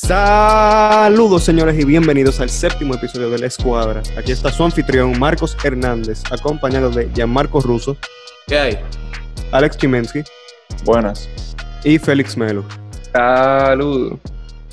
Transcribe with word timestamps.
Saludos 0.00 1.42
señores 1.42 1.76
y 1.76 1.84
bienvenidos 1.84 2.38
al 2.38 2.48
séptimo 2.48 2.94
episodio 2.94 3.30
de 3.30 3.38
La 3.40 3.46
Escuadra. 3.48 4.00
Aquí 4.16 4.30
está 4.30 4.52
su 4.52 4.62
anfitrión 4.62 5.18
Marcos 5.18 5.56
Hernández, 5.62 6.22
acompañado 6.30 6.88
de 6.90 7.10
Gianmarco 7.12 7.60
Russo. 7.60 7.96
¿Qué 8.46 8.58
hay? 8.58 8.78
Alex 9.50 9.76
Chimensky. 9.76 10.22
Buenas. 10.84 11.28
Y 11.82 11.98
Félix 11.98 12.36
Melo. 12.36 12.64
Saludos. 13.12 14.20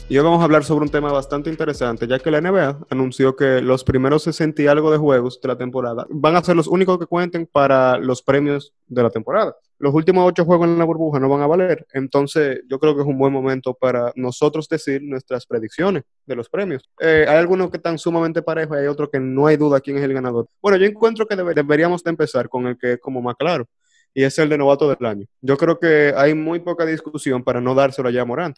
Y 0.08 0.20
hoy 0.20 0.24
vamos 0.24 0.42
a 0.42 0.44
hablar 0.44 0.64
sobre 0.64 0.86
un 0.86 0.92
tema 0.92 1.12
bastante 1.12 1.50
interesante, 1.50 2.05
ya 2.05 2.20
que 2.20 2.30
la 2.30 2.40
NBA 2.40 2.86
anunció 2.92 3.36
que 3.36 3.59
los 3.59 3.84
primeros 3.84 4.22
60 4.22 4.62
y 4.62 4.68
algo 4.68 4.91
de 4.91 5.00
juegos 5.00 5.41
de 5.41 5.48
la 5.48 5.58
temporada 5.58 6.05
van 6.12 6.36
a 6.36 6.44
ser 6.44 6.55
los 6.55 6.68
únicos 6.68 7.00
que 7.00 7.08
cuenten 7.08 7.48
para 7.48 7.98
los 7.98 8.22
premios 8.22 8.72
de 8.86 9.02
la 9.02 9.09
temporada. 9.09 9.55
Los 9.80 9.95
últimos 9.95 10.28
ocho 10.28 10.45
juegos 10.45 10.68
en 10.68 10.78
la 10.78 10.86
burbuja 10.86 11.20
no 11.20 11.28
van 11.28 11.41
a 11.41 11.48
valer, 11.48 11.88
entonces 11.91 12.62
yo 12.70 12.78
creo 12.78 12.94
que 12.94 13.02
es 13.02 13.08
un 13.08 13.18
buen 13.18 13.34
momento 13.34 13.73
para 13.73 14.14
nosotros 14.16 14.70
decir 14.70 15.02
nuestras 15.02 15.48
predicciones 15.48 16.04
de 16.28 16.36
los 16.36 16.50
premios. 16.50 16.88
Eh, 17.00 17.26
hay 17.28 17.38
algunos 17.38 17.72
que 17.72 17.78
están 17.78 17.98
sumamente 17.98 18.44
parejos 18.44 18.78
y 18.78 18.81
hay 18.81 18.88
otros 18.88 19.09
que 19.12 19.20
no 19.20 19.48
hay 19.48 19.58
duda 19.58 19.81
quién 19.81 19.98
es 19.98 20.03
el 20.03 20.14
ganador. 20.14 20.48
Bueno, 20.62 20.78
yo 20.78 20.86
encuentro 20.86 21.26
que 21.26 21.36
deberíamos 21.36 22.03
de 22.03 22.12
empezar 22.12 22.48
con 22.48 22.67
el 22.67 22.78
que 22.78 22.94
es 22.94 23.00
como 23.00 23.23
más 23.23 23.38
claro, 23.38 23.66
y 24.14 24.23
es 24.23 24.38
el 24.38 24.50
de 24.50 24.58
novato 24.59 24.88
del 24.88 25.03
año. 25.03 25.26
Yo 25.42 25.58
creo 25.58 25.80
que 25.80 26.14
hay 26.16 26.36
muy 26.36 26.59
poca 26.59 26.86
discusión 26.86 27.44
para 27.44 27.59
no 27.59 27.73
dárselo 27.73 28.08
a 28.08 28.26
Morant 28.26 28.56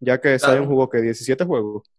ya 0.00 0.20
que 0.20 0.36
claro. 0.36 0.62
un 0.62 0.68
jugó 0.68 0.88
que 0.88 1.00
17 1.00 1.44
juegos. 1.44 1.90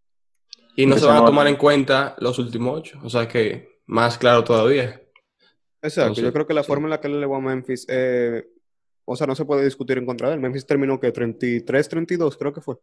Y 0.76 0.86
no 0.86 0.98
se 0.98 1.06
van 1.06 1.18
a 1.18 1.26
tomar 1.26 1.48
en 1.48 1.58
cuenta 1.58 2.16
los 2.20 2.40
últimos 2.40 2.78
8, 2.80 3.00
o 3.04 3.10
sea 3.10 3.28
que 3.28 3.82
más 3.86 4.18
claro 4.18 4.44
todavía. 4.44 5.02
Exacto, 5.82 6.22
yo 6.22 6.32
creo 6.32 6.46
que 6.46 6.54
la 6.54 6.64
forma 6.64 6.86
en 6.86 6.92
la 6.92 7.02
que 7.02 7.10
le 7.10 7.20
llegó 7.20 7.36
a 7.36 7.42
Memphis, 7.42 7.86
eh, 7.90 8.46
o 9.06 9.16
sea, 9.16 9.26
no 9.28 9.36
se 9.36 9.46
puede 9.46 9.66
discutir 9.66 9.98
en 9.98 10.06
contra 10.06 10.30
de 10.30 10.36
él. 10.36 10.40
Memphis 10.40 10.66
terminó 10.66 11.00
que 11.00 11.12
33, 11.12 11.90
32, 11.90 12.38
creo 12.38 12.54
que 12.54 12.62
fue, 12.62 12.76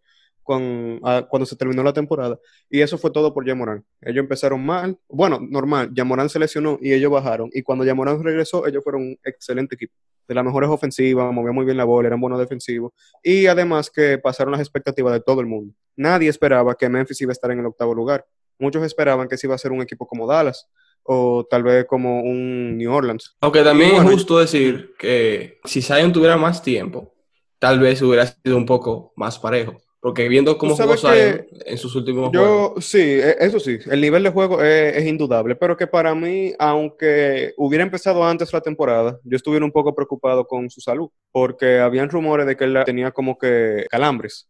con, 0.47 1.01
a, 1.03 1.27
cuando 1.29 1.45
se 1.45 1.57
terminó 1.57 1.83
la 1.83 1.93
temporada. 1.93 2.39
Y 2.71 2.81
eso 2.81 2.97
fue 2.97 3.11
todo 3.11 3.35
por 3.35 3.45
Yamoran. 3.45 3.85
Ellos 4.01 4.23
empezaron 4.23 4.65
mal, 4.65 4.97
bueno, 5.09 5.39
normal, 5.41 5.91
Yamoran 5.93 6.31
se 6.31 6.39
lesionó 6.39 6.79
y 6.81 6.95
ellos 6.95 7.11
bajaron. 7.11 7.51
Y 7.53 7.63
cuando 7.63 7.85
Yamoran 7.85 8.23
regresó, 8.23 8.67
ellos 8.67 8.83
fueron 8.83 9.03
un 9.03 9.19
excelente 9.25 9.75
equipo 9.75 9.93
de 10.29 10.35
las 10.35 10.45
mejores 10.45 10.71
ofensivas, 10.71 11.33
movía 11.33 11.53
muy 11.53 11.65
bien 11.65 11.77
la 11.77 11.85
bola, 11.85 12.09
eran 12.09 12.21
buenos 12.21 12.39
defensivos. 12.39 12.93
Y 13.23 13.47
además 13.47 13.91
que 13.91 14.19
pasaron 14.19 14.53
las 14.53 14.61
expectativas 14.61 15.13
de 15.13 15.21
todo 15.21 15.41
el 15.41 15.47
mundo. 15.47 15.75
Nadie 15.97 16.29
esperaba 16.29 16.77
que 16.77 16.89
Memphis 16.89 17.21
iba 17.23 17.31
a 17.31 17.33
estar 17.33 17.51
en 17.51 17.59
el 17.59 17.67
octavo 17.67 17.95
lugar. 17.95 18.25
Muchos 18.59 18.85
esperaban 18.85 19.29
que 19.29 19.37
se 19.37 19.47
iba 19.47 19.55
a 19.55 19.59
ser 19.59 19.73
un 19.73 19.83
equipo 19.83 20.07
como 20.07 20.27
Dallas 20.27 20.69
o 21.03 21.47
tal 21.49 21.63
vez 21.63 21.87
como 21.87 22.23
un 22.23 22.79
New 22.79 22.93
Orleans. 22.93 23.37
Aunque 23.41 23.63
también 23.63 23.97
es 23.97 24.03
justo 24.03 24.39
decir 24.39 24.95
que 24.99 25.59
si 25.65 25.83
Zion 25.83 26.13
tuviera 26.13 26.37
más 26.37 26.63
tiempo, 26.63 27.15
tal 27.59 27.79
vez 27.79 28.01
hubiera 28.03 28.27
sido 28.27 28.57
un 28.57 28.67
poco 28.67 29.13
más 29.17 29.39
parejo. 29.39 29.77
Porque 30.01 30.29
viendo 30.29 30.57
cómo 30.59 30.77
jugó 30.77 30.97
Zion 30.97 31.47
en 31.65 31.79
sus 31.79 31.95
últimos 31.97 32.31
yo, 32.33 32.41
juegos. 32.41 32.85
Sí, 32.85 33.01
e, 33.01 33.37
eso 33.41 33.59
sí, 33.59 33.79
el 33.91 34.01
nivel 34.01 34.23
de 34.23 34.31
juego 34.31 34.63
es, 34.63 34.97
es, 34.97 35.07
indudable, 35.07 35.57
pero 35.57 35.77
que 35.77 35.87
para 35.87 36.15
mí, 36.15 36.53
aunque 36.59 37.55
hubiera 37.57 37.83
empezado 37.83 38.25
antes 38.25 38.53
la 38.53 38.61
temporada, 38.61 39.19
yo 39.25 39.37
estuviera 39.37 39.65
un 39.65 39.73
poco 39.73 39.95
preocupado 39.95 40.47
con 40.47 40.71
su 40.71 40.81
salud, 40.81 41.11
porque 41.33 41.81
habían 41.81 42.11
rumores 42.11 42.47
de 42.47 42.57
que 42.57 42.65
él 42.65 42.79
tenía 42.85 43.11
como 43.11 43.37
que 43.39 43.87
calambres 43.91 44.49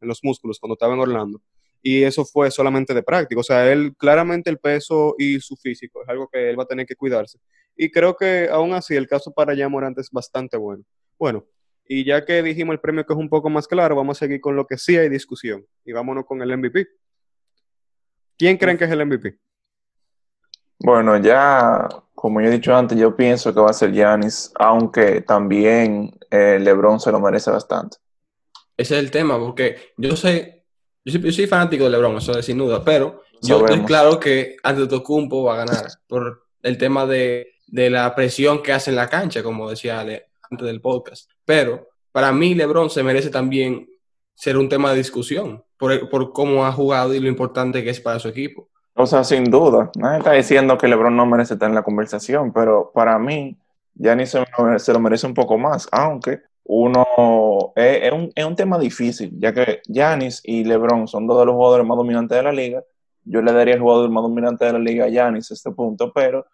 en 0.00 0.08
los 0.08 0.22
músculos 0.22 0.58
cuando 0.58 0.74
estaba 0.74 0.94
en 0.94 1.00
Orlando. 1.00 1.40
Y 1.82 2.02
eso 2.02 2.24
fue 2.24 2.50
solamente 2.50 2.92
de 2.92 3.02
práctica. 3.02 3.40
O 3.40 3.44
sea, 3.44 3.70
él 3.70 3.94
claramente 3.96 4.50
el 4.50 4.58
peso 4.58 5.14
y 5.18 5.40
su 5.40 5.56
físico 5.56 6.02
es 6.02 6.08
algo 6.08 6.28
que 6.28 6.50
él 6.50 6.58
va 6.58 6.64
a 6.64 6.66
tener 6.66 6.86
que 6.86 6.96
cuidarse. 6.96 7.38
Y 7.76 7.90
creo 7.90 8.16
que 8.16 8.48
aún 8.50 8.72
así 8.72 8.96
el 8.96 9.06
caso 9.06 9.32
para 9.32 9.68
Morant 9.68 9.98
es 9.98 10.10
bastante 10.10 10.56
bueno. 10.56 10.84
Bueno, 11.18 11.46
y 11.88 12.04
ya 12.04 12.24
que 12.24 12.42
dijimos 12.42 12.74
el 12.74 12.80
premio 12.80 13.04
que 13.04 13.14
es 13.14 13.18
un 13.18 13.30
poco 13.30 13.48
más 13.48 13.66
claro, 13.66 13.96
vamos 13.96 14.18
a 14.18 14.20
seguir 14.20 14.42
con 14.42 14.54
lo 14.54 14.66
que 14.66 14.76
sí 14.76 14.96
hay 14.96 15.08
discusión. 15.08 15.66
Y 15.86 15.92
vámonos 15.92 16.26
con 16.26 16.40
el 16.42 16.54
MVP. 16.56 16.86
¿Quién 18.36 18.58
creen 18.58 18.76
que 18.76 18.84
es 18.84 18.90
el 18.90 19.04
MVP? 19.04 19.38
Bueno, 20.80 21.16
ya, 21.16 21.88
como 22.14 22.42
yo 22.42 22.48
he 22.48 22.52
dicho 22.52 22.76
antes, 22.76 22.98
yo 22.98 23.16
pienso 23.16 23.54
que 23.54 23.60
va 23.60 23.70
a 23.70 23.72
ser 23.72 23.90
Giannis, 23.92 24.52
aunque 24.56 25.22
también 25.22 26.14
eh, 26.30 26.58
LeBron 26.60 27.00
se 27.00 27.10
lo 27.10 27.20
merece 27.20 27.50
bastante. 27.50 27.96
Ese 28.76 28.96
es 28.96 29.00
el 29.02 29.10
tema, 29.10 29.38
porque 29.38 29.92
yo 29.96 30.14
sé, 30.14 30.66
yo 31.04 31.32
soy, 31.32 31.46
fanático 31.46 31.84
de 31.84 31.90
LeBron, 31.90 32.18
eso 32.18 32.38
es 32.38 32.44
sin 32.44 32.58
duda, 32.58 32.84
pero 32.84 33.22
yo 33.40 33.60
estoy 33.60 33.80
claro 33.84 34.20
que 34.20 34.56
Antetokounmpo 34.62 35.42
va 35.44 35.54
a 35.54 35.64
ganar 35.64 35.86
por 36.06 36.44
el 36.62 36.78
tema 36.78 37.06
de, 37.06 37.54
de 37.66 37.90
la 37.90 38.14
presión 38.14 38.62
que 38.62 38.72
hace 38.72 38.90
en 38.90 38.96
la 38.96 39.08
cancha, 39.08 39.42
como 39.42 39.70
decía 39.70 39.98
Ale 39.98 40.27
antes 40.50 40.66
del 40.66 40.80
podcast. 40.80 41.30
Pero 41.44 41.88
para 42.12 42.32
mí 42.32 42.54
LeBron 42.54 42.90
se 42.90 43.02
merece 43.02 43.30
también 43.30 43.88
ser 44.34 44.56
un 44.56 44.68
tema 44.68 44.90
de 44.90 44.98
discusión 44.98 45.64
por, 45.76 46.08
por 46.08 46.32
cómo 46.32 46.64
ha 46.64 46.72
jugado 46.72 47.14
y 47.14 47.20
lo 47.20 47.28
importante 47.28 47.82
que 47.82 47.90
es 47.90 48.00
para 48.00 48.18
su 48.18 48.28
equipo. 48.28 48.68
O 48.94 49.06
sea, 49.06 49.22
sin 49.22 49.44
duda. 49.44 49.90
Nadie 49.96 50.18
está 50.18 50.32
diciendo 50.32 50.76
que 50.76 50.88
LeBron 50.88 51.16
no 51.16 51.24
merece 51.26 51.54
estar 51.54 51.68
en 51.68 51.74
la 51.74 51.84
conversación, 51.84 52.52
pero 52.52 52.90
para 52.92 53.18
mí, 53.18 53.56
Giannis 53.94 54.30
se, 54.30 54.44
se 54.78 54.92
lo 54.92 54.98
merece 54.98 55.26
un 55.26 55.34
poco 55.34 55.56
más, 55.56 55.88
aunque 55.92 56.40
uno 56.64 57.06
es, 57.76 58.02
es, 58.02 58.12
un, 58.12 58.30
es, 58.34 58.44
un, 58.44 58.56
tema 58.56 58.78
difícil, 58.78 59.32
ya 59.38 59.54
que 59.54 59.80
Giannis 59.86 60.40
y 60.44 60.64
LeBron 60.64 61.08
son 61.08 61.26
dos 61.26 61.38
de 61.38 61.46
los 61.46 61.54
jugadores 61.54 61.86
más 61.86 61.96
dominantes 61.96 62.36
de 62.36 62.42
la 62.42 62.52
liga. 62.52 62.82
Yo 63.24 63.40
le 63.40 63.52
daría 63.52 63.74
el 63.74 63.80
jugador 63.80 64.10
más 64.10 64.22
dominante 64.22 64.64
de 64.64 64.72
la 64.72 64.78
liga 64.78 65.04
a 65.04 65.08
Giannis 65.08 65.50
a 65.50 65.54
este 65.54 65.70
punto, 65.70 66.12
pero 66.12 66.44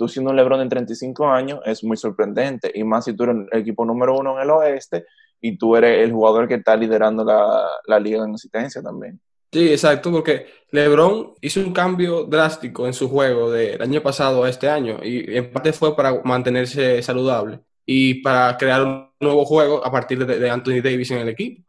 tú 0.00 0.08
siendo 0.08 0.30
un 0.30 0.36
LeBron 0.36 0.62
en 0.62 0.68
35 0.70 1.28
años 1.28 1.60
es 1.66 1.84
muy 1.84 1.94
sorprendente, 1.98 2.72
y 2.74 2.82
más 2.84 3.04
si 3.04 3.12
tú 3.12 3.24
eres 3.24 3.36
el 3.52 3.60
equipo 3.60 3.84
número 3.84 4.16
uno 4.16 4.38
en 4.38 4.44
el 4.44 4.50
oeste 4.50 5.04
y 5.42 5.58
tú 5.58 5.76
eres 5.76 6.02
el 6.02 6.10
jugador 6.10 6.48
que 6.48 6.54
está 6.54 6.74
liderando 6.74 7.22
la, 7.22 7.68
la 7.84 8.00
liga 8.00 8.24
en 8.24 8.32
asistencia 8.32 8.80
también. 8.80 9.20
Sí, 9.52 9.68
exacto, 9.68 10.10
porque 10.10 10.46
LeBron 10.70 11.34
hizo 11.42 11.60
un 11.60 11.74
cambio 11.74 12.24
drástico 12.24 12.86
en 12.86 12.94
su 12.94 13.10
juego 13.10 13.50
del 13.50 13.82
año 13.82 14.00
pasado 14.00 14.44
a 14.44 14.48
este 14.48 14.70
año 14.70 15.00
y 15.02 15.36
en 15.36 15.52
parte 15.52 15.74
fue 15.74 15.94
para 15.94 16.18
mantenerse 16.24 17.02
saludable 17.02 17.60
y 17.84 18.22
para 18.22 18.56
crear 18.56 18.82
un 18.82 19.10
nuevo 19.20 19.44
juego 19.44 19.84
a 19.84 19.92
partir 19.92 20.24
de, 20.24 20.38
de 20.38 20.50
Anthony 20.50 20.80
Davis 20.82 21.10
en 21.10 21.18
el 21.18 21.28
equipo. 21.28 21.62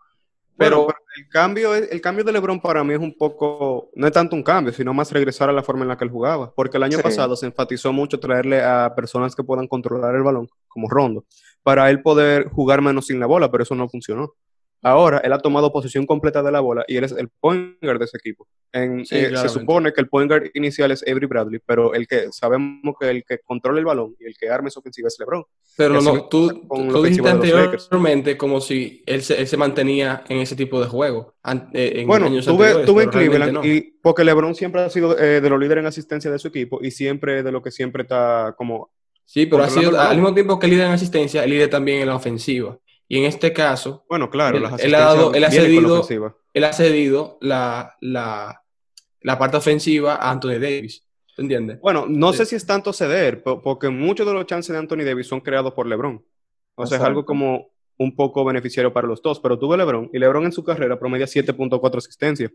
Pero, 0.55 0.83
bueno, 0.83 0.99
el, 1.21 1.29
cambio, 1.29 1.75
el 1.75 2.01
cambio 2.01 2.23
de 2.23 2.31
LeBron 2.31 2.59
para 2.59 2.83
mí 2.83 2.93
es 2.93 2.99
un 2.99 3.15
poco, 3.15 3.91
no 3.95 4.07
es 4.07 4.13
tanto 4.13 4.35
un 4.35 4.43
cambio, 4.43 4.73
sino 4.73 4.93
más 4.93 5.11
regresar 5.11 5.49
a 5.49 5.53
la 5.53 5.63
forma 5.63 5.83
en 5.83 5.89
la 5.89 5.97
que 5.97 6.03
él 6.03 6.09
jugaba. 6.09 6.51
Porque 6.53 6.77
el 6.77 6.83
año 6.83 6.97
sí. 6.97 7.03
pasado 7.03 7.35
se 7.35 7.45
enfatizó 7.45 7.93
mucho 7.93 8.19
traerle 8.19 8.63
a 8.63 8.93
personas 8.95 9.35
que 9.35 9.43
puedan 9.43 9.67
controlar 9.67 10.15
el 10.15 10.23
balón, 10.23 10.49
como 10.67 10.89
Rondo, 10.89 11.25
para 11.63 11.89
él 11.89 12.01
poder 12.01 12.49
jugar 12.49 12.81
menos 12.81 13.07
sin 13.07 13.19
la 13.19 13.27
bola, 13.27 13.51
pero 13.51 13.63
eso 13.63 13.75
no 13.75 13.87
funcionó. 13.87 14.33
Ahora 14.83 15.19
él 15.19 15.31
ha 15.31 15.37
tomado 15.37 15.71
posición 15.71 16.05
completa 16.05 16.41
de 16.41 16.51
la 16.51 16.59
bola 16.59 16.83
y 16.87 16.97
él 16.97 17.03
es 17.03 17.11
el 17.11 17.29
point 17.29 17.77
guard 17.81 17.99
de 17.99 18.05
ese 18.05 18.17
equipo. 18.17 18.47
En, 18.73 19.05
sí, 19.05 19.15
eh, 19.15 19.35
se 19.35 19.49
supone 19.49 19.93
que 19.93 20.01
el 20.01 20.07
point 20.07 20.29
guard 20.29 20.49
inicial 20.53 20.91
es 20.91 21.03
Avery 21.07 21.27
Bradley, 21.27 21.59
pero 21.63 21.93
el 21.93 22.07
que 22.07 22.31
sabemos 22.31 22.95
que 22.99 23.09
el 23.09 23.23
que 23.23 23.39
controla 23.39 23.79
el 23.79 23.85
balón 23.85 24.15
y 24.19 24.25
el 24.25 24.35
que 24.37 24.49
arma 24.49 24.69
esa 24.69 24.79
ofensiva 24.79 25.07
es 25.07 25.17
LeBron. 25.19 25.43
Pero 25.77 26.01
no, 26.01 26.25
tú, 26.25 26.67
tú 26.67 27.03
dijiste 27.03 27.29
anteriormente 27.29 28.37
como 28.37 28.59
si 28.59 29.03
él 29.05 29.21
se, 29.21 29.39
él 29.39 29.47
se, 29.47 29.57
mantenía 29.57 30.23
en 30.27 30.39
ese 30.39 30.55
tipo 30.55 30.81
de 30.81 30.87
juego. 30.87 31.35
Eh, 31.73 31.93
en 31.97 32.07
bueno, 32.07 32.27
años 32.27 32.45
tuve, 32.45 32.85
tuve 32.85 33.03
en 33.03 33.09
Cleveland 33.09 33.53
no. 33.53 33.65
y 33.65 33.97
porque 34.01 34.23
LeBron 34.23 34.55
siempre 34.55 34.81
ha 34.81 34.89
sido 34.89 35.17
eh, 35.19 35.41
de 35.41 35.49
los 35.49 35.59
líderes 35.59 35.83
en 35.83 35.87
asistencia 35.87 36.31
de 36.31 36.39
su 36.39 36.47
equipo 36.47 36.79
y 36.81 36.91
siempre 36.91 37.43
de 37.43 37.51
lo 37.51 37.61
que 37.61 37.71
siempre 37.71 38.03
está 38.03 38.55
como. 38.57 38.89
Sí, 39.25 39.45
pero 39.45 39.63
ha 39.63 39.69
sido, 39.69 39.97
al 39.99 40.15
mismo 40.15 40.33
tiempo 40.33 40.59
que 40.59 40.67
líder 40.67 40.87
en 40.87 40.93
asistencia, 40.93 41.45
líder 41.45 41.69
también 41.69 42.01
en 42.01 42.07
la 42.07 42.15
ofensiva. 42.15 42.77
Y 43.11 43.17
en 43.17 43.25
este 43.25 43.51
caso, 43.51 44.05
bueno, 44.07 44.29
claro, 44.29 44.57
él, 44.57 44.63
él, 44.79 44.95
ha, 44.95 44.99
dado, 44.99 45.33
él 45.33 45.43
ha, 45.43 45.51
cedido, 45.51 46.07
él 46.53 46.63
ha 46.63 46.71
cedido 46.71 47.37
la, 47.41 47.97
la, 47.99 48.63
la, 49.19 49.37
parte 49.37 49.57
ofensiva 49.57 50.15
a 50.15 50.31
Anthony 50.31 50.59
Davis. 50.61 51.05
¿Entiendes? 51.35 51.81
Bueno, 51.81 52.05
no 52.07 52.31
sí. 52.31 52.37
sé 52.37 52.45
si 52.45 52.55
es 52.55 52.65
tanto 52.65 52.93
ceder, 52.93 53.43
porque 53.43 53.89
muchos 53.89 54.25
de 54.25 54.31
los 54.31 54.45
chances 54.45 54.71
de 54.71 54.79
Anthony 54.79 55.03
Davis 55.03 55.27
son 55.27 55.41
creados 55.41 55.73
por 55.73 55.87
LeBron. 55.87 56.23
O 56.75 56.85
sea, 56.85 56.95
Exacto. 56.95 57.03
es 57.03 57.07
algo 57.09 57.25
como 57.25 57.71
un 57.97 58.15
poco 58.15 58.45
beneficiario 58.45 58.93
para 58.93 59.09
los 59.09 59.21
dos. 59.21 59.41
Pero 59.41 59.59
tuve 59.59 59.75
LeBron 59.75 60.09
y 60.13 60.17
LeBron 60.17 60.45
en 60.45 60.53
su 60.53 60.63
carrera 60.63 60.97
promedia 60.97 61.25
7.4 61.25 61.97
asistencias. 61.97 62.53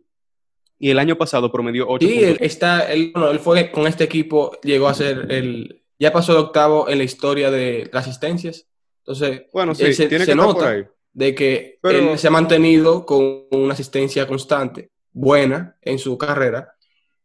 Y 0.79 0.89
el 0.89 0.99
año 0.99 1.19
pasado 1.19 1.53
promedió 1.53 1.87
8. 1.87 2.07
Sí, 2.07 2.25
él, 2.25 2.39
está, 2.41 2.91
él, 2.91 3.11
bueno, 3.13 3.31
él 3.31 3.41
fue 3.41 3.71
con 3.71 3.87
este 3.87 4.05
equipo, 4.05 4.59
llegó 4.63 4.89
a 4.89 4.95
ser 4.95 5.27
el. 5.29 5.83
Ya 5.99 6.15
pasó 6.15 6.33
el 6.33 6.39
octavo 6.39 6.89
en 6.89 6.97
la 6.97 7.05
historia 7.05 7.51
de 7.51 7.91
las 7.93 8.07
asistencias. 8.07 8.67
Entonces, 9.07 9.43
bueno, 9.53 9.75
sí, 9.75 9.93
se, 9.93 10.09
tiene 10.09 10.25
se 10.25 10.33
que 10.33 10.37
nota 10.37 10.71
ahí. 10.71 10.85
de 11.13 11.35
que 11.35 11.79
Pero... 11.81 12.13
él 12.13 12.19
se 12.19 12.27
ha 12.27 12.31
mantenido 12.33 13.07
con 13.07 13.45
una 13.53 13.73
asistencia 13.73 14.27
constante, 14.27 14.91
buena 15.13 15.77
en 15.81 15.99
su 15.99 16.19
carrera, 16.19 16.75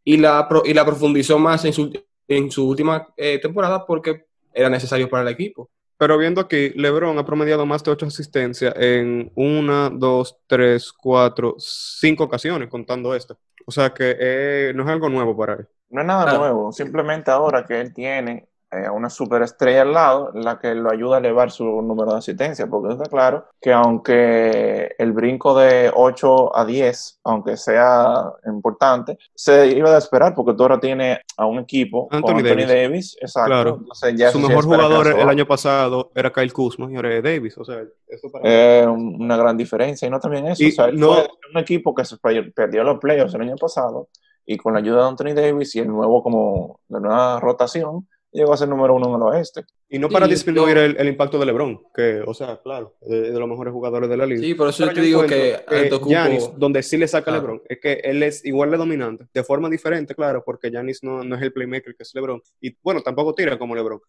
y 0.03 0.17
la, 0.17 0.47
y 0.63 0.73
la 0.75 0.85
profundizó 0.85 1.39
más 1.39 1.65
en 1.65 1.73
su, 1.73 1.91
en 2.27 2.51
su 2.51 2.69
última 2.69 3.07
eh, 3.17 3.39
temporada 3.39 3.85
porque 3.85 4.25
era 4.53 4.69
necesario 4.69 5.09
para 5.09 5.23
el 5.23 5.29
equipo. 5.29 5.71
Pero 5.97 6.17
viendo 6.17 6.41
aquí, 6.41 6.69
LeBron 6.69 7.17
ha 7.17 7.25
promediado 7.25 7.65
más 7.65 7.83
de 7.83 7.91
ocho 7.91 8.05
asistencias 8.07 8.73
en 8.77 9.31
una, 9.35 9.89
dos, 9.91 10.37
tres, 10.47 10.91
cuatro, 10.91 11.55
cinco 11.59 12.23
ocasiones, 12.23 12.69
contando 12.69 13.13
esta. 13.13 13.37
O 13.65 13.71
sea 13.71 13.91
que 13.91 14.17
eh, 14.19 14.73
no 14.75 14.83
es 14.83 14.89
algo 14.89 15.09
nuevo 15.09 15.37
para 15.37 15.53
él. 15.53 15.67
No 15.89 16.01
es 16.01 16.07
nada 16.07 16.23
claro. 16.23 16.39
nuevo, 16.39 16.71
simplemente 16.71 17.29
ahora 17.29 17.65
que 17.65 17.81
él 17.81 17.93
tiene 17.93 18.47
eh, 18.71 18.89
una 18.89 19.09
superestrella 19.09 19.81
al 19.81 19.91
lado, 19.93 20.31
la 20.33 20.57
que 20.57 20.73
lo 20.73 20.89
ayuda 20.91 21.17
a 21.17 21.19
elevar 21.19 21.51
su 21.51 21.65
número 21.81 22.13
de 22.13 22.19
asistencia, 22.19 22.67
porque 22.67 22.93
está 22.93 23.05
claro 23.05 23.45
que 23.59 23.73
aunque 23.73 24.95
el 24.97 25.11
brinco 25.11 25.57
de 25.57 25.91
8 25.93 26.55
a 26.57 26.65
10, 26.65 27.19
aunque 27.25 27.57
sea 27.57 28.31
importante, 28.45 29.17
se 29.35 29.67
iba 29.67 29.93
a 29.93 29.97
esperar 29.97 30.33
porque 30.33 30.53
tú 30.53 30.63
ahora 30.63 30.79
tienes 30.79 31.19
a 31.35 31.45
un 31.45 31.59
equipo 31.59 32.07
Anthony, 32.11 32.37
Anthony 32.37 32.65
Davis. 32.67 33.17
exacto. 33.19 33.47
Claro. 33.49 33.77
Entonces, 33.81 34.15
ya 34.15 34.31
Su 34.31 34.39
mejor 34.39 34.63
jugador 34.63 35.19
el 35.19 35.27
año 35.27 35.45
pasado 35.45 36.11
era 36.15 36.31
Kyle 36.31 36.53
Kuzma 36.53 36.89
y 36.91 36.95
ahora 36.95 37.13
es 37.15 37.23
Davis. 37.23 37.57
O 37.57 37.65
sea, 37.65 37.83
eso 38.07 38.31
para 38.31 38.47
es 38.49 38.87
una 38.87 39.35
gran 39.35 39.57
diferencia. 39.57 40.07
Y 40.07 40.11
no 40.11 40.19
también 40.19 40.47
eso. 40.47 40.63
Y 40.63 40.69
o 40.69 40.71
sea, 40.71 40.91
no- 40.91 41.13
fue 41.13 41.27
un 41.53 41.59
equipo 41.59 41.93
que 41.93 42.05
se 42.05 42.17
perdió, 42.17 42.49
perdió 42.53 42.83
los 42.83 42.99
playoffs 42.99 43.33
el 43.33 43.41
año 43.41 43.55
pasado 43.57 44.07
y 44.45 44.57
con 44.57 44.73
la 44.73 44.79
ayuda 44.79 45.03
de 45.03 45.09
Anthony 45.09 45.33
Davis 45.35 45.75
y 45.75 45.79
el 45.79 45.87
nuevo, 45.87 46.23
como 46.23 46.79
la 46.89 46.99
nueva 46.99 47.39
rotación, 47.39 48.07
llegó 48.31 48.53
a 48.53 48.57
ser 48.57 48.69
número 48.69 48.95
uno 48.95 49.09
en 49.09 49.15
el 49.15 49.21
oeste. 49.23 49.63
Y 49.89 49.99
no 49.99 50.07
para 50.09 50.25
Sí, 50.25 50.31
disminuir 50.33 50.75
no. 50.75 50.81
el, 50.81 50.95
el 50.97 51.07
impacto 51.09 51.37
de 51.37 51.45
LeBron, 51.45 51.81
que, 51.93 52.21
o 52.25 52.33
sea, 52.33 52.61
claro, 52.63 52.95
es 53.01 53.09
de, 53.09 53.31
de 53.31 53.39
los 53.39 53.47
mejores 53.49 53.73
jugadores 53.73 54.09
de 54.09 54.17
la 54.17 54.25
liga. 54.25 54.41
Sí, 54.41 54.53
por 54.55 54.69
eso 54.69 54.77
Pero 54.85 54.91
yo 54.91 54.95
te 54.95 55.01
digo 55.01 55.25
que 55.25 55.55
Antetokounmpo- 55.67 56.07
Giannis, 56.07 56.49
donde 56.57 56.81
sí 56.83 56.97
le 56.97 57.07
saca 57.07 57.25
Claro. 57.25 57.41
LeBron, 57.41 57.61
es 57.67 57.79
que 57.79 57.93
él 58.03 58.23
es 58.23 58.45
igual 58.45 58.71
de 58.71 58.77
dominante, 58.77 59.25
de 59.33 59.43
forma 59.43 59.69
diferente, 59.69 60.15
claro, 60.15 60.43
porque 60.45 60.69
Giannis 60.69 61.03
no, 61.03 61.23
no 61.23 61.35
es 61.35 61.41
el 61.41 61.51
playmaker 61.51 61.93
que 61.95 62.03
es 62.03 62.15
LeBron. 62.15 62.41
Y 62.61 62.75
bueno, 62.81 63.01
tampoco 63.01 63.33
tira 63.35 63.57
como 63.59 63.75
LeBron. 63.75 63.99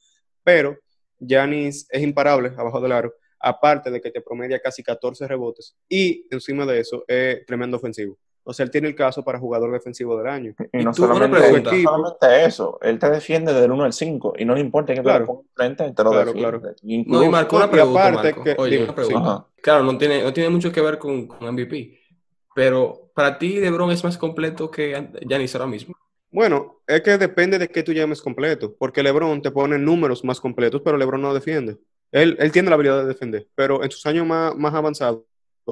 Pero 0.45 0.79
Giannis 1.19 1.87
es 1.91 2.03
imparable 2.03 2.53
abajo 2.57 2.81
del 2.81 2.93
aro, 2.93 3.15
aparte 3.41 3.91
de 3.91 4.01
que 4.01 4.11
te 4.11 4.21
promedia 4.21 4.61
casi 4.61 4.83
14 4.85 5.27
rebotes. 5.27 5.77
Y 5.89 6.27
encima 6.31 6.65
de 6.65 6.79
eso, 6.81 7.05
es 7.09 7.45
tremendo 7.47 7.77
ofensivo. 7.77 8.17
O 8.45 8.53
sea, 8.53 8.65
él 8.65 8.71
tiene 8.71 8.89
el 8.89 8.95
caso 8.95 9.23
para 9.25 9.39
jugador 9.39 9.71
defensivo 9.73 10.17
del 10.19 10.27
año. 10.29 10.55
Y, 10.73 10.81
Y 10.81 10.85
no, 10.85 10.93
tú, 10.93 11.03
solamente, 11.03 11.39
pregunta. 11.39 11.71
no 11.73 11.83
solamente 11.83 12.45
eso, 12.45 12.79
él 12.83 12.99
te 12.99 13.09
defiende 13.11 13.53
del 13.53 13.71
1 13.71 13.85
al 13.85 13.93
5 13.93 14.35
y 14.39 14.45
no 14.45 14.55
le 14.55 14.61
importa 14.61 14.93
que 14.93 15.01
te 15.01 15.05
Claro. 15.05 15.21
lo 15.21 15.27
ponga 15.27 15.43
enfrente, 15.51 15.85
él 15.85 15.95
te 15.95 16.03
lo 16.05 16.11
Claro, 16.11 16.27
defiende. 16.33 16.59
claro. 16.61 16.75
Incluso- 16.83 17.21
No, 17.21 17.27
y 17.27 17.29
Marco, 17.31 17.57
una 17.57 17.71
pregunta, 17.71 18.09
aparte 18.09 18.29
Marco. 18.31 18.45
que- 18.45 18.55
Oye, 18.59 18.71
dime, 18.73 18.85
una 18.85 18.95
pregunta. 18.95 19.19
Ajá. 19.33 19.47
Claro, 19.63 19.85
no 19.85 19.97
tiene, 19.99 20.23
no 20.23 20.33
tiene 20.33 20.51
mucho 20.51 20.73
que 20.73 20.81
ver 20.81 20.99
con, 20.99 21.27
con 21.29 21.49
MVP, 21.55 21.99
pero 22.55 23.11
para 23.15 23.39
ti 23.39 23.59
LeBron 23.61 23.91
es 23.91 24.03
más 24.05 24.19
completo 24.19 24.71
que 24.71 25.09
Giannis 25.27 25.55
ahora 25.55 25.67
mismo. 25.67 25.95
Bueno, 26.31 26.81
es 26.87 27.03
que 27.03 27.19
depende 27.19 27.59
de 27.59 27.69
qué 27.69 27.83
tú 27.83 27.93
llames 27.93 28.23
completo, 28.23 28.75
porque 28.79 29.03
LeBron 29.03 29.43
te 29.43 29.51
pone 29.51 29.79
números 29.79 30.25
más 30.25 30.41
completos, 30.41 30.81
pero 30.85 30.97
LeBron 30.97 31.21
no 31.21 31.35
defiende. 31.35 31.77
Él, 32.11 32.37
él 32.41 32.53
tiene 32.53 32.69
la 32.71 32.75
habilidad 32.75 33.01
de 33.03 33.07
defender, 33.09 33.49
pero 33.55 33.85
en 33.85 33.91
sus 33.91 34.05
años 34.07 34.27
más, 34.27 34.55
más 34.57 34.75
avanzados, 34.75 35.21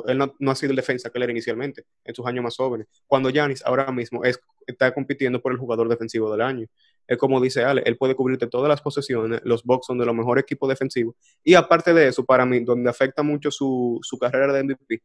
él 0.07 0.19
no, 0.19 0.35
no 0.39 0.51
ha 0.51 0.55
sido 0.55 0.71
el 0.71 0.77
defensa 0.77 1.11
que 1.11 1.19
él 1.19 1.25
era 1.25 1.33
inicialmente, 1.33 1.85
en 2.05 2.15
sus 2.15 2.27
años 2.27 2.45
más 2.45 2.57
jóvenes. 2.57 2.87
Cuando 3.07 3.31
Giannis 3.31 3.63
ahora 3.65 3.91
mismo 3.93 4.25
es, 4.25 4.41
está 4.67 4.93
compitiendo 4.93 5.41
por 5.41 5.53
el 5.53 5.59
jugador 5.59 5.89
defensivo 5.89 6.31
del 6.31 6.43
año. 6.43 6.67
Es 7.07 7.19
como 7.19 7.41
dice 7.41 7.65
Ale, 7.65 7.83
él 7.87 7.97
puede 7.97 8.15
cubrirte 8.15 8.47
todas 8.47 8.69
las 8.69 8.81
posesiones, 8.81 9.41
los 9.45 9.65
Bucks 9.65 9.87
son 9.87 9.99
de 9.99 10.07
los 10.07 10.15
mejores 10.15 10.43
equipos 10.45 10.69
defensivos. 10.69 11.17
Y 11.43 11.55
aparte 11.55 11.93
de 11.93 12.09
eso, 12.09 12.25
para 12.25 12.47
mí, 12.47 12.61
donde 12.61 12.89
afecta 12.89 13.23
mucho 13.23 13.51
su, 13.51 13.99
su 14.03 14.19
carrera 14.19 14.53
de 14.53 14.63
MVP, 14.63 15.03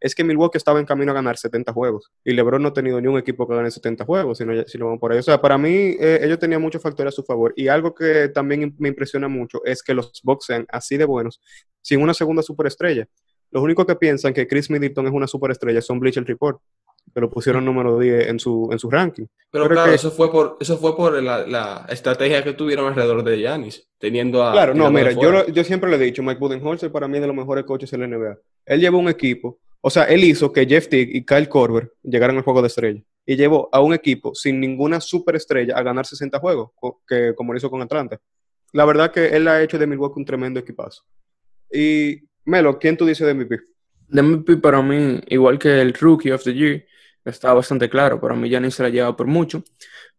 es 0.00 0.14
que 0.14 0.24
Milwaukee 0.24 0.58
estaba 0.58 0.78
en 0.78 0.86
camino 0.86 1.10
a 1.12 1.14
ganar 1.14 1.36
70 1.36 1.72
juegos 1.72 2.12
y 2.24 2.32
LeBron 2.32 2.62
no 2.62 2.68
ha 2.68 2.72
tenido 2.72 3.00
ni 3.00 3.08
un 3.08 3.18
equipo 3.18 3.48
que 3.48 3.54
gane 3.54 3.70
70 3.70 4.04
juegos, 4.04 4.38
si, 4.38 4.44
no, 4.44 4.62
si 4.64 4.78
lo 4.78 4.86
vamos 4.86 5.00
por 5.00 5.12
ahí. 5.12 5.18
O 5.18 5.22
sea, 5.22 5.40
para 5.40 5.58
mí 5.58 5.96
eh, 5.98 6.20
ellos 6.22 6.38
tenían 6.38 6.62
muchos 6.62 6.82
factores 6.82 7.12
a 7.12 7.16
su 7.16 7.24
favor 7.24 7.52
y 7.56 7.68
algo 7.68 7.94
que 7.94 8.28
también 8.28 8.74
me 8.78 8.88
impresiona 8.88 9.28
mucho 9.28 9.60
es 9.64 9.82
que 9.82 9.94
los 9.94 10.20
Bucks 10.22 10.46
sean 10.46 10.66
así 10.70 10.96
de 10.96 11.04
buenos 11.04 11.40
sin 11.82 12.02
una 12.02 12.14
segunda 12.14 12.42
superestrella. 12.42 13.08
Los 13.50 13.62
únicos 13.62 13.86
que 13.86 13.96
piensan 13.96 14.32
que 14.34 14.46
Chris 14.46 14.70
Middleton 14.70 15.06
es 15.06 15.12
una 15.12 15.26
superestrella 15.26 15.80
son 15.80 15.98
Bleacher 16.00 16.24
Report, 16.24 16.60
que 17.14 17.20
lo 17.20 17.30
pusieron 17.30 17.64
número 17.64 17.98
10 17.98 18.28
en 18.28 18.38
su, 18.38 18.68
en 18.70 18.78
su 18.78 18.90
ranking. 18.90 19.24
Pero, 19.50 19.64
Pero 19.64 19.74
claro, 19.74 19.90
que- 19.90 19.96
eso 19.96 20.10
fue 20.10 20.30
por, 20.30 20.56
eso 20.60 20.76
fue 20.76 20.94
por 20.96 21.22
la, 21.22 21.46
la 21.46 21.86
estrategia 21.88 22.44
que 22.44 22.52
tuvieron 22.52 22.86
alrededor 22.86 23.24
de 23.24 23.38
Giannis, 23.38 23.88
teniendo 23.98 24.44
a... 24.44 24.52
Claro, 24.52 24.74
no, 24.74 24.90
mira, 24.90 25.12
yo, 25.12 25.30
lo- 25.30 25.46
yo 25.48 25.64
siempre 25.64 25.88
le 25.90 25.96
he 25.96 26.00
dicho, 26.00 26.22
Mike 26.22 26.38
Budenholzer 26.38 26.92
para 26.92 27.08
mí 27.08 27.16
es 27.16 27.22
de 27.22 27.26
los 27.28 27.36
mejores 27.36 27.64
coaches 27.64 27.90
en 27.94 28.00
la 28.00 28.06
NBA. 28.08 28.36
Él 28.66 28.80
llevó 28.80 28.98
un 28.98 29.08
equipo, 29.08 29.58
o 29.80 29.88
sea, 29.88 30.04
él 30.04 30.22
hizo 30.24 30.52
que 30.52 30.66
Jeff 30.66 30.88
Teague 30.88 31.10
y 31.14 31.24
Kyle 31.24 31.48
Korver 31.48 31.92
llegaran 32.02 32.36
al 32.36 32.42
juego 32.42 32.60
de 32.60 32.66
estrella. 32.68 33.00
Y 33.24 33.36
llevó 33.36 33.68
a 33.72 33.80
un 33.80 33.92
equipo 33.94 34.34
sin 34.34 34.58
ninguna 34.60 35.00
superestrella 35.00 35.76
a 35.76 35.82
ganar 35.82 36.04
60 36.06 36.38
juegos, 36.38 36.70
que, 37.06 37.34
como 37.34 37.52
lo 37.52 37.58
hizo 37.58 37.70
con 37.70 37.80
Atlanta. 37.82 38.18
La 38.72 38.84
verdad 38.86 39.10
que 39.12 39.28
él 39.28 39.48
ha 39.48 39.62
hecho 39.62 39.78
de 39.78 39.86
Milwaukee 39.86 40.18
un 40.20 40.24
tremendo 40.26 40.60
equipazo. 40.60 41.04
Y, 41.72 42.27
Melo, 42.48 42.78
¿quién 42.78 42.96
tú 42.96 43.04
dices 43.04 43.26
de 43.26 43.34
MVP? 43.34 43.60
De 44.08 44.22
MVP 44.22 44.56
para 44.56 44.80
mí, 44.80 45.20
igual 45.26 45.58
que 45.58 45.82
el 45.82 45.92
Rookie 45.92 46.30
of 46.30 46.42
the 46.44 46.54
Year, 46.54 46.82
está 47.22 47.52
bastante 47.52 47.90
claro. 47.90 48.18
Para 48.18 48.34
mí 48.34 48.48
Giannis 48.48 48.74
se 48.74 48.82
la 48.82 48.88
lleva 48.88 49.14
por 49.14 49.26
mucho. 49.26 49.62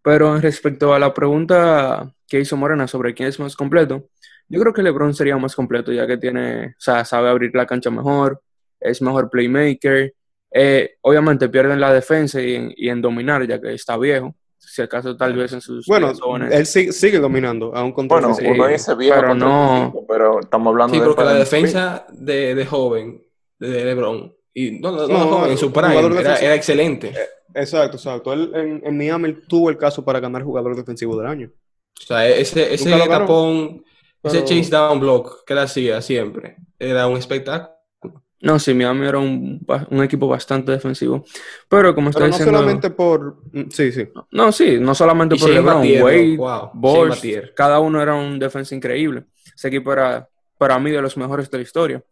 Pero 0.04 0.40
respecto 0.40 0.94
a 0.94 1.00
la 1.00 1.12
pregunta 1.12 2.14
que 2.28 2.40
hizo 2.40 2.56
Morena 2.56 2.88
sobre 2.88 3.16
quién 3.16 3.30
es 3.30 3.40
más 3.40 3.56
completo, 3.56 4.10
yo 4.48 4.60
creo 4.62 4.74
que 4.74 4.84
LeBron 4.84 5.16
sería 5.16 5.38
más 5.38 5.56
completo 5.56 5.92
ya 5.92 6.06
que 6.06 6.18
tiene, 6.18 6.68
o 6.68 6.74
sea, 6.78 7.04
sabe 7.04 7.30
abrir 7.30 7.52
la 7.56 7.66
cancha 7.66 7.90
mejor, 7.90 8.42
es 8.80 9.02
mejor 9.02 9.30
playmaker. 9.32 10.14
Eh, 10.52 10.98
obviamente 11.02 11.50
pierde 11.50 11.74
en 11.74 11.82
la 11.82 11.92
defensa 11.94 12.40
y 12.42 12.54
en, 12.56 12.74
y 12.78 12.90
en 12.90 13.02
dominar 13.02 13.48
ya 13.48 13.60
que 13.60 13.74
está 13.74 13.98
viejo. 13.98 14.36
Si 14.62 14.82
acaso 14.82 15.16
tal 15.16 15.34
vez 15.36 15.54
en 15.54 15.62
sus 15.62 15.86
Bueno, 15.88 16.12
él 16.52 16.66
sigue, 16.66 16.92
sigue 16.92 17.18
dominando, 17.18 17.74
aún 17.76 17.92
con 17.92 18.08
Bueno, 18.08 18.34
Sí, 18.36 18.46
uno 18.46 18.68
dice 18.68 18.94
viejo 18.94 19.16
pero 19.20 19.34
no- 19.34 19.72
25, 19.72 20.06
pero 20.08 20.40
estamos 20.42 20.72
hablando 20.72 20.94
Sí, 20.94 21.00
de 21.00 21.06
porque 21.08 21.24
la 21.24 21.34
defensa 21.34 22.06
de, 22.12 22.54
de 22.56 22.66
joven, 22.66 23.24
de 23.58 23.86
LeBron, 23.86 24.36
y 24.54 24.72
no, 24.80 24.92
no, 24.92 25.08
no, 25.08 25.08
No, 25.08 25.28
joven, 25.28 25.52
en 25.52 25.58
su 25.58 25.72
prime, 25.72 25.98
era, 26.20 26.36
era 26.36 26.56
excelente. 26.56 27.14
Exacto, 27.54 27.98
exacto. 27.98 28.34
Él 28.34 28.52
en, 28.54 28.82
en 28.86 28.98
Miami 28.98 29.34
tuvo 29.48 29.70
el 29.70 29.78
caso 29.78 30.04
para 30.04 30.20
ganar 30.20 30.44
jugador 30.44 30.76
defensivo 30.76 31.18
del 31.18 31.28
año. 31.28 31.52
O 32.00 32.06
sea, 32.06 32.28
ese, 32.28 32.74
ese 32.74 32.90
ganó, 32.90 33.08
tapón, 33.08 33.84
ese 34.24 34.44
chase 34.44 34.70
down 34.70 35.00
block 35.00 35.44
que 35.46 35.54
él 35.54 35.60
hacía 35.60 36.02
siempre, 36.02 36.58
era 36.78 37.08
un 37.08 37.18
espectáculo. 37.18 37.79
No, 38.42 38.58
sí, 38.58 38.74
Miami 38.74 39.06
era 39.06 39.20
un, 39.20 39.60
equipo 40.02 40.28
bastante 40.28 40.72
defensivo. 40.72 41.26
Pero 41.68 41.94
como 41.94 42.10
está 42.10 42.20
Pero 42.20 42.30
no 42.32 42.38
diciendo... 42.38 42.58
solamente 42.60 42.90
por... 42.90 43.38
mm, 43.52 43.70
Sí, 43.70 43.92
sí. 43.92 44.08
No, 44.32 44.52
sí, 44.52 44.78
no 44.80 44.96
solamente 44.96 45.36
Y 45.36 45.40
por 45.40 45.50
LeBron, 45.50 45.78
Wade, 46.02 46.38
wow, 46.38 46.72
Battier. 47.10 47.54
cada 47.54 47.80
uno 47.80 48.02
era 48.02 48.16
un 48.16 48.40
defensa 48.40 48.74
increíble. 48.76 49.26
Ese 49.54 49.68
equipo 49.68 49.92
era, 49.92 50.28
para 50.58 50.80
mí, 50.80 50.90
de 50.92 51.02
los 51.02 51.18
mejores 51.18 51.52
de 51.52 51.58
la 51.58 51.64
historia. 51.64 52.04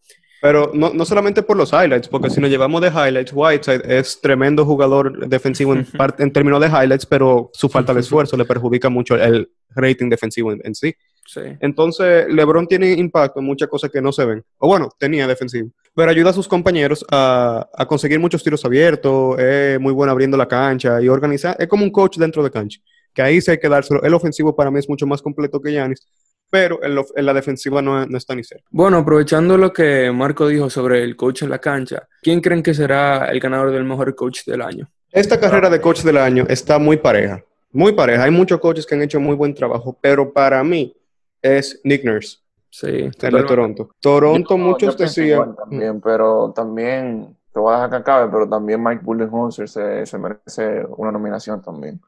Pero 0.41 0.69
no, 0.73 0.93
no 0.93 1.03
solamente 1.05 1.41
por 1.41 1.57
los 1.57 1.71
highlights, 1.73 2.09
porque 2.09 2.29
si 2.29 2.39
nos 2.39 2.49
llevamos 2.49 2.81
de 2.81 2.89
highlights, 2.89 3.31
Whiteside 3.33 3.81
es 3.97 4.21
tremendo 4.21 4.65
jugador 4.65 5.27
defensivo 5.27 5.73
en, 5.73 5.83
part- 5.87 6.19
en 6.19 6.31
términos 6.31 6.61
de 6.61 6.67
highlights, 6.67 7.05
pero 7.07 7.49
su 7.53 7.69
falta 7.69 7.91
de 7.93 8.01
esfuerzo 8.01 8.37
le 8.37 8.45
perjudica 8.45 8.89
mucho 8.89 9.15
el 9.15 9.49
rating 9.69 10.09
defensivo 10.09 10.51
en, 10.51 10.61
en 10.63 10.75
sí. 10.75 10.93
Sí. 11.25 11.41
Entonces, 11.59 12.27
LeBron 12.29 12.67
tiene 12.67 12.91
impacto 12.93 13.39
en 13.39 13.45
muchas 13.47 13.67
cosas 13.67 13.89
que 13.89 14.01
no 14.01 14.11
se 14.11 14.25
ven. 14.25 14.43
O 14.59 14.67
bueno, 14.67 14.89
tenía 14.99 15.25
defensivo. 15.25 15.71
Pero 15.97 16.11
ayuda 16.11 16.29
a 16.29 16.33
sus 16.33 16.47
compañeros 16.47 17.03
a, 17.11 17.67
a 17.75 17.85
conseguir 17.87 18.19
muchos 18.19 18.43
tiros 18.43 18.63
abiertos, 18.63 19.39
es 19.39 19.79
muy 19.79 19.91
bueno 19.93 20.11
abriendo 20.11 20.37
la 20.37 20.47
cancha 20.47 21.01
y 21.01 21.09
organizar. 21.09 21.55
Es 21.59 21.67
como 21.67 21.83
un 21.83 21.91
coach 21.91 22.17
dentro 22.17 22.43
de 22.43 22.51
cancha, 22.51 22.79
que 23.13 23.21
ahí 23.23 23.41
sí 23.41 23.49
hay 23.49 23.57
que 23.57 23.67
dárselo. 23.67 24.03
El 24.03 24.13
ofensivo 24.13 24.55
para 24.55 24.69
mí 24.69 24.77
es 24.77 24.87
mucho 24.87 25.07
más 25.07 25.23
completo 25.23 25.59
que 25.59 25.71
Giannis, 25.71 26.07
pero 26.51 26.81
en, 26.83 26.93
lo- 26.93 27.05
en 27.15 27.25
la 27.25 27.33
defensiva 27.33 27.81
no, 27.81 28.05
no 28.05 28.17
está 28.17 28.35
ni 28.35 28.43
cerca. 28.43 28.63
Bueno, 28.69 28.97
aprovechando 28.99 29.57
lo 29.57 29.73
que 29.73 30.11
Marco 30.11 30.47
dijo 30.47 30.69
sobre 30.69 31.03
el 31.03 31.15
coach 31.15 31.41
en 31.41 31.49
la 31.49 31.57
cancha, 31.59 32.07
¿quién 32.21 32.41
creen 32.41 32.61
que 32.61 32.75
será 32.75 33.25
el 33.31 33.39
ganador 33.39 33.71
del 33.71 33.83
mejor 33.83 34.13
coach 34.15 34.45
del 34.45 34.61
año? 34.61 34.87
Esta 35.11 35.39
carrera 35.39 35.67
de 35.69 35.81
coach 35.81 36.03
del 36.03 36.17
año 36.17 36.45
está 36.47 36.77
muy 36.77 36.97
pareja, 36.97 37.43
muy 37.71 37.93
pareja. 37.93 38.23
Hay 38.25 38.31
muchos 38.31 38.59
coaches 38.59 38.85
que 38.85 38.93
han 38.93 39.01
hecho 39.01 39.19
muy 39.19 39.35
buen 39.35 39.55
trabajo, 39.55 39.97
pero 39.99 40.31
para 40.31 40.63
mí 40.63 40.95
es 41.41 41.81
Nick 41.83 42.03
Nurse, 42.03 42.37
Sí, 42.79 42.85
el 42.85 43.05
de 43.05 43.09
totalmente. 43.09 43.47
Toronto. 43.47 43.89
Toronto, 43.99 44.49
Yo- 44.51 44.57
muchos 44.59 44.95
decían... 44.95 45.55
también, 45.55 45.99
pero 45.99 46.51
también, 46.55 47.35
te 47.51 47.59
voy 47.59 47.73
a 47.73 47.77
dejar 47.77 47.89
que 47.89 47.95
acabe, 47.95 48.31
pero 48.31 48.47
también 48.47 48.83
Mike 48.83 49.01
Budenholzer 49.03 49.67
se, 49.67 50.05
se 50.05 50.17
merece 50.19 50.85
una 50.95 51.11
nominación 51.11 51.59
también. 51.59 51.99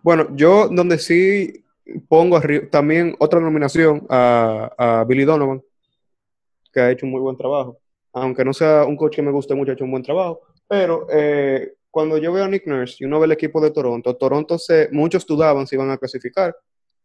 Bueno, 0.00 0.28
yo 0.36 0.68
donde 0.68 0.98
sí 0.98 1.64
pongo 2.08 2.40
también 2.70 3.16
otra 3.18 3.40
nominación 3.40 4.06
a, 4.08 4.70
a 4.78 5.04
Billy 5.04 5.24
Donovan, 5.24 5.60
que 6.72 6.80
ha 6.80 6.90
hecho 6.92 7.04
un 7.04 7.10
muy 7.10 7.20
buen 7.20 7.36
trabajo. 7.36 7.78
Aunque 8.12 8.44
no 8.44 8.52
sea 8.52 8.84
un 8.84 8.96
coach 8.96 9.16
que 9.16 9.22
me 9.22 9.32
guste 9.32 9.56
mucho, 9.56 9.72
ha 9.72 9.74
hecho 9.74 9.84
un 9.84 9.90
buen 9.90 10.04
trabajo. 10.04 10.42
Pero 10.68 11.08
eh, 11.10 11.72
cuando 11.90 12.18
yo 12.18 12.32
veo 12.32 12.44
a 12.44 12.48
Nick 12.48 12.68
Nurse 12.68 12.98
y 13.00 13.04
uno 13.04 13.18
ve 13.18 13.26
el 13.26 13.32
equipo 13.32 13.60
de 13.60 13.72
Toronto, 13.72 14.14
Toronto 14.14 14.58
se, 14.58 14.90
muchos 14.92 15.26
dudaban 15.26 15.66
si 15.66 15.74
iban 15.74 15.90
a 15.90 15.98
clasificar, 15.98 16.54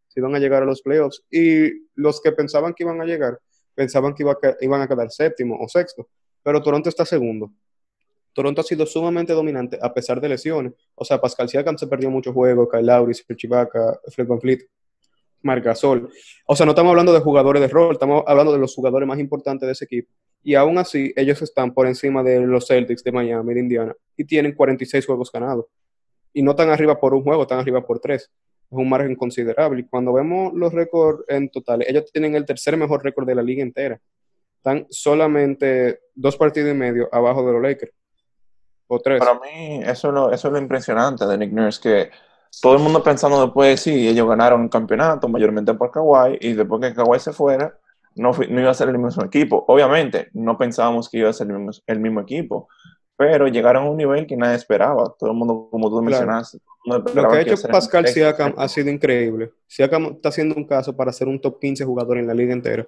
si 0.08 0.20
iban 0.20 0.34
a 0.34 0.38
llegar 0.38 0.62
a 0.62 0.66
los 0.66 0.82
playoffs. 0.82 1.22
Y 1.30 1.86
los 1.94 2.20
que 2.20 2.32
pensaban 2.32 2.74
que 2.74 2.84
iban 2.84 3.00
a 3.00 3.04
llegar, 3.04 3.38
pensaban 3.74 4.14
que 4.14 4.22
iba 4.24 4.32
a 4.32 4.56
iban 4.60 4.80
a 4.80 4.88
quedar 4.88 5.10
séptimo 5.10 5.56
o 5.60 5.68
sexto. 5.68 6.08
Pero 6.42 6.62
Toronto 6.62 6.88
está 6.88 7.04
segundo. 7.04 7.52
Toronto 8.32 8.60
ha 8.60 8.64
sido 8.64 8.86
sumamente 8.86 9.32
dominante 9.32 9.78
a 9.80 9.92
pesar 9.92 10.20
de 10.20 10.28
lesiones. 10.28 10.72
O 10.94 11.04
sea, 11.04 11.20
Pascal 11.20 11.48
Siakam 11.48 11.76
se 11.76 11.86
perdió 11.86 12.10
muchos 12.10 12.32
juegos, 12.34 12.68
Kyle 12.70 12.86
Lowry, 12.86 13.12
Ibaka, 13.42 14.00
Fred 14.08 14.26
VanVleet, 14.26 14.68
Marc 15.42 15.64
Gasol. 15.64 16.10
O 16.46 16.56
sea, 16.56 16.66
no 16.66 16.72
estamos 16.72 16.90
hablando 16.90 17.12
de 17.12 17.20
jugadores 17.20 17.60
de 17.60 17.68
rol, 17.68 17.92
estamos 17.92 18.22
hablando 18.26 18.52
de 18.52 18.58
los 18.58 18.74
jugadores 18.74 19.08
más 19.08 19.18
importantes 19.18 19.66
de 19.66 19.72
ese 19.72 19.84
equipo. 19.86 20.12
Y 20.42 20.54
aún 20.54 20.78
así, 20.78 21.12
ellos 21.16 21.42
están 21.42 21.74
por 21.74 21.86
encima 21.86 22.22
de 22.22 22.40
los 22.40 22.66
Celtics 22.66 23.02
de 23.02 23.12
Miami, 23.12 23.54
de 23.54 23.60
Indiana, 23.60 23.96
y 24.16 24.24
tienen 24.24 24.54
46 24.54 25.04
juegos 25.04 25.32
ganados. 25.32 25.66
Y 26.32 26.42
no 26.42 26.52
están 26.52 26.70
arriba 26.70 26.98
por 26.98 27.14
un 27.14 27.22
juego, 27.22 27.42
están 27.42 27.58
arriba 27.58 27.84
por 27.84 27.98
tres. 27.98 28.30
Un 28.70 28.88
margen 28.88 29.14
considerable. 29.14 29.80
Y 29.80 29.84
cuando 29.84 30.12
vemos 30.12 30.52
los 30.54 30.72
récords 30.72 31.24
en 31.28 31.48
total, 31.50 31.84
ellos 31.86 32.10
tienen 32.12 32.34
el 32.34 32.44
tercer 32.44 32.76
mejor 32.76 33.02
récord 33.02 33.26
de 33.26 33.34
la 33.34 33.42
liga 33.42 33.62
entera. 33.62 34.00
Están 34.56 34.86
solamente 34.90 36.00
dos 36.14 36.36
partidos 36.36 36.70
y 36.70 36.74
medio 36.74 37.08
abajo 37.12 37.46
de 37.46 37.52
los 37.52 37.62
Lakers. 37.62 37.92
O 38.88 38.98
tres. 39.00 39.18
Para 39.18 39.34
mí, 39.34 39.82
eso 39.84 40.08
es 40.08 40.14
lo, 40.14 40.32
eso 40.32 40.54
es 40.54 40.62
impresionante 40.62 41.26
de 41.26 41.38
Nick 41.38 41.52
Nurse, 41.52 41.80
que 41.80 42.10
todo 42.62 42.74
el 42.74 42.82
mundo 42.82 43.02
pensando 43.02 43.44
después, 43.44 43.80
sí, 43.80 44.08
ellos 44.08 44.26
ganaron 44.26 44.64
el 44.64 44.70
campeonato, 44.70 45.28
mayormente 45.28 45.74
por 45.74 45.90
Kawhi, 45.90 46.38
y 46.40 46.54
después 46.54 46.80
que 46.80 46.94
Kawhi 46.94 47.20
se 47.20 47.32
fuera, 47.32 47.78
no, 48.14 48.32
no 48.32 48.60
iba 48.60 48.70
a 48.70 48.74
ser 48.74 48.88
el 48.88 48.98
mismo 48.98 49.24
equipo. 49.24 49.64
Obviamente, 49.68 50.28
no 50.32 50.56
pensábamos 50.58 51.08
que 51.08 51.18
iba 51.18 51.30
a 51.30 51.32
ser 51.32 51.48
el 51.86 52.00
mismo, 52.00 52.20
equipo, 52.20 52.68
pero 53.18 53.48
llegaron 53.48 53.84
a 53.84 53.90
un 53.90 53.96
nivel 53.96 54.28
que 54.28 54.36
nadie 54.36 54.54
esperaba. 54.54 55.12
Todo 55.18 55.32
el 55.32 55.36
mundo, 55.36 55.66
como 55.72 55.90
tú 55.90 56.00
mencionaste. 56.00 56.60
Lo 56.84 57.02
que 57.02 57.18
ha 57.18 57.40
hecho 57.40 57.56
Pascal 57.68 58.06
Siakam 58.06 58.54
ha 58.56 58.68
sido 58.68 58.90
increíble. 58.90 59.50
Siakam 59.66 60.12
está 60.12 60.28
haciendo 60.28 60.54
un 60.54 60.64
caso 60.64 60.96
para 60.96 61.12
ser 61.12 61.26
un 61.26 61.40
top 61.40 61.58
15 61.58 61.84
jugador 61.84 62.18
en 62.18 62.28
la 62.28 62.32
liga 62.32 62.52
entera. 62.52 62.86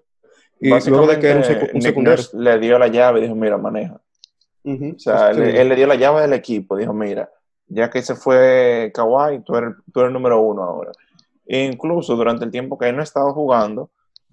Y 0.61 0.69
luego 0.89 1.09
de 1.09 1.19
que 1.19 1.27
era 1.31 1.39
un, 1.75 1.83
secundario. 1.83 2.25
Le 2.35 2.61
dio 2.61 2.79
la 2.79 2.87
llave 2.87 3.19
y 3.19 3.23
dijo, 3.23 3.35
mira, 3.35 3.59
maneja. 3.59 4.01
O 4.65 4.99
sea, 4.99 5.33
él, 5.33 5.69
le 5.69 5.75
dio 5.75 5.89
la 5.89 5.97
llave 5.97 6.21
del 6.21 6.35
equipo. 6.35 6.77
Dijo, 6.77 6.95
mira, 6.95 7.29
ya 7.67 7.91
que 7.91 8.01
se 8.01 8.15
fue 8.15 8.93
Kawhi, 8.95 9.41
tú 9.41 9.57
eres, 9.57 9.75
tú 9.93 9.99
eres 9.99 10.11
el 10.11 10.13
número 10.13 10.41
uno 10.41 10.63
ahora. 10.63 10.93
E 11.45 11.65
incluso 11.65 12.15
durante 12.15 12.45
el 12.45 12.53
tiempo 12.53 12.79
que 12.79 12.89
él 12.89 12.97
no 12.97 13.03
estaba 13.03 13.33
jugando, 13.33 13.91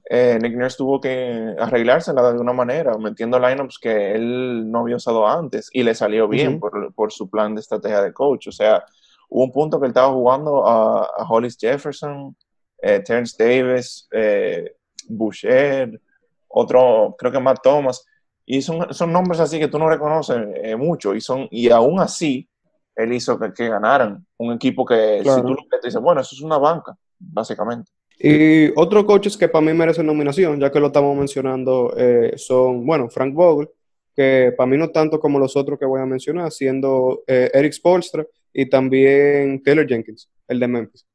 eh, 0.10 0.40
Nick 0.42 0.56
Nurse 0.56 0.78
tuvo 0.78 1.02
que 1.02 1.54
arreglársela 1.60 2.22
de 2.22 2.30
alguna 2.30 2.54
manera, 2.54 2.98
metiendo 2.98 3.38
lineups 3.40 3.78
que 3.78 4.14
él 4.14 4.72
no 4.72 4.80
había 4.80 4.96
usado 4.96 5.28
antes 5.28 5.70
y 5.74 5.84
le 5.84 5.94
salió 5.94 6.30
bien 6.30 6.60
por, 6.60 6.94
por, 6.94 7.12
su 7.12 7.30
plan 7.30 7.54
de 7.56 7.62
estrategia 7.62 8.02
de 8.02 8.14
coach. 8.14 8.48
O 8.48 8.52
sea, 8.52 8.86
hubo 9.30 9.44
un 9.44 9.52
punto 9.52 9.80
que 9.80 9.86
él 9.86 9.92
estaba 9.92 10.14
jugando 10.14 10.66
a, 10.66 11.04
a 11.18 11.30
Hollis 11.30 11.58
Jefferson, 11.60 12.36
eh, 12.82 13.02
Terrence 13.02 13.36
Davis, 13.38 14.08
eh, 14.12 14.76
Boucher, 15.10 16.00
otro, 16.48 17.14
creo 17.18 17.32
que 17.32 17.40
Matt 17.40 17.60
Thomas, 17.62 18.06
y 18.46 18.62
son, 18.62 18.94
son 18.94 19.12
nombres 19.12 19.42
así 19.42 19.60
que 19.60 19.68
tú 19.68 19.78
no 19.78 19.90
reconoces 19.90 20.38
eh, 20.64 20.78
mucho, 20.78 21.16
y, 21.16 21.20
son, 21.22 21.50
y 21.52 21.70
aún 21.70 22.00
así, 22.00 22.48
él 22.96 23.12
hizo 23.12 23.38
que, 23.38 23.52
que 23.52 23.68
ganaran 23.68 24.26
un 24.38 24.54
equipo 24.54 24.86
que 24.86 25.20
si 25.20 25.42
tú 25.42 25.50
lo 25.50 25.56
ves, 25.70 25.82
te 25.82 25.88
dices, 25.88 26.02
bueno, 26.02 26.22
eso 26.22 26.34
es 26.34 26.42
una 26.42 26.58
banca, 26.58 26.98
básicamente. 27.20 27.92
Y 28.20 28.72
otros 28.76 29.06
coaches 29.06 29.38
que 29.38 29.48
para 29.48 29.64
mí 29.64 29.74
merecen 29.74 30.06
nominación, 30.06 30.60
ya 30.60 30.72
que 30.72 30.80
lo 30.80 30.88
estamos 30.88 31.16
mencionando, 31.16 31.94
eh, 31.96 32.34
son, 32.36 32.86
bueno, 32.86 33.10
Frank 33.10 33.34
Vogel, 33.34 33.70
que 34.16 34.54
para 34.58 34.68
mí 34.68 34.78
no 34.78 34.90
tanto 34.90 35.20
como 35.20 35.38
los 35.38 35.56
otros 35.56 35.78
que 35.78 35.86
voy 35.86 36.02
a 36.02 36.06
mencionar, 36.06 36.52
siendo 36.52 37.24
eh, 37.28 37.52
Eric 37.54 37.74
Spolstra 37.74 38.26
y 38.52 38.68
también 38.68 39.62
Taylor 39.62 39.88
Jenkins, 39.88 40.30
el 40.48 40.60
de 40.60 40.68
Memphis. 40.68 41.06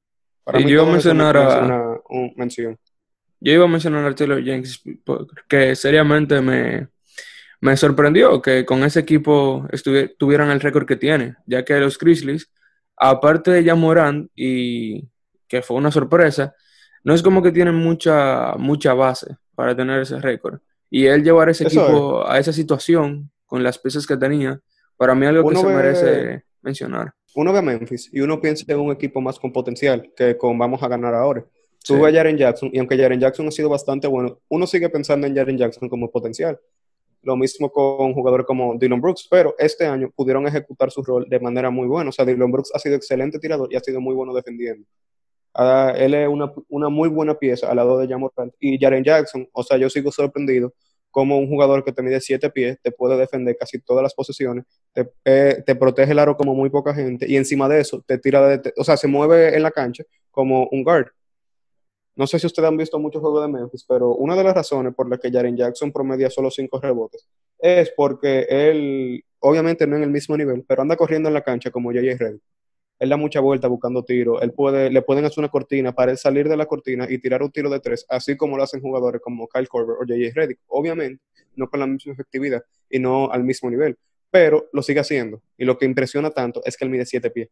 Para 0.44 0.60
y 0.60 0.64
mí 0.64 0.70
yo 0.70 0.82
iba 0.82 0.88
a 0.88 0.92
mencionar 0.92 1.36
a... 1.36 2.00
Una, 2.08 2.32
mención. 2.36 2.78
Yo 3.40 3.52
iba 3.52 3.64
a 3.64 3.68
mencionar 3.68 4.04
a 4.06 4.14
Taylor 4.14 4.42
Jenkins, 4.42 4.80
que 5.48 5.74
seriamente 5.74 6.40
me, 6.40 6.86
me 7.60 7.76
sorprendió 7.76 8.40
que 8.40 8.64
con 8.64 8.84
ese 8.84 9.00
equipo 9.00 9.66
tuvieran 10.16 10.50
el 10.50 10.60
récord 10.60 10.86
que 10.86 10.94
tiene, 10.94 11.34
ya 11.46 11.64
que 11.64 11.80
los 11.80 11.98
Grizzlies, 11.98 12.52
aparte 12.96 13.50
de 13.50 13.64
Jamoran 13.64 14.30
y 14.36 15.08
que 15.48 15.62
fue 15.62 15.76
una 15.76 15.90
sorpresa, 15.90 16.54
no 17.04 17.14
es 17.14 17.22
como 17.22 17.42
que 17.42 17.52
tienen 17.52 17.74
mucha, 17.74 18.54
mucha 18.58 18.94
base 18.94 19.36
para 19.54 19.76
tener 19.76 20.00
ese 20.00 20.20
récord. 20.20 20.60
Y 20.90 21.06
él 21.06 21.22
llevar 21.22 21.48
ese 21.48 21.64
equipo 21.64 22.26
a 22.28 22.38
esa 22.38 22.52
situación 22.52 23.30
con 23.46 23.62
las 23.62 23.78
piezas 23.78 24.06
que 24.06 24.16
tenía, 24.16 24.60
para 24.96 25.14
mí 25.14 25.26
algo 25.26 25.48
que 25.48 25.56
se 25.56 25.66
merece 25.66 26.44
mencionar. 26.60 27.12
Uno 27.34 27.52
ve 27.52 27.58
a 27.58 27.62
Memphis 27.62 28.10
y 28.12 28.20
uno 28.20 28.40
piensa 28.40 28.64
en 28.68 28.78
un 28.78 28.92
equipo 28.92 29.20
más 29.20 29.38
con 29.38 29.52
potencial 29.52 30.12
que 30.14 30.36
con 30.36 30.58
vamos 30.58 30.82
a 30.82 30.88
ganar 30.88 31.14
ahora. 31.14 31.44
Sube 31.78 32.08
a 32.08 32.12
Jaren 32.12 32.36
Jackson 32.36 32.70
y 32.72 32.78
aunque 32.78 32.96
Jaren 32.96 33.18
Jackson 33.18 33.48
ha 33.48 33.50
sido 33.50 33.68
bastante 33.68 34.06
bueno, 34.06 34.38
uno 34.48 34.66
sigue 34.66 34.88
pensando 34.88 35.26
en 35.26 35.34
Jaren 35.34 35.58
Jackson 35.58 35.88
como 35.88 36.10
potencial. 36.10 36.60
Lo 37.22 37.36
mismo 37.36 37.70
con 37.70 38.12
jugadores 38.14 38.46
como 38.46 38.76
Dylan 38.78 39.00
Brooks, 39.00 39.28
pero 39.30 39.54
este 39.58 39.86
año 39.86 40.10
pudieron 40.14 40.46
ejecutar 40.46 40.90
su 40.90 41.02
rol 41.02 41.26
de 41.28 41.40
manera 41.40 41.70
muy 41.70 41.86
buena. 41.86 42.10
O 42.10 42.12
sea, 42.12 42.24
Dylan 42.24 42.50
Brooks 42.50 42.70
ha 42.74 42.78
sido 42.78 42.96
excelente 42.96 43.38
tirador 43.38 43.68
y 43.72 43.76
ha 43.76 43.80
sido 43.80 44.00
muy 44.00 44.14
bueno 44.14 44.34
defendiendo. 44.34 44.86
Él 45.54 46.14
es 46.14 46.28
una, 46.28 46.52
una, 46.68 46.88
muy 46.88 47.08
buena 47.08 47.34
pieza 47.34 47.70
al 47.70 47.76
lado 47.76 47.98
de 47.98 48.08
Jamorant 48.08 48.54
y 48.58 48.78
Jaren 48.78 49.04
Jackson. 49.04 49.48
O 49.52 49.62
sea, 49.62 49.76
yo 49.76 49.90
sigo 49.90 50.10
sorprendido 50.10 50.72
como 51.12 51.38
un 51.38 51.46
jugador 51.46 51.84
que 51.84 51.92
te 51.92 52.02
mide 52.02 52.20
7 52.20 52.50
pies 52.50 52.78
te 52.82 52.90
puede 52.90 53.16
defender 53.16 53.56
casi 53.56 53.78
todas 53.78 54.02
las 54.02 54.14
posiciones, 54.14 54.64
te, 54.92 55.12
eh, 55.24 55.62
te, 55.64 55.76
protege 55.76 56.12
el 56.12 56.18
aro 56.18 56.36
como 56.36 56.54
muy 56.54 56.70
poca 56.70 56.94
gente 56.94 57.26
y 57.28 57.36
encima 57.36 57.68
de 57.68 57.80
eso 57.80 58.02
te 58.04 58.18
tira 58.18 58.48
de, 58.48 58.72
o 58.76 58.82
sea, 58.82 58.96
se 58.96 59.06
mueve 59.06 59.54
en 59.54 59.62
la 59.62 59.70
cancha 59.70 60.04
como 60.30 60.68
un 60.72 60.82
guard. 60.82 61.08
No 62.16 62.26
sé 62.26 62.38
si 62.38 62.46
ustedes 62.46 62.68
han 62.68 62.76
visto 62.76 62.98
muchos 62.98 63.22
juegos 63.22 63.42
de 63.42 63.52
Memphis, 63.52 63.84
pero 63.88 64.14
una 64.14 64.36
de 64.36 64.44
las 64.44 64.54
razones 64.54 64.94
por 64.94 65.08
las 65.08 65.18
que 65.20 65.30
Jaren 65.30 65.56
Jackson 65.56 65.92
promedia 65.92 66.30
solo 66.30 66.50
5 66.50 66.80
rebotes 66.80 67.26
es 67.58 67.90
porque 67.96 68.46
él, 68.48 69.24
obviamente 69.38 69.86
no 69.86 69.96
en 69.96 70.02
el 70.02 70.10
mismo 70.10 70.36
nivel, 70.36 70.64
pero 70.66 70.82
anda 70.82 70.96
corriendo 70.96 71.28
en 71.28 71.34
la 71.34 71.42
cancha 71.42 71.70
como 71.70 71.90
J.J. 71.90 72.16
Redick 72.18 72.42
él 73.02 73.08
da 73.08 73.16
mucha 73.16 73.40
vuelta 73.40 73.66
buscando 73.66 74.04
tiro, 74.04 74.40
él 74.40 74.52
puede, 74.52 74.88
le 74.88 75.02
pueden 75.02 75.24
hacer 75.24 75.40
una 75.40 75.48
cortina 75.48 75.92
para 75.92 76.12
él 76.12 76.18
salir 76.18 76.48
de 76.48 76.56
la 76.56 76.66
cortina 76.66 77.04
y 77.10 77.18
tirar 77.18 77.42
un 77.42 77.50
tiro 77.50 77.68
de 77.68 77.80
tres, 77.80 78.06
así 78.08 78.36
como 78.36 78.56
lo 78.56 78.62
hacen 78.62 78.80
jugadores 78.80 79.20
como 79.20 79.48
Kyle 79.48 79.66
Korver 79.66 79.96
o 79.96 80.06
J.J. 80.06 80.30
Reddick, 80.32 80.60
obviamente, 80.68 81.20
no 81.56 81.68
con 81.68 81.80
la 81.80 81.88
misma 81.88 82.12
efectividad 82.12 82.62
y 82.88 83.00
no 83.00 83.28
al 83.32 83.42
mismo 83.42 83.68
nivel, 83.68 83.98
pero 84.30 84.68
lo 84.72 84.82
sigue 84.82 85.00
haciendo, 85.00 85.42
y 85.58 85.64
lo 85.64 85.76
que 85.78 85.84
impresiona 85.84 86.30
tanto 86.30 86.62
es 86.64 86.76
que 86.76 86.84
él 86.84 86.92
mide 86.92 87.04
siete 87.04 87.28
pies. 87.30 87.48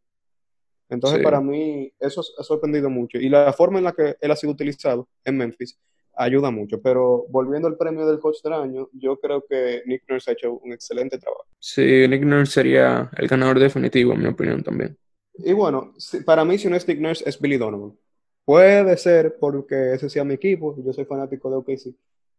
Entonces, 0.88 1.20
para 1.20 1.40
mí, 1.40 1.92
eso 1.98 2.22
ha 2.38 2.44
sorprendido 2.44 2.88
mucho, 2.88 3.18
y 3.18 3.28
la 3.28 3.52
forma 3.52 3.78
en 3.78 3.86
la 3.86 3.92
que 3.92 4.14
él 4.20 4.30
ha 4.30 4.36
sido 4.36 4.52
utilizado 4.52 5.08
en 5.24 5.36
Memphis 5.36 5.76
ayuda 6.14 6.52
mucho, 6.52 6.80
pero 6.80 7.26
volviendo 7.28 7.66
al 7.66 7.76
premio 7.76 8.06
del 8.06 8.20
coach 8.20 8.36
del 8.44 8.52
año, 8.52 8.88
yo 8.92 9.18
creo 9.18 9.44
que 9.48 9.82
Nick 9.86 10.04
Nurse 10.08 10.30
ha 10.30 10.34
hecho 10.34 10.52
un 10.52 10.72
excelente 10.72 11.18
trabajo. 11.18 11.46
Sí, 11.58 12.06
Nick 12.06 12.22
Nurse 12.22 12.52
sería 12.52 13.10
el 13.16 13.26
ganador 13.26 13.58
definitivo, 13.58 14.12
en 14.12 14.22
mi 14.22 14.28
opinión 14.28 14.62
también. 14.62 14.96
Y 15.34 15.52
bueno, 15.52 15.94
para 16.24 16.44
mí, 16.44 16.58
si 16.58 16.68
no 16.68 16.76
es 16.76 16.86
Nick 16.86 17.00
Nurse, 17.00 17.28
es 17.28 17.40
Billy 17.40 17.56
Donovan. 17.56 17.96
Puede 18.44 18.96
ser 18.96 19.36
porque 19.38 19.94
ese 19.94 20.10
sea 20.10 20.24
mi 20.24 20.34
equipo, 20.34 20.74
yo 20.84 20.92
soy 20.92 21.04
fanático 21.04 21.50
de 21.50 21.56
OKC. 21.56 21.94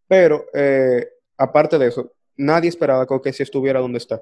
Pero, 0.07 0.45
eh, 0.53 1.07
aparte 1.37 1.77
de 1.77 1.87
eso, 1.87 2.11
nadie 2.35 2.69
esperaba 2.69 3.07
que 3.07 3.13
OKC 3.13 3.41
estuviera 3.41 3.79
donde 3.79 3.97
está. 3.97 4.21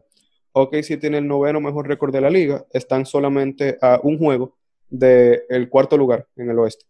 OKC 0.51 0.99
tiene 0.99 1.19
el 1.19 1.27
noveno 1.27 1.61
mejor 1.61 1.87
récord 1.87 2.13
de 2.13 2.21
la 2.21 2.29
liga, 2.29 2.65
están 2.73 3.05
solamente 3.05 3.77
a 3.81 3.99
un 4.03 4.17
juego 4.17 4.55
del 4.89 5.69
cuarto 5.69 5.97
lugar 5.97 6.27
en 6.35 6.49
el 6.49 6.59
oeste. 6.59 6.85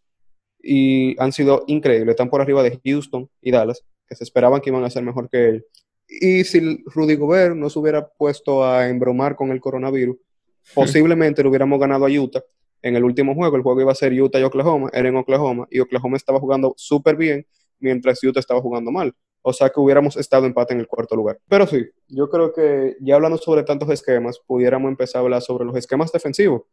Y 0.61 1.19
han 1.21 1.31
sido 1.31 1.63
increíbles, 1.67 2.13
están 2.13 2.29
por 2.29 2.41
arriba 2.41 2.63
de 2.63 2.79
Houston 2.83 3.29
y 3.41 3.51
Dallas, 3.51 3.83
que 4.07 4.15
se 4.15 4.23
esperaban 4.23 4.61
que 4.61 4.69
iban 4.69 4.83
a 4.83 4.89
ser 4.89 5.03
mejor 5.03 5.29
que 5.29 5.49
ellos. 5.49 5.63
Y 6.07 6.43
si 6.43 6.83
Rudy 6.85 7.15
Gobert 7.15 7.55
no 7.55 7.69
se 7.69 7.79
hubiera 7.79 8.07
puesto 8.07 8.65
a 8.65 8.89
embromar 8.89 9.35
con 9.35 9.51
el 9.51 9.61
coronavirus, 9.61 10.17
posiblemente 10.75 11.43
lo 11.43 11.49
hubiéramos 11.49 11.79
ganado 11.79 12.05
a 12.05 12.09
Utah 12.09 12.43
en 12.81 12.95
el 12.95 13.03
último 13.03 13.35
juego. 13.35 13.55
El 13.55 13.63
juego 13.63 13.81
iba 13.81 13.91
a 13.91 13.95
ser 13.95 14.13
Utah 14.19 14.39
y 14.39 14.43
Oklahoma, 14.43 14.89
era 14.93 15.09
en 15.09 15.15
Oklahoma, 15.15 15.67
y 15.69 15.79
Oklahoma 15.79 16.17
estaba 16.17 16.39
jugando 16.39 16.73
súper 16.77 17.15
bien, 17.15 17.45
mientras 17.79 18.23
Utah 18.23 18.39
estaba 18.39 18.61
jugando 18.61 18.91
mal. 18.91 19.13
O 19.41 19.53
sea 19.53 19.69
que 19.69 19.79
hubiéramos 19.79 20.17
estado 20.17 20.45
empate 20.45 20.73
en 20.73 20.81
el 20.81 20.87
cuarto 20.87 21.15
lugar. 21.15 21.39
Pero 21.47 21.65
sí, 21.65 21.85
yo 22.07 22.29
creo 22.29 22.53
que 22.53 22.97
ya 22.99 23.15
hablando 23.15 23.37
sobre 23.37 23.63
tantos 23.63 23.89
esquemas, 23.89 24.39
pudiéramos 24.45 24.89
empezar 24.89 25.19
a 25.19 25.23
hablar 25.23 25.41
sobre 25.41 25.65
los 25.65 25.75
esquemas 25.77 26.11
defensivos, 26.11 26.63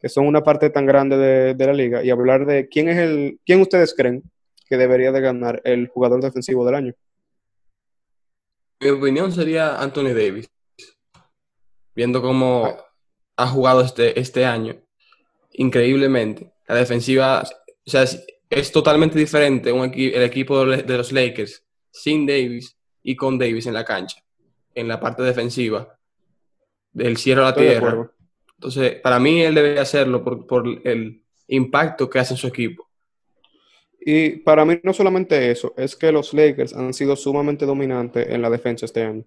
que 0.00 0.08
son 0.08 0.26
una 0.26 0.42
parte 0.42 0.70
tan 0.70 0.86
grande 0.86 1.16
de, 1.54 1.66
la 1.66 1.74
liga, 1.74 2.02
y 2.02 2.10
hablar 2.10 2.46
de 2.46 2.68
quién 2.68 2.88
es 2.88 2.96
el, 2.96 3.40
quién 3.44 3.60
ustedes 3.60 3.94
creen 3.94 4.22
que 4.66 4.76
debería 4.76 5.12
de 5.12 5.20
ganar 5.20 5.60
el 5.64 5.88
jugador 5.88 6.22
defensivo 6.22 6.64
del 6.64 6.74
año. 6.74 6.94
Mi 8.80 8.90
opinión 8.90 9.30
sería 9.32 9.80
Anthony 9.80 10.12
Davis. 10.14 10.50
Viendo 11.94 12.20
cómo 12.20 12.66
ah 12.66 12.85
ha 13.36 13.46
jugado 13.46 13.82
este, 13.82 14.18
este 14.18 14.44
año 14.44 14.76
increíblemente. 15.52 16.52
La 16.66 16.74
defensiva, 16.74 17.42
o 17.42 17.90
sea, 17.90 18.04
es, 18.50 18.72
totalmente 18.72 19.18
diferente 19.18 19.72
un 19.72 19.92
el 19.94 20.22
equipo 20.22 20.64
de 20.64 20.96
los 20.96 21.12
Lakers 21.12 21.64
sin 21.90 22.26
Davis 22.26 22.76
y 23.02 23.16
con 23.16 23.38
Davis 23.38 23.66
en 23.66 23.74
la 23.74 23.84
cancha, 23.84 24.22
en 24.74 24.88
la 24.88 25.00
parte 25.00 25.22
defensiva, 25.22 25.98
del 26.92 27.16
cielo 27.16 27.42
a 27.42 27.50
la 27.50 27.54
tierra. 27.54 28.10
Entonces, 28.54 29.00
para 29.00 29.18
mí 29.18 29.42
él 29.42 29.54
debe 29.54 29.78
hacerlo 29.78 30.24
por, 30.24 30.46
por 30.46 30.66
el 30.84 31.22
impacto 31.48 32.08
que 32.08 32.18
hace 32.18 32.34
en 32.34 32.38
su 32.38 32.46
equipo. 32.46 32.88
Y 34.00 34.36
para 34.38 34.64
mí 34.64 34.78
no 34.82 34.92
solamente 34.92 35.50
eso, 35.50 35.74
es 35.76 35.96
que 35.96 36.12
los 36.12 36.32
Lakers 36.32 36.74
han 36.74 36.94
sido 36.94 37.16
sumamente 37.16 37.66
dominantes 37.66 38.28
en 38.28 38.40
la 38.40 38.48
defensa 38.48 38.86
este 38.86 39.02
año. 39.02 39.24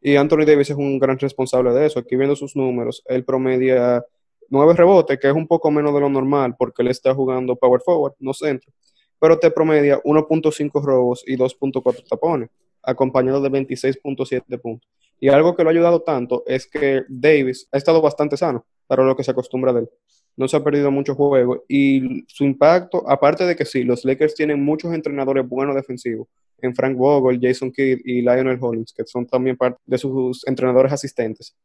Y 0.00 0.16
Anthony 0.16 0.44
Davis 0.46 0.70
es 0.70 0.76
un 0.76 0.98
gran 0.98 1.18
responsable 1.18 1.72
de 1.72 1.86
eso. 1.86 1.98
Aquí 1.98 2.16
viendo 2.16 2.36
sus 2.36 2.54
números, 2.54 3.02
él 3.06 3.24
promedia 3.24 4.04
nueve 4.48 4.74
rebotes, 4.74 5.18
que 5.18 5.28
es 5.28 5.34
un 5.34 5.46
poco 5.46 5.70
menos 5.70 5.92
de 5.94 6.00
lo 6.00 6.08
normal 6.08 6.54
porque 6.58 6.82
él 6.82 6.88
está 6.88 7.14
jugando 7.14 7.56
power 7.56 7.80
forward, 7.80 8.14
no 8.20 8.32
centro. 8.32 8.72
Pero 9.20 9.38
te 9.38 9.50
promedia 9.50 10.00
1.5 10.02 10.82
robos 10.82 11.24
y 11.26 11.36
2.4 11.36 12.08
tapones, 12.08 12.50
acompañado 12.82 13.40
de 13.40 13.50
26.7 13.50 14.60
puntos. 14.60 14.88
Y 15.20 15.28
algo 15.28 15.56
que 15.56 15.64
lo 15.64 15.70
ha 15.70 15.72
ayudado 15.72 16.02
tanto 16.02 16.44
es 16.46 16.66
que 16.68 17.02
Davis 17.08 17.68
ha 17.72 17.76
estado 17.76 18.00
bastante 18.00 18.36
sano. 18.36 18.64
para 18.86 19.04
lo 19.04 19.14
que 19.14 19.22
se 19.22 19.30
acostumbra 19.30 19.72
de 19.72 19.80
él. 19.80 19.90
No 20.38 20.48
se 20.48 20.56
ha 20.56 20.62
perdido 20.62 20.90
mucho 20.90 21.14
juego 21.14 21.64
y 21.68 22.24
su 22.28 22.44
impacto, 22.44 23.02
aparte 23.10 23.44
de 23.44 23.56
que 23.56 23.64
sí, 23.64 23.82
los 23.82 24.04
Lakers 24.04 24.34
tienen 24.34 24.62
muchos 24.62 24.94
entrenadores 24.94 25.46
buenos 25.46 25.74
defensivos, 25.74 26.28
en 26.62 26.74
Frank 26.74 26.96
Vogel, 26.96 27.40
Jason 27.42 27.72
Kidd 27.72 27.98
y 28.04 28.22
Lionel 28.22 28.58
Hollins, 28.60 28.92
que 28.92 29.04
son 29.04 29.26
también 29.26 29.56
parte 29.56 29.80
de 29.84 29.98
sus 29.98 30.46
entrenadores 30.46 30.92
asistentes, 30.92 31.56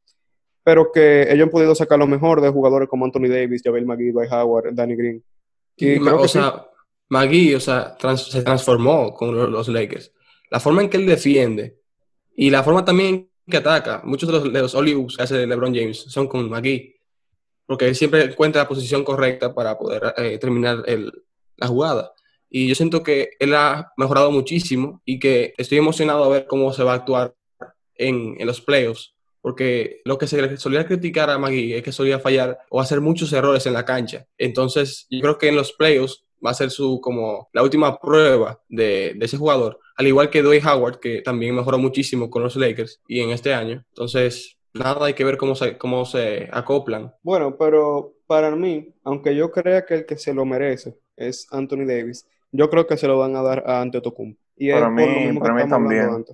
pero 0.63 0.91
que 0.91 1.31
ellos 1.31 1.45
han 1.45 1.51
podido 1.51 1.75
sacar 1.75 1.99
lo 1.99 2.07
mejor 2.07 2.41
de 2.41 2.49
jugadores 2.49 2.89
como 2.89 3.05
Anthony 3.05 3.27
Davis, 3.27 3.61
Javel 3.63 3.85
McGee, 3.85 4.11
Dwight 4.11 4.31
Howard, 4.31 4.73
Danny 4.73 4.95
Green. 4.95 5.23
Y, 5.77 5.97
o 5.99 6.27
sea, 6.27 6.65
McGee, 7.09 7.55
o 7.55 7.59
sea, 7.59 7.95
se 8.17 8.41
transformó 8.41 9.13
con 9.13 9.51
los 9.51 9.67
Lakers. 9.67 10.11
La 10.49 10.59
forma 10.59 10.81
en 10.81 10.89
que 10.89 10.97
él 10.97 11.05
defiende 11.05 11.77
y 12.35 12.49
la 12.49 12.63
forma 12.63 12.83
también 12.83 13.29
que 13.47 13.57
ataca, 13.57 14.01
muchos 14.03 14.29
de 14.29 14.33
los, 14.33 14.53
de 14.53 14.61
los 14.61 15.15
que 15.15 15.23
hace 15.23 15.45
LeBron 15.45 15.75
James 15.75 15.97
son 16.07 16.27
con 16.27 16.49
McGee, 16.49 16.95
porque 17.65 17.87
él 17.87 17.95
siempre 17.95 18.23
encuentra 18.23 18.63
la 18.63 18.67
posición 18.67 19.03
correcta 19.03 19.53
para 19.53 19.77
poder 19.77 20.13
eh, 20.17 20.37
terminar 20.37 20.83
el, 20.85 21.11
la 21.57 21.67
jugada. 21.67 22.11
Y 22.49 22.67
yo 22.67 22.75
siento 22.75 23.01
que 23.01 23.31
él 23.39 23.55
ha 23.55 23.91
mejorado 23.97 24.31
muchísimo 24.31 25.01
y 25.05 25.19
que 25.19 25.53
estoy 25.57 25.79
emocionado 25.79 26.23
a 26.23 26.29
ver 26.29 26.45
cómo 26.45 26.71
se 26.71 26.83
va 26.83 26.93
a 26.93 26.95
actuar 26.95 27.33
en, 27.95 28.35
en 28.37 28.45
los 28.45 28.61
playoffs, 28.61 29.15
porque 29.41 30.01
lo 30.05 30.17
que 30.17 30.27
se 30.27 30.57
solía 30.57 30.85
criticar 30.85 31.29
a 31.29 31.39
Magui 31.39 31.73
es 31.73 31.83
que 31.83 31.91
solía 31.91 32.19
fallar 32.19 32.59
o 32.69 32.79
hacer 32.79 33.01
muchos 33.01 33.33
errores 33.33 33.65
en 33.65 33.73
la 33.73 33.85
cancha. 33.85 34.27
Entonces, 34.37 35.07
yo 35.09 35.21
creo 35.21 35.37
que 35.37 35.49
en 35.49 35.55
los 35.55 35.73
playoffs 35.73 36.25
va 36.45 36.51
a 36.51 36.55
ser 36.55 36.69
su 36.69 36.99
como 37.01 37.49
la 37.53 37.63
última 37.63 37.99
prueba 37.99 38.61
de, 38.69 39.13
de 39.15 39.25
ese 39.25 39.37
jugador, 39.37 39.79
al 39.95 40.07
igual 40.07 40.29
que 40.29 40.41
Dwight 40.41 40.65
Howard, 40.65 40.99
que 40.99 41.21
también 41.21 41.55
mejoró 41.55 41.77
muchísimo 41.77 42.29
con 42.29 42.43
los 42.43 42.55
Lakers 42.55 43.01
y 43.07 43.21
en 43.21 43.31
este 43.31 43.53
año. 43.53 43.83
Entonces, 43.89 44.57
nada, 44.73 45.05
hay 45.05 45.13
que 45.13 45.23
ver 45.23 45.37
cómo 45.37 45.55
se, 45.55 45.77
cómo 45.77 46.05
se 46.05 46.49
acoplan. 46.51 47.13
Bueno, 47.21 47.55
pero 47.57 48.13
para 48.27 48.51
mí, 48.55 48.93
aunque 49.03 49.35
yo 49.35 49.51
crea 49.51 49.85
que 49.85 49.95
el 49.95 50.05
que 50.05 50.17
se 50.17 50.33
lo 50.33 50.45
merece 50.45 50.97
es 51.15 51.47
Anthony 51.51 51.85
Davis, 51.85 52.27
yo 52.51 52.69
creo 52.69 52.87
que 52.87 52.97
se 52.97 53.07
lo 53.07 53.17
van 53.17 53.35
a 53.35 53.41
dar 53.41 53.63
a 53.65 53.81
Antetokounmpo. 53.81 54.39
Y 54.55 54.71
para 54.71 54.89
mí, 54.89 55.39
para 55.39 55.53
mí 55.53 55.69
también. 55.69 56.25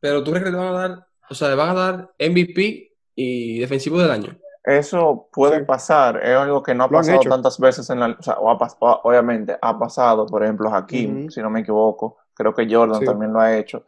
Pero 0.00 0.22
tú 0.22 0.30
crees 0.30 0.44
que 0.44 0.50
le 0.50 0.56
van 0.56 0.68
a 0.68 0.72
dar, 0.72 1.06
o 1.30 1.34
sea, 1.34 1.48
le 1.48 1.54
van 1.54 1.70
a 1.70 1.74
dar 1.74 2.10
MVP 2.18 2.92
y 3.14 3.58
defensivo 3.58 3.98
del 4.00 4.10
año. 4.10 4.36
Eso 4.64 5.28
puede 5.30 5.62
pasar, 5.62 6.20
es 6.24 6.34
algo 6.34 6.62
que 6.62 6.74
no 6.74 6.84
ha 6.84 6.88
pasado 6.88 7.20
tantas 7.20 7.58
veces 7.58 7.88
en 7.90 8.00
la, 8.00 8.16
o 8.18 8.22
sea, 8.22 8.38
obviamente 8.38 9.58
ha 9.60 9.78
pasado, 9.78 10.24
por 10.24 10.42
ejemplo, 10.42 10.74
Hakim, 10.74 11.28
si 11.28 11.42
no 11.42 11.50
me 11.50 11.60
equivoco, 11.60 12.16
creo 12.32 12.54
que 12.54 12.66
Jordan 12.68 13.04
también 13.04 13.30
lo 13.34 13.40
ha 13.40 13.54
hecho, 13.58 13.84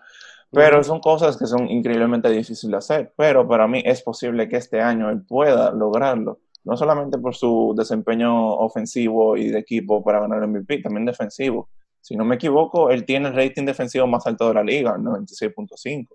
pero 0.56 0.82
son 0.82 1.00
cosas 1.00 1.36
que 1.36 1.46
son 1.46 1.68
increíblemente 1.70 2.30
difíciles 2.30 2.70
de 2.70 2.76
hacer, 2.78 3.12
pero 3.14 3.46
para 3.46 3.68
mí 3.68 3.82
es 3.84 4.02
posible 4.02 4.48
que 4.48 4.56
este 4.56 4.80
año 4.80 5.10
él 5.10 5.22
pueda 5.22 5.70
lograrlo, 5.70 6.40
no 6.64 6.76
solamente 6.76 7.18
por 7.18 7.34
su 7.34 7.74
desempeño 7.76 8.54
ofensivo 8.54 9.36
y 9.36 9.50
de 9.50 9.58
equipo 9.58 10.02
para 10.02 10.20
ganar 10.20 10.42
el 10.42 10.48
MVP, 10.48 10.82
también 10.82 11.04
defensivo. 11.04 11.68
Si 12.00 12.16
no 12.16 12.24
me 12.24 12.36
equivoco, 12.36 12.90
él 12.90 13.04
tiene 13.04 13.28
el 13.28 13.34
rating 13.34 13.66
defensivo 13.66 14.06
más 14.06 14.26
alto 14.26 14.48
de 14.48 14.54
la 14.54 14.62
liga, 14.62 14.96
96.5. 14.96 16.06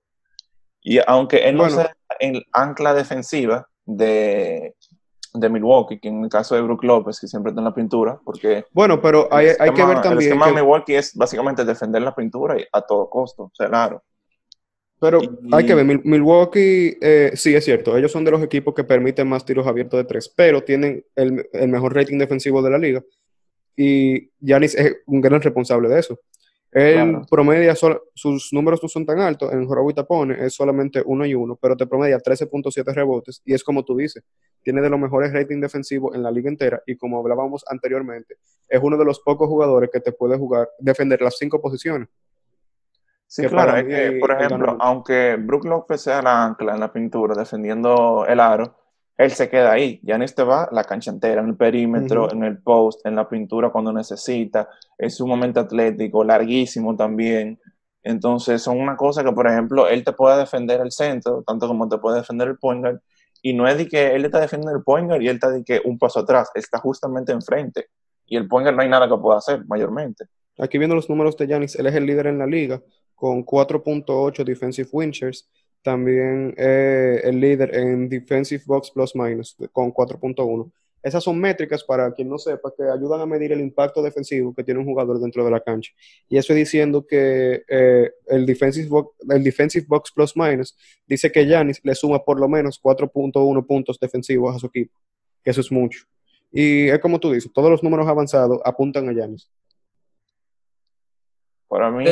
Y 0.81 0.99
aunque 1.05 1.47
él 1.47 1.57
no 1.57 1.69
sea 1.69 1.95
el 2.19 2.43
ancla 2.51 2.95
defensiva, 2.95 3.67
de, 3.85 4.75
de 5.33 5.49
Milwaukee, 5.49 5.99
que 5.99 6.07
en 6.07 6.23
el 6.23 6.29
caso 6.29 6.55
de 6.55 6.61
Brook 6.61 6.83
López, 6.83 7.19
que 7.19 7.27
siempre 7.27 7.51
está 7.51 7.61
en 7.61 7.65
la 7.65 7.73
pintura, 7.73 8.19
porque... 8.23 8.65
Bueno, 8.71 9.01
pero 9.01 9.27
hay, 9.31 9.49
hay 9.59 9.71
que 9.71 9.85
ver 9.85 10.01
también... 10.01 10.13
El 10.13 10.27
esquema 10.27 10.47
de 10.47 10.53
Milwaukee 10.53 10.95
es 10.95 11.15
básicamente 11.15 11.65
defender 11.65 12.01
la 12.01 12.15
pintura 12.15 12.55
a 12.71 12.81
todo 12.81 13.09
costo, 13.09 13.43
o 13.43 13.51
sea, 13.53 13.67
claro. 13.67 14.03
Pero 15.01 15.19
hay 15.51 15.65
que 15.65 15.73
ver, 15.73 15.83
Milwaukee, 16.05 16.95
eh, 17.01 17.31
sí 17.33 17.55
es 17.55 17.65
cierto, 17.65 17.97
ellos 17.97 18.11
son 18.11 18.23
de 18.23 18.29
los 18.29 18.43
equipos 18.43 18.75
que 18.75 18.83
permiten 18.83 19.27
más 19.27 19.43
tiros 19.43 19.65
abiertos 19.65 19.97
de 19.97 20.03
tres, 20.03 20.29
pero 20.29 20.61
tienen 20.61 21.03
el, 21.15 21.49
el 21.53 21.69
mejor 21.69 21.95
rating 21.95 22.19
defensivo 22.19 22.61
de 22.61 22.69
la 22.69 22.77
liga. 22.77 23.03
Y 23.75 24.29
Giannis 24.39 24.75
es 24.75 24.97
un 25.07 25.19
gran 25.19 25.41
responsable 25.41 25.89
de 25.89 25.99
eso. 25.99 26.19
Él 26.71 27.17
promedia, 27.29 27.75
sus 27.75 28.53
números 28.53 28.79
no 28.81 28.87
son 28.87 29.05
tan 29.05 29.19
altos, 29.19 29.51
en 29.51 29.65
Jorobo 29.67 29.93
pone 30.07 30.45
es 30.45 30.53
solamente 30.53 31.01
uno 31.05 31.25
y 31.25 31.33
uno, 31.33 31.57
pero 31.61 31.75
te 31.75 31.85
promedia 31.85 32.17
13.7 32.17 32.93
rebotes 32.93 33.41
y 33.43 33.53
es 33.53 33.61
como 33.61 33.83
tú 33.83 33.97
dices, 33.97 34.23
tiene 34.63 34.81
de 34.81 34.89
los 34.89 34.97
mejores 34.97 35.33
rating 35.33 35.59
defensivos 35.59 36.15
en 36.15 36.23
la 36.23 36.31
liga 36.31 36.47
entera 36.47 36.81
y 36.85 36.95
como 36.95 37.19
hablábamos 37.19 37.65
anteriormente, 37.67 38.35
es 38.69 38.79
uno 38.81 38.97
de 38.97 39.03
los 39.03 39.19
pocos 39.19 39.49
jugadores 39.49 39.89
que 39.91 39.99
te 39.99 40.13
puede 40.13 40.37
jugar, 40.37 40.69
defender 40.79 41.21
las 41.21 41.37
cinco 41.37 41.59
posiciones. 41.59 42.07
Sí, 43.33 43.47
claro, 43.47 43.87
por 44.19 44.31
ejemplo, 44.33 44.75
aunque 44.81 45.37
Brook 45.37 45.63
López 45.63 46.01
sea 46.01 46.21
la 46.21 46.43
ancla 46.43 46.73
en 46.73 46.81
la 46.81 46.91
pintura 46.91 47.33
defendiendo 47.33 48.25
el 48.27 48.41
aro, 48.41 48.75
él 49.15 49.31
se 49.31 49.49
queda 49.49 49.71
ahí. 49.71 50.01
Ya 50.03 50.15
en 50.15 50.23
este 50.23 50.43
va 50.43 50.67
la 50.69 50.83
cancha 50.83 51.11
entera, 51.11 51.39
en 51.39 51.47
el 51.47 51.55
perímetro, 51.55 52.29
en 52.29 52.43
el 52.43 52.61
post, 52.61 53.05
en 53.05 53.15
la 53.15 53.29
pintura 53.29 53.69
cuando 53.69 53.93
necesita. 53.93 54.67
Es 54.97 55.15
sumamente 55.15 55.61
atlético, 55.61 56.25
larguísimo 56.25 56.97
también. 56.97 57.57
Entonces, 58.03 58.61
son 58.61 58.77
una 58.81 58.97
cosa 58.97 59.23
que, 59.23 59.31
por 59.31 59.47
ejemplo, 59.47 59.87
él 59.87 60.03
te 60.03 60.11
puede 60.11 60.37
defender 60.37 60.81
el 60.81 60.91
centro, 60.91 61.41
tanto 61.47 61.69
como 61.69 61.87
te 61.87 61.99
puede 61.99 62.17
defender 62.17 62.49
el 62.49 62.57
point 62.57 62.81
guard. 62.81 62.99
Y 63.41 63.53
no 63.53 63.65
es 63.65 63.77
de 63.77 63.87
que 63.87 64.13
él 64.13 64.25
está 64.25 64.41
defendiendo 64.41 64.77
el 64.77 64.83
point 64.83 65.07
guard 65.07 65.21
y 65.21 65.29
él 65.29 65.35
está 65.35 65.49
de 65.51 65.63
que 65.63 65.79
un 65.85 65.97
paso 65.97 66.19
atrás, 66.19 66.51
está 66.53 66.79
justamente 66.79 67.31
enfrente. 67.31 67.85
Y 68.25 68.35
el 68.35 68.49
point 68.49 68.65
guard 68.65 68.75
no 68.75 68.81
hay 68.81 68.89
nada 68.89 69.07
que 69.07 69.15
pueda 69.15 69.37
hacer, 69.37 69.65
mayormente. 69.67 70.25
Aquí 70.59 70.77
viendo 70.77 70.97
los 70.97 71.09
números 71.09 71.37
de 71.37 71.47
Yanis, 71.47 71.77
él 71.77 71.87
es 71.87 71.95
el 71.95 72.05
líder 72.05 72.27
en 72.27 72.37
la 72.37 72.45
liga, 72.45 72.81
con 73.21 73.45
4.8 73.45 74.43
defensive 74.43 74.89
win 74.91 75.11
también 75.83 76.55
eh, 76.57 77.21
el 77.23 77.39
líder 77.39 77.75
en 77.75 78.09
Defensive 78.09 78.63
Box 78.65 78.89
Plus 78.89 79.15
Minus 79.15 79.55
con 79.71 79.93
4.1. 79.93 80.71
Esas 81.03 81.23
son 81.23 81.39
métricas 81.39 81.83
para 81.83 82.11
quien 82.13 82.29
no 82.29 82.39
sepa 82.39 82.73
que 82.75 82.81
ayudan 82.81 83.21
a 83.21 83.27
medir 83.27 83.51
el 83.51 83.61
impacto 83.61 84.01
defensivo 84.01 84.55
que 84.55 84.63
tiene 84.63 84.79
un 84.79 84.87
jugador 84.87 85.19
dentro 85.19 85.45
de 85.45 85.51
la 85.51 85.59
cancha. 85.59 85.91
Y 86.29 86.37
eso 86.37 86.55
diciendo 86.55 87.05
que 87.05 87.63
eh, 87.67 88.11
el, 88.25 88.43
defensive 88.47 88.87
box, 88.87 89.15
el 89.29 89.43
Defensive 89.43 89.85
Box 89.87 90.11
Plus 90.11 90.35
Minus 90.35 90.75
dice 91.05 91.31
que 91.31 91.45
Yanis 91.45 91.79
le 91.83 91.93
suma 91.93 92.23
por 92.23 92.39
lo 92.39 92.49
menos 92.49 92.81
4.1 92.81 93.67
puntos 93.67 93.99
defensivos 93.99 94.55
a 94.55 94.57
su 94.57 94.65
equipo, 94.65 94.97
que 95.43 95.51
eso 95.51 95.61
es 95.61 95.71
mucho. 95.71 96.05
Y 96.51 96.87
es 96.87 96.97
como 96.97 97.19
tú 97.19 97.31
dices, 97.31 97.51
todos 97.53 97.69
los 97.69 97.83
números 97.83 98.07
avanzados 98.07 98.59
apuntan 98.65 99.07
a 99.09 99.13
Yanis. 99.13 99.47
Para 101.71 101.89
mí 101.89 102.03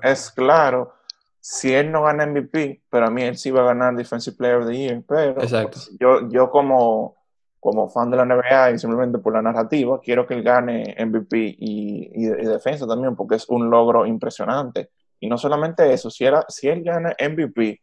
es 0.00 0.30
claro 0.30 0.94
si 1.40 1.74
él 1.74 1.90
no 1.90 2.04
gana 2.04 2.24
MVP, 2.24 2.82
pero 2.88 3.06
a 3.06 3.10
mí 3.10 3.24
él 3.24 3.36
sí 3.36 3.50
va 3.50 3.62
a 3.62 3.74
ganar 3.74 3.96
Defensive 3.96 4.36
Player 4.36 4.58
of 4.58 4.68
the 4.68 4.76
Year. 4.76 5.02
Pero 5.08 5.34
pues, 5.34 5.90
yo, 5.98 6.28
yo 6.30 6.48
como, 6.52 7.16
como 7.58 7.88
fan 7.88 8.12
de 8.12 8.16
la 8.16 8.24
NBA 8.24 8.70
y 8.70 8.78
simplemente 8.78 9.18
por 9.18 9.32
la 9.32 9.42
narrativa, 9.42 10.00
quiero 10.00 10.24
que 10.24 10.34
él 10.34 10.44
gane 10.44 10.94
MVP 11.04 11.36
y, 11.36 12.10
y, 12.14 12.26
defensa 12.26 12.86
también, 12.86 13.16
porque 13.16 13.34
es 13.34 13.48
un 13.48 13.68
logro 13.68 14.06
impresionante. 14.06 14.90
Y 15.18 15.28
no 15.28 15.36
solamente 15.36 15.92
eso, 15.92 16.10
si, 16.10 16.24
era, 16.24 16.44
si 16.46 16.68
él 16.68 16.84
gana 16.84 17.16
MVP 17.18 17.82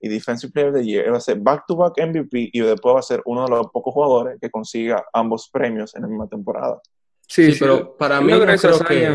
y 0.00 0.08
Defensive 0.08 0.52
Player 0.52 0.70
of 0.70 0.74
the 0.74 0.84
Year, 0.84 1.06
él 1.06 1.12
va 1.12 1.18
a 1.18 1.20
ser 1.20 1.38
back-to-back 1.38 1.92
MVP 1.96 2.50
y 2.52 2.58
después 2.58 2.96
va 2.96 2.98
a 2.98 3.02
ser 3.02 3.22
uno 3.26 3.44
de 3.44 3.50
los 3.50 3.68
pocos 3.70 3.94
jugadores 3.94 4.36
que 4.40 4.50
consiga 4.50 5.04
ambos 5.12 5.48
premios 5.48 5.94
en 5.94 6.02
la 6.02 6.08
misma 6.08 6.26
temporada. 6.26 6.80
Sí, 7.28 7.54
pero 7.58 7.96
para 7.96 8.20
mí 8.20 8.32
creo, 8.32 8.80
que, 8.80 9.08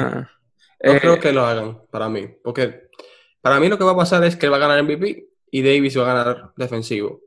no 0.83 0.99
creo 0.99 1.13
eh, 1.15 1.19
que 1.19 1.31
lo 1.31 1.45
hagan, 1.45 1.79
para 1.89 2.09
mí, 2.09 2.27
porque 2.43 2.89
para 3.41 3.59
mí 3.59 3.67
lo 3.67 3.77
que 3.77 3.83
va 3.83 3.91
a 3.91 3.97
pasar 3.97 4.23
es 4.23 4.35
que 4.35 4.49
va 4.49 4.57
a 4.57 4.59
ganar 4.59 4.83
MVP 4.83 5.27
y 5.51 5.61
Davis 5.61 5.97
va 5.97 6.03
a 6.03 6.13
ganar 6.13 6.51
defensivo. 6.55 7.21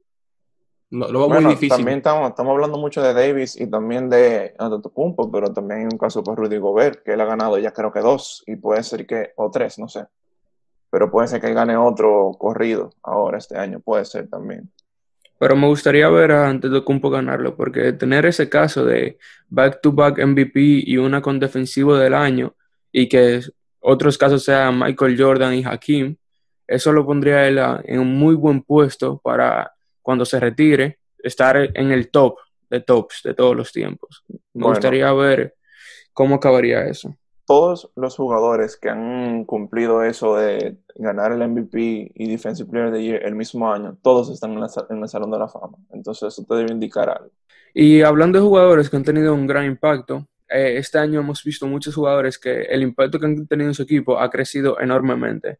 No, 0.90 1.06
lo 1.08 1.28
va 1.28 1.40
muy 1.40 1.52
difícil. 1.52 1.68
También 1.68 1.98
estamos, 1.98 2.32
hablando 2.36 2.76
mucho 2.76 3.00
de 3.00 3.14
Davis 3.14 3.58
y 3.60 3.68
también 3.68 4.10
de 4.10 4.54
Antetokounmpo, 4.58 5.30
pero 5.30 5.52
también 5.52 5.80
hay 5.80 5.84
un 5.86 5.98
caso 5.98 6.22
por 6.24 6.36
Rudy 6.36 6.58
Gobert, 6.58 7.04
que 7.04 7.12
él 7.12 7.20
ha 7.20 7.26
ganado 7.26 7.58
ya 7.58 7.72
creo 7.72 7.92
que 7.92 8.00
dos, 8.00 8.42
y 8.46 8.56
puede 8.56 8.82
ser 8.82 9.06
que, 9.06 9.30
o 9.36 9.50
tres, 9.50 9.78
no 9.78 9.88
sé. 9.88 10.06
Pero 10.90 11.08
puede 11.08 11.28
ser 11.28 11.40
que 11.40 11.46
él 11.46 11.54
gane 11.54 11.76
otro 11.76 12.32
corrido 12.36 12.90
ahora 13.04 13.38
este 13.38 13.56
año, 13.56 13.78
puede 13.78 14.04
ser 14.04 14.28
también. 14.28 14.68
Pero 15.38 15.54
me 15.54 15.68
gustaría 15.68 16.08
ver 16.08 16.32
a 16.32 16.48
Antetokounmpo 16.48 17.08
ganarlo, 17.08 17.56
porque 17.56 17.92
tener 17.92 18.26
ese 18.26 18.48
caso 18.48 18.84
de 18.84 19.16
back-to-back 19.48 20.18
-back 20.18 20.26
MVP 20.26 20.60
y 20.84 20.96
una 20.96 21.22
con 21.22 21.38
defensivo 21.38 21.96
del 21.96 22.14
año, 22.14 22.54
y 22.92 23.08
que 23.08 23.40
otros 23.80 24.18
casos 24.18 24.44
sean 24.44 24.78
Michael 24.78 25.20
Jordan 25.20 25.54
y 25.54 25.64
Hakim, 25.64 26.16
eso 26.66 26.92
lo 26.92 27.04
pondría 27.04 27.48
él 27.48 27.58
en 27.84 27.98
un 27.98 28.16
muy 28.16 28.34
buen 28.34 28.62
puesto 28.62 29.18
para 29.18 29.72
cuando 30.02 30.24
se 30.24 30.40
retire, 30.40 30.98
estar 31.18 31.56
en 31.56 31.90
el 31.90 32.10
top 32.10 32.36
de 32.70 32.80
tops 32.80 33.22
de 33.24 33.34
todos 33.34 33.56
los 33.56 33.72
tiempos. 33.72 34.24
Me 34.54 34.66
gustaría 34.66 35.12
ver 35.12 35.56
cómo 36.12 36.36
acabaría 36.36 36.86
eso. 36.86 37.14
Todos 37.46 37.90
los 37.96 38.16
jugadores 38.16 38.76
que 38.76 38.88
han 38.88 39.44
cumplido 39.44 40.04
eso 40.04 40.36
de 40.36 40.78
ganar 40.94 41.32
el 41.32 41.46
MVP 41.48 42.12
y 42.14 42.30
Defensive 42.30 42.70
Player 42.70 42.88
of 42.88 42.94
the 42.94 43.02
Year 43.02 43.22
el 43.24 43.34
mismo 43.34 43.72
año, 43.72 43.96
todos 44.02 44.30
están 44.30 44.52
en, 44.52 45.02
el 45.02 45.08
Salón 45.08 45.30
de 45.32 45.38
la 45.38 45.48
Fama. 45.48 45.76
Entonces 45.90 46.28
eso 46.28 46.44
te 46.48 46.54
debe 46.54 46.72
indicar 46.72 47.08
algo. 47.08 47.32
Y 47.74 48.02
hablando 48.02 48.38
de 48.38 48.44
jugadores 48.44 48.88
que 48.88 48.96
han 48.96 49.04
tenido 49.04 49.34
un 49.34 49.46
gran 49.46 49.64
impacto, 49.64 50.26
eh, 50.50 50.76
este 50.76 50.98
año 50.98 51.20
hemos 51.20 51.42
visto 51.44 51.66
muchos 51.66 51.94
jugadores 51.94 52.38
que 52.38 52.62
el 52.62 52.82
impacto 52.82 53.18
que 53.18 53.26
han 53.26 53.46
tenido 53.46 53.70
en 53.70 53.74
su 53.74 53.82
equipo 53.82 54.18
ha 54.18 54.30
crecido 54.30 54.80
enormemente. 54.80 55.58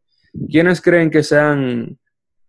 ¿Quiénes 0.48 0.81
creen 0.81 1.11
que 1.11 1.22
sean 1.22 1.98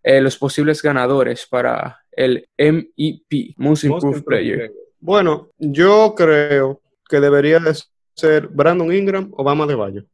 eh, 0.02 0.20
los 0.20 0.36
posibles 0.36 0.82
ganadores 0.82 1.46
para 1.46 2.02
el 2.10 2.48
MEP, 2.58 3.54
Most 3.56 3.84
Improved 3.84 4.24
Player. 4.24 4.72
Bueno, 4.98 5.50
yo 5.58 6.14
creo 6.16 6.80
que 7.08 7.20
debería 7.20 7.60
de 7.60 7.72
ser 8.14 8.48
Brandon 8.48 8.92
Ingram 8.92 9.30
o 9.32 9.44
Bama 9.44 9.66
de 9.66 9.74
Valle. 9.74 10.04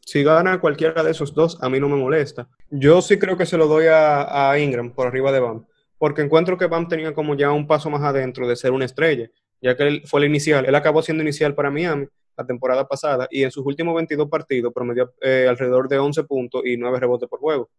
Si 0.00 0.22
gana 0.22 0.60
cualquiera 0.60 1.02
de 1.02 1.10
esos 1.10 1.34
dos, 1.34 1.58
a 1.62 1.68
mí 1.68 1.78
no 1.78 1.88
me 1.88 1.96
molesta. 1.96 2.48
Yo 2.70 3.02
sí 3.02 3.18
creo 3.18 3.36
que 3.36 3.46
se 3.46 3.56
lo 3.56 3.66
doy 3.66 3.86
a, 3.88 4.58
Ingram 4.58 4.92
por 4.92 5.06
arriba 5.06 5.30
de 5.30 5.40
Bam, 5.40 5.64
porque 5.98 6.22
encuentro 6.22 6.56
que 6.56 6.66
Bam 6.66 6.88
tenía 6.88 7.14
como 7.14 7.36
ya 7.36 7.52
un 7.52 7.66
paso 7.66 7.90
más 7.90 8.02
adentro 8.02 8.48
de 8.48 8.56
ser 8.56 8.72
una 8.72 8.86
estrella, 8.86 9.30
ya 9.62 9.76
que 9.76 9.84
él 9.84 10.02
fue 10.04 10.20
el 10.20 10.26
inicial. 10.26 10.66
Él 10.66 10.74
acabó 10.74 11.00
siendo 11.00 11.22
inicial 11.22 11.54
para 11.54 11.70
Miami 11.70 12.06
la 12.36 12.44
temporada 12.44 12.86
pasada 12.86 13.28
y 13.30 13.44
en 13.44 13.50
sus 13.50 13.64
últimos 13.64 13.94
22 13.94 14.28
partidos 14.28 14.72
promedió 14.74 15.14
eh, 15.20 15.46
alrededor 15.48 15.88
de 15.88 15.98
11 15.98 16.24
puntos 16.24 16.62
y 16.64 16.76
9 16.76 16.98
rebotes 16.98 17.28
por 17.28 17.38
juego. 17.38 17.70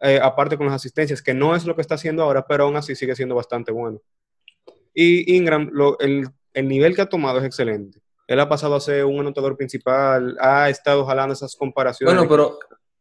Eh, 0.00 0.18
aparte 0.20 0.56
con 0.56 0.66
las 0.66 0.76
asistencias, 0.76 1.22
que 1.22 1.34
no 1.34 1.54
es 1.54 1.64
lo 1.64 1.76
que 1.76 1.82
está 1.82 1.94
haciendo 1.94 2.22
ahora, 2.24 2.44
pero 2.46 2.64
aún 2.64 2.76
así 2.76 2.96
sigue 2.96 3.14
siendo 3.14 3.34
bastante 3.34 3.70
bueno. 3.70 4.00
Y 4.94 5.36
Ingram, 5.36 5.70
el, 6.00 6.28
el 6.54 6.68
nivel 6.68 6.96
que 6.96 7.02
ha 7.02 7.08
tomado 7.08 7.38
es 7.38 7.44
excelente. 7.44 8.00
Él 8.26 8.40
ha 8.40 8.48
pasado 8.48 8.74
a 8.74 8.80
ser 8.80 9.04
un 9.04 9.20
anotador 9.20 9.56
principal, 9.56 10.36
ha 10.40 10.70
estado 10.70 11.04
jalando 11.04 11.34
esas 11.34 11.54
comparaciones. 11.54 12.14
Bueno, 12.14 12.28
pero 12.28 12.58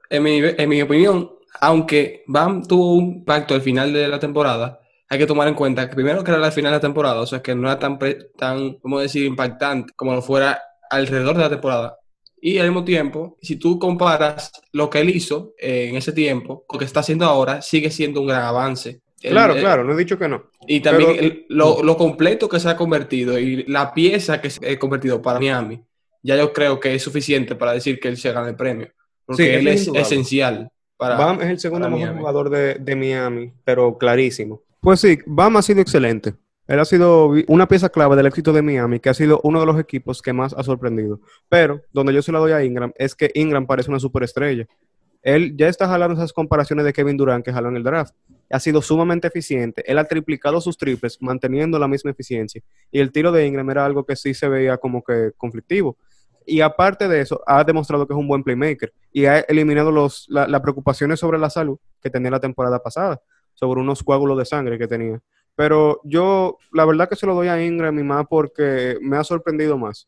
en 0.09 0.23
mi, 0.23 0.41
en 0.43 0.69
mi 0.69 0.81
opinión, 0.81 1.31
aunque 1.59 2.23
Bam 2.27 2.65
tuvo 2.65 2.93
un 2.93 3.25
pacto 3.25 3.53
al 3.53 3.61
final 3.61 3.93
de 3.93 4.07
la 4.07 4.19
temporada, 4.19 4.79
hay 5.11 5.19
que 5.19 5.27
tomar 5.27 5.45
en 5.49 5.55
cuenta 5.55 5.89
que 5.89 5.93
primero 5.93 6.23
que 6.23 6.31
era 6.31 6.39
la 6.39 6.51
final 6.51 6.71
de 6.71 6.77
la 6.77 6.81
temporada, 6.81 7.19
o 7.19 7.25
sea 7.25 7.41
que 7.41 7.53
no 7.53 7.67
era 7.67 7.77
tan, 7.77 7.99
tan 8.37 8.75
¿cómo 8.75 8.97
decir?, 8.97 9.25
impactante 9.25 9.91
como 9.93 10.13
lo 10.13 10.21
fuera 10.21 10.61
alrededor 10.89 11.35
de 11.35 11.41
la 11.41 11.49
temporada. 11.49 11.97
Y 12.39 12.59
al 12.59 12.67
mismo 12.67 12.85
tiempo, 12.85 13.37
si 13.41 13.57
tú 13.57 13.77
comparas 13.77 14.53
lo 14.71 14.89
que 14.89 15.01
él 15.01 15.09
hizo 15.09 15.53
eh, 15.57 15.89
en 15.89 15.97
ese 15.97 16.13
tiempo 16.13 16.63
con 16.65 16.77
lo 16.77 16.79
que 16.79 16.85
está 16.85 17.01
haciendo 17.01 17.25
ahora, 17.25 17.61
sigue 17.61 17.91
siendo 17.91 18.21
un 18.21 18.27
gran 18.27 18.43
avance. 18.43 19.01
Claro, 19.19 19.53
claro, 19.55 19.83
no 19.83 19.91
he 19.91 19.97
dicho 19.97 20.17
que 20.17 20.29
no. 20.29 20.45
Y 20.65 20.79
también 20.79 21.43
lo, 21.49 21.83
lo, 21.83 21.97
completo 21.97 22.47
que 22.47 22.61
se 22.61 22.69
ha 22.69 22.77
convertido 22.77 23.37
y 23.37 23.65
la 23.65 23.93
pieza 23.93 24.39
que 24.39 24.49
se 24.49 24.65
ha 24.65 24.79
convertido 24.79 25.21
para 25.21 25.39
Miami, 25.39 25.83
ya 26.23 26.37
yo 26.37 26.53
creo 26.53 26.79
que 26.79 26.95
es 26.95 27.03
suficiente 27.03 27.55
para 27.55 27.73
decir 27.73 27.99
que 27.99 28.07
él 28.07 28.15
se 28.15 28.31
gana 28.31 28.47
el 28.47 28.55
premio. 28.55 28.87
Porque 29.25 29.59
él 29.59 29.67
es, 29.67 29.89
esencial. 29.89 30.71
Para, 30.95 31.17
Bam 31.17 31.41
es 31.41 31.49
el 31.49 31.59
segundo 31.59 31.89
mejor 31.89 32.17
jugador 32.17 32.49
de, 32.49 32.75
de, 32.75 32.95
Miami, 32.95 33.51
pero 33.65 33.97
clarísimo. 33.97 34.61
Pues 34.81 34.99
sí, 34.99 35.19
Bam 35.27 35.57
ha 35.57 35.61
sido 35.61 35.79
excelente. 35.79 36.33
Él 36.67 36.79
ha 36.79 36.85
sido 36.85 37.31
una 37.47 37.67
pieza 37.67 37.89
clave 37.89 38.15
del 38.15 38.25
éxito 38.25 38.51
de 38.51 38.63
Miami, 38.63 38.99
que 38.99 39.09
ha 39.09 39.13
sido 39.13 39.39
uno 39.43 39.59
de 39.59 39.67
los 39.67 39.79
equipos 39.79 40.23
que 40.23 40.33
más 40.33 40.53
ha 40.57 40.63
sorprendido. 40.63 41.19
Pero 41.49 41.81
donde 41.93 42.13
yo 42.13 42.23
se 42.23 42.31
la 42.31 42.39
doy 42.39 42.51
a 42.53 42.63
Ingram 42.63 42.91
es 42.95 43.13
que 43.13 43.29
Ingram 43.35 43.67
parece 43.67 43.91
una 43.91 43.99
superestrella. 43.99 44.65
Él 45.21 45.55
ya 45.55 45.67
está 45.67 45.87
jalando 45.87 46.15
esas 46.15 46.33
comparaciones 46.33 46.83
de 46.83 46.93
Kevin 46.93 47.15
Durant 47.15 47.45
que 47.45 47.53
jaló 47.53 47.69
en 47.69 47.75
el 47.75 47.83
draft. 47.83 48.15
Ha 48.49 48.59
sido 48.59 48.81
sumamente 48.81 49.27
eficiente. 49.27 49.83
Él 49.85 49.99
ha 49.99 50.05
triplicado 50.05 50.59
sus 50.61 50.77
triples 50.77 51.17
manteniendo 51.21 51.77
la 51.77 51.87
misma 51.87 52.09
eficiencia. 52.09 52.63
Y 52.91 53.01
el 53.01 53.11
tiro 53.11 53.31
de 53.31 53.45
Ingram 53.45 53.69
era 53.69 53.85
algo 53.85 54.03
que 54.03 54.15
sí 54.15 54.33
se 54.33 54.49
veía 54.49 54.77
como 54.77 55.03
que 55.03 55.31
conflictivo. 55.37 55.95
Y 56.43 56.61
aparte 56.61 57.07
de 57.07 57.21
eso, 57.21 57.39
ha 57.45 57.63
demostrado 57.63 58.07
que 58.07 58.13
es 58.13 58.19
un 58.19 58.27
buen 58.27 58.43
playmaker 58.43 58.91
y 59.13 59.25
ha 59.25 59.41
eliminado 59.41 59.91
las 59.91 60.61
preocupaciones 60.61 61.19
sobre 61.19 61.37
la 61.37 61.51
salud 61.51 61.77
que 62.01 62.09
tenía 62.09 62.31
la 62.31 62.39
temporada 62.39 62.81
pasada, 62.81 63.21
sobre 63.61 63.79
unos 63.79 64.03
coágulos 64.03 64.37
de 64.37 64.45
sangre 64.45 64.77
que 64.77 64.87
tenía. 64.87 65.21
Pero 65.55 66.01
yo, 66.03 66.57
la 66.73 66.83
verdad 66.83 67.07
que 67.07 67.15
se 67.15 67.27
lo 67.27 67.35
doy 67.35 67.47
a 67.47 67.63
Ingram 67.63 67.97
y 67.97 68.03
más 68.03 68.25
porque 68.27 68.97
me 68.99 69.15
ha 69.15 69.23
sorprendido 69.23 69.77
más 69.77 70.07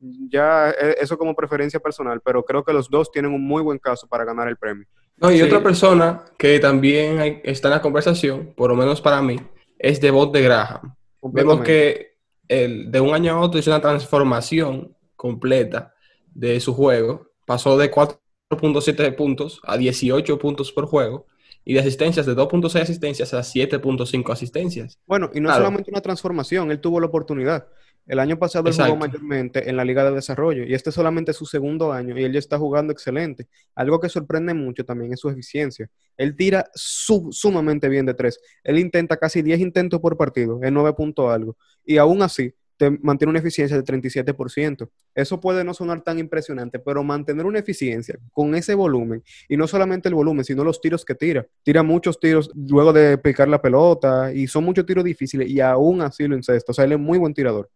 ya 0.00 0.70
e, 0.70 0.96
eso 1.00 1.18
como 1.18 1.34
preferencia 1.34 1.80
personal, 1.80 2.20
pero 2.24 2.44
creo 2.44 2.64
que 2.64 2.72
los 2.72 2.88
dos 2.88 3.10
tienen 3.12 3.32
un 3.32 3.46
muy 3.46 3.62
buen 3.62 3.78
caso 3.78 4.06
para 4.06 4.24
ganar 4.24 4.48
el 4.48 4.56
premio. 4.56 4.86
No, 5.16 5.30
y 5.30 5.42
otra 5.42 5.62
persona 5.62 6.24
que 6.38 6.58
también 6.58 7.40
está 7.44 7.68
en 7.68 7.74
la 7.74 7.82
conversación, 7.82 8.54
por 8.56 8.70
lo 8.70 8.76
menos 8.76 9.02
para 9.02 9.20
mí, 9.20 9.38
es 9.78 10.00
Devot 10.00 10.32
de 10.32 10.42
Graham. 10.42 10.94
Vemos 11.22 11.60
que 11.60 12.16
el, 12.48 12.90
de 12.90 13.00
un 13.00 13.12
año 13.12 13.34
a 13.34 13.40
otro 13.40 13.60
hizo 13.60 13.70
una 13.70 13.82
transformación 13.82 14.96
completa 15.16 15.94
de 16.32 16.58
su 16.60 16.72
juego. 16.72 17.32
Pasó 17.44 17.76
de 17.76 17.90
4.7 17.90 19.14
puntos 19.14 19.60
a 19.64 19.76
18 19.76 20.38
puntos 20.38 20.72
por 20.72 20.86
juego 20.86 21.26
y 21.64 21.74
de 21.74 21.80
asistencias 21.80 22.26
de 22.26 22.34
2.6 22.34 22.80
asistencias 22.80 23.34
a 23.34 23.40
7.5 23.40 24.32
asistencias. 24.32 24.98
Bueno, 25.06 25.30
y 25.34 25.40
no 25.40 25.52
solamente 25.52 25.90
una 25.90 26.00
transformación, 26.00 26.70
él 26.70 26.80
tuvo 26.80 27.00
la 27.00 27.06
oportunidad. 27.06 27.66
El 28.06 28.18
año 28.18 28.38
pasado 28.38 28.68
él 28.68 28.74
jugó 28.74 28.96
mayormente 28.96 29.68
en 29.68 29.76
la 29.76 29.84
Liga 29.84 30.02
de 30.02 30.10
Desarrollo 30.10 30.64
y 30.64 30.74
este 30.74 30.90
es 30.90 30.94
solamente 30.94 31.32
su 31.32 31.46
segundo 31.46 31.92
año 31.92 32.18
y 32.18 32.24
él 32.24 32.32
ya 32.32 32.38
está 32.38 32.58
jugando 32.58 32.92
excelente. 32.92 33.46
Algo 33.74 34.00
que 34.00 34.08
sorprende 34.08 34.52
mucho 34.52 34.84
también 34.84 35.12
es 35.12 35.20
su 35.20 35.28
eficiencia. 35.28 35.88
Él 36.16 36.34
tira 36.34 36.68
sumamente 36.74 37.88
bien 37.88 38.06
de 38.06 38.14
tres. 38.14 38.40
Él 38.64 38.78
intenta 38.78 39.16
casi 39.16 39.42
10 39.42 39.60
intentos 39.60 40.00
por 40.00 40.16
partido, 40.16 40.58
en 40.62 40.74
9 40.74 40.92
puntos 40.94 41.32
algo. 41.32 41.56
Y 41.84 41.98
aún 41.98 42.22
así, 42.22 42.52
te 42.80 42.90
mantiene 43.02 43.30
una 43.30 43.38
eficiencia 43.38 43.76
del 43.76 43.84
37%. 43.84 44.88
Eso 45.14 45.38
puede 45.38 45.62
no 45.64 45.74
sonar 45.74 46.00
tan 46.00 46.18
impresionante, 46.18 46.78
pero 46.78 47.04
mantener 47.04 47.46
una 47.46 47.58
eficiencia 47.58 48.18
con 48.32 48.54
ese 48.54 48.74
volumen, 48.74 49.22
y 49.48 49.56
no 49.56 49.68
solamente 49.68 50.08
el 50.08 50.14
volumen, 50.14 50.44
sino 50.44 50.64
los 50.64 50.80
tiros 50.80 51.04
que 51.04 51.14
tira. 51.14 51.46
Tira 51.62 51.82
muchos 51.82 52.18
tiros 52.18 52.50
luego 52.54 52.92
de 52.92 53.18
picar 53.18 53.48
la 53.48 53.60
pelota, 53.60 54.32
y 54.32 54.46
son 54.46 54.64
muchos 54.64 54.86
tiros 54.86 55.04
difíciles, 55.04 55.48
y 55.48 55.60
aún 55.60 56.00
así 56.00 56.26
lo 56.26 56.34
incesta. 56.34 56.72
O 56.72 56.74
sea, 56.74 56.86
él 56.86 56.92
es 56.92 56.98
muy 56.98 57.18
buen 57.18 57.34
tirador 57.34 57.68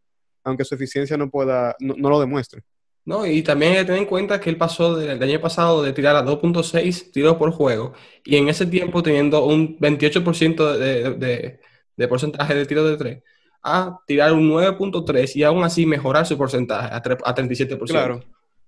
aunque 0.44 0.64
su 0.64 0.74
eficiencia 0.74 1.16
no 1.16 1.30
pueda, 1.30 1.74
no, 1.80 2.10
lo 2.10 2.20
demuestre. 2.20 2.62
No, 3.06 3.26
y 3.26 3.42
también 3.42 3.72
hay 3.72 3.78
que 3.78 3.84
tener 3.86 4.00
en 4.00 4.06
cuenta 4.06 4.40
que 4.40 4.50
él 4.50 4.56
pasó 4.56 4.94
del 4.94 5.22
año 5.22 5.40
pasado 5.40 5.82
de 5.82 5.94
tirar 5.94 6.16
a 6.16 6.24
2.6 6.24 7.12
tiros 7.12 7.36
por 7.36 7.50
juego 7.50 7.94
y 8.24 8.36
en 8.36 8.48
ese 8.48 8.66
tiempo 8.66 9.02
teniendo 9.02 9.44
un 9.44 9.78
28% 9.78 10.76
de, 10.76 11.58
de, 11.96 12.08
porcentaje 12.08 12.54
de 12.54 12.66
tiros 12.66 12.90
de 12.90 12.96
3 12.96 13.22
a 13.64 13.98
tirar 14.06 14.32
un 14.34 14.48
9.3 14.50 15.36
y 15.36 15.42
aún 15.42 15.64
así 15.64 15.86
mejorar 15.86 16.26
su 16.26 16.36
porcentaje 16.36 16.94
a, 16.94 17.02
37%. 17.02 17.86
Claro. 17.86 18.20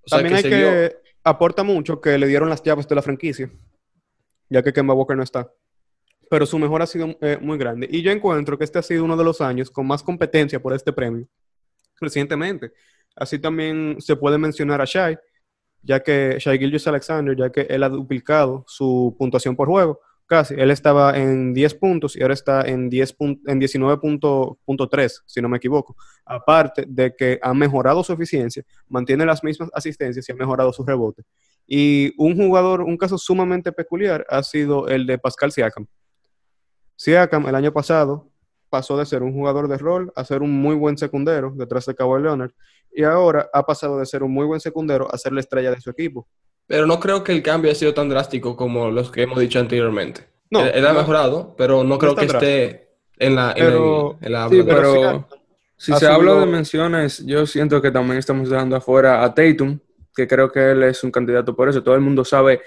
también 0.09 0.35
hay 0.35 0.43
que 0.43 0.97
aporta 1.23 1.65
mucho 1.65 2.01
que 2.01 2.17
le 2.17 2.27
dieron 2.27 2.49
las 2.49 2.63
llaves 2.63 2.87
de 2.89 2.95
la 2.95 3.03
franquicia, 3.03 3.51
ya 4.49 4.63
que 4.63 4.73
Kemba 4.73 4.95
Walker 4.95 5.17
no 5.17 5.23
está. 5.23 5.53
Pero 6.31 6.47
su 6.47 6.59
mejora 6.59 6.85
ha 6.85 6.87
sido 6.87 7.17
eh, 7.21 7.39
muy 7.41 7.59
grande. 7.59 7.89
Y 7.91 8.03
yo 8.03 8.11
encuentro 8.11 8.57
que 8.57 8.65
este 8.65 8.79
ha 8.79 8.83
sido 8.83 9.05
uno 9.05 9.17
de 9.17 9.25
los 9.25 9.41
años 9.41 9.71
con 9.71 9.87
más 9.87 10.03
competencia 10.03 10.61
por 10.61 10.73
este 10.73 10.93
premio 10.93 11.29
recientemente. 12.01 12.73
Así 13.15 13.39
también 13.39 13.97
se 14.01 14.17
puede 14.17 14.39
mencionar 14.39 14.81
a 14.81 14.85
Shai, 14.85 15.19
ya 15.83 16.01
que 16.01 16.37
Shai 16.39 16.59
Gilgis 16.59 16.87
Alexander, 16.87 17.37
ya 17.37 17.51
que 17.51 17.63
él 17.63 17.83
ha 17.83 17.89
duplicado 17.89 18.65
su 18.67 19.15
puntuación 19.19 19.57
por 19.57 19.69
juego, 19.69 20.01
casi. 20.27 20.55
Él 20.55 20.71
estaba 20.71 21.17
en 21.17 21.55
10 21.55 21.75
puntos 21.75 22.17
y 22.17 22.23
ahora 22.23 22.35
está 22.35 22.63
en, 22.63 22.91
10 22.91 23.17
en 23.21 23.61
19.3, 23.61 25.23
si 25.25 25.41
no 25.41 25.49
me 25.49 25.57
equivoco. 25.57 25.97
Aparte 26.25 26.85
de 26.87 27.15
que 27.15 27.39
ha 27.43 27.55
mejorado 27.55 28.03
su 28.05 28.13
eficiencia, 28.13 28.65
mantiene 28.89 29.25
las 29.25 29.43
mismas 29.43 29.71
asistencias 29.73 30.29
y 30.29 30.33
ha 30.33 30.35
mejorado 30.35 30.73
su 30.73 30.85
rebote. 30.85 31.23
Y 31.67 32.13
un 32.19 32.37
jugador, 32.37 32.83
un 32.83 32.97
caso 32.97 33.19
sumamente 33.19 33.73
peculiar 33.73 34.27
ha 34.29 34.43
sido 34.43 34.89
el 34.89 35.07
de 35.07 35.19
Pascal 35.19 35.53
Siakam. 35.53 35.87
Siakam 36.97 37.47
el 37.47 37.55
año 37.55 37.73
pasado 37.73 38.31
pasó 38.69 38.97
de 38.97 39.07
ser 39.07 39.23
un 39.23 39.33
jugador 39.33 39.69
de 39.69 39.79
rol 39.79 40.13
a 40.17 40.25
ser 40.25 40.43
un 40.43 40.51
muy 40.51 40.75
buen 40.75 40.99
secundero 40.99 41.53
detrás 41.57 41.87
de 41.87 41.95
Kawhi 41.95 42.23
Leonard 42.23 42.53
y 42.93 43.05
ahora 43.05 43.49
ha 43.53 43.65
pasado 43.65 43.99
de 43.99 44.07
ser 44.07 44.23
un 44.23 44.33
muy 44.33 44.47
buen 44.47 44.61
secundero 44.61 45.13
a 45.13 45.19
ser 45.19 45.33
la 45.33 45.41
estrella 45.41 45.71
de 45.71 45.81
su 45.81 45.91
equipo. 45.91 46.27
Pero 46.67 46.87
no 46.87 46.99
creo 46.99 47.23
que 47.23 47.33
el 47.33 47.43
cambio 47.43 47.71
haya 47.71 47.79
sido 47.79 47.95
tan 47.95 48.09
drástico 48.09 48.57
como 48.57 48.91
los 48.91 49.11
que 49.11 49.23
hemos 49.23 49.39
dicho 49.39 49.59
anteriormente. 49.61 50.29
No, 50.51 50.65
él, 50.65 50.87
ha 50.87 50.93
mejorado, 50.93 51.55
pero 51.57 51.85
no 51.85 51.99
creo 51.99 52.15
que 52.15 52.27
esté 52.27 52.89
en 53.19 53.35
la, 53.35 53.55
pero, 53.57 54.19
pero, 54.21 55.29
si 55.77 55.93
se 55.95 56.07
habla 56.07 56.35
de 56.35 56.47
menciones, 56.47 57.25
yo 57.27 57.47
siento 57.47 57.83
que 57.83 57.91
también 57.91 58.19
estamos 58.19 58.49
dejando 58.49 58.77
afuera 58.77 59.25
a 59.25 59.35
Tatum, 59.35 59.79
que 60.15 60.27
creo 60.27 60.51
que 60.51 60.71
él 60.71 60.83
es 60.85 61.03
un 61.03 61.11
candidato 61.11 61.55
por 61.55 61.69
eso. 61.69 61.83
Todo 61.83 61.95
el 61.95 62.01
mundo 62.01 62.25
sabe 62.25 62.63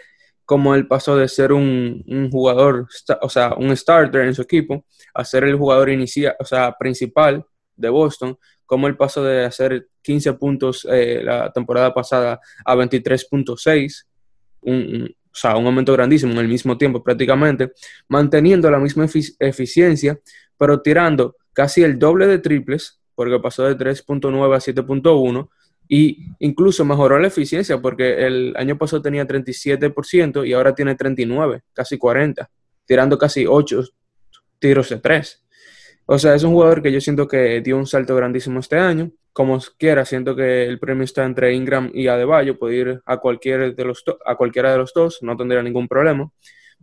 cómo 0.46 0.76
él 0.76 0.88
pasó 0.88 1.16
de 1.16 1.28
ser 1.28 1.52
un, 1.54 2.04
un, 2.08 2.30
jugador, 2.32 2.88
o 3.22 3.30
sea, 3.30 3.54
un 3.56 3.76
starter 3.76 4.22
en 4.22 4.36
su 4.36 4.42
equipo, 4.42 4.86
a 5.14 5.24
ser 5.24 5.44
el 5.44 5.56
jugador 5.56 5.90
inicial, 5.90 6.36
o 6.40 6.46
sea, 6.46 6.76
principal 6.78 7.46
de 7.76 7.90
Boston, 7.90 8.38
cómo 8.70 8.88
él 8.88 8.96
pasó 8.96 9.24
de 9.24 9.46
hacer 9.46 9.88
15 10.04 10.34
puntos 10.34 10.88
eh, 10.92 11.22
la 11.24 11.52
temporada 11.52 11.92
pasada 11.92 12.40
a 12.64 12.76
23.6, 12.76 14.06
un, 14.62 15.10
o 15.10 15.36
sea, 15.36 15.58
un 15.58 15.66
aumento 15.66 15.92
grandísimo 15.94 16.34
en 16.34 16.38
el 16.38 16.48
mismo 16.48 16.78
tiempo 16.78 17.04
prácticamente, 17.04 17.72
manteniendo 18.08 18.70
la 18.70 18.78
misma 18.78 19.08
eficiencia, 19.40 20.20
pero 20.56 20.84
tirando 20.84 21.36
casi 21.52 21.82
el 21.82 21.98
doble 21.98 22.28
de 22.28 22.38
triples, 22.38 23.02
porque 23.16 23.40
pasó 23.40 23.64
de 23.64 23.76
3.9 23.76 24.56
a 24.56 24.60
7.1, 24.60 25.50
y 25.88 26.28
incluso 26.38 26.86
mejoró 26.86 27.18
la 27.18 27.30
eficiencia 27.30 27.82
porque 27.82 28.28
el 28.28 28.54
año 28.56 28.78
pasado 28.78 29.02
tenía 29.02 29.26
37% 29.26 30.48
y 30.48 30.54
ahora 30.54 30.76
tiene 30.76 30.94
39, 30.94 31.64
casi 31.74 31.98
40, 31.98 32.48
tirando 32.86 33.18
casi 33.18 33.48
8 33.48 33.82
tiros 34.60 34.90
de 34.90 34.98
3. 34.98 35.44
O 36.12 36.18
sea, 36.18 36.34
es 36.34 36.42
un 36.42 36.54
jugador 36.54 36.82
que 36.82 36.92
yo 36.92 37.00
siento 37.00 37.28
que 37.28 37.62
dio 37.62 37.78
un 37.78 37.86
salto 37.86 38.16
grandísimo 38.16 38.60
este 38.60 38.80
año. 38.80 39.12
Como 39.32 39.60
quiera, 39.78 40.06
siento 40.06 40.36
que 40.36 40.64
el 40.64 40.80
premio 40.80 41.04
está 41.04 41.24
entre 41.24 41.54
Ingram 41.54 41.92
y 41.94 42.08
Adebayo. 42.08 42.58
Puede 42.58 42.76
ir 42.78 43.02
a, 43.06 43.18
cualquier 43.18 43.76
de 43.76 43.86
los 43.86 44.04
a 44.26 44.36
cualquiera 44.36 44.72
de 44.72 44.80
los 44.80 44.92
dos, 44.92 45.20
no 45.22 45.38
tendría 45.38 45.62
ningún 45.62 45.88
problema. 45.88 46.32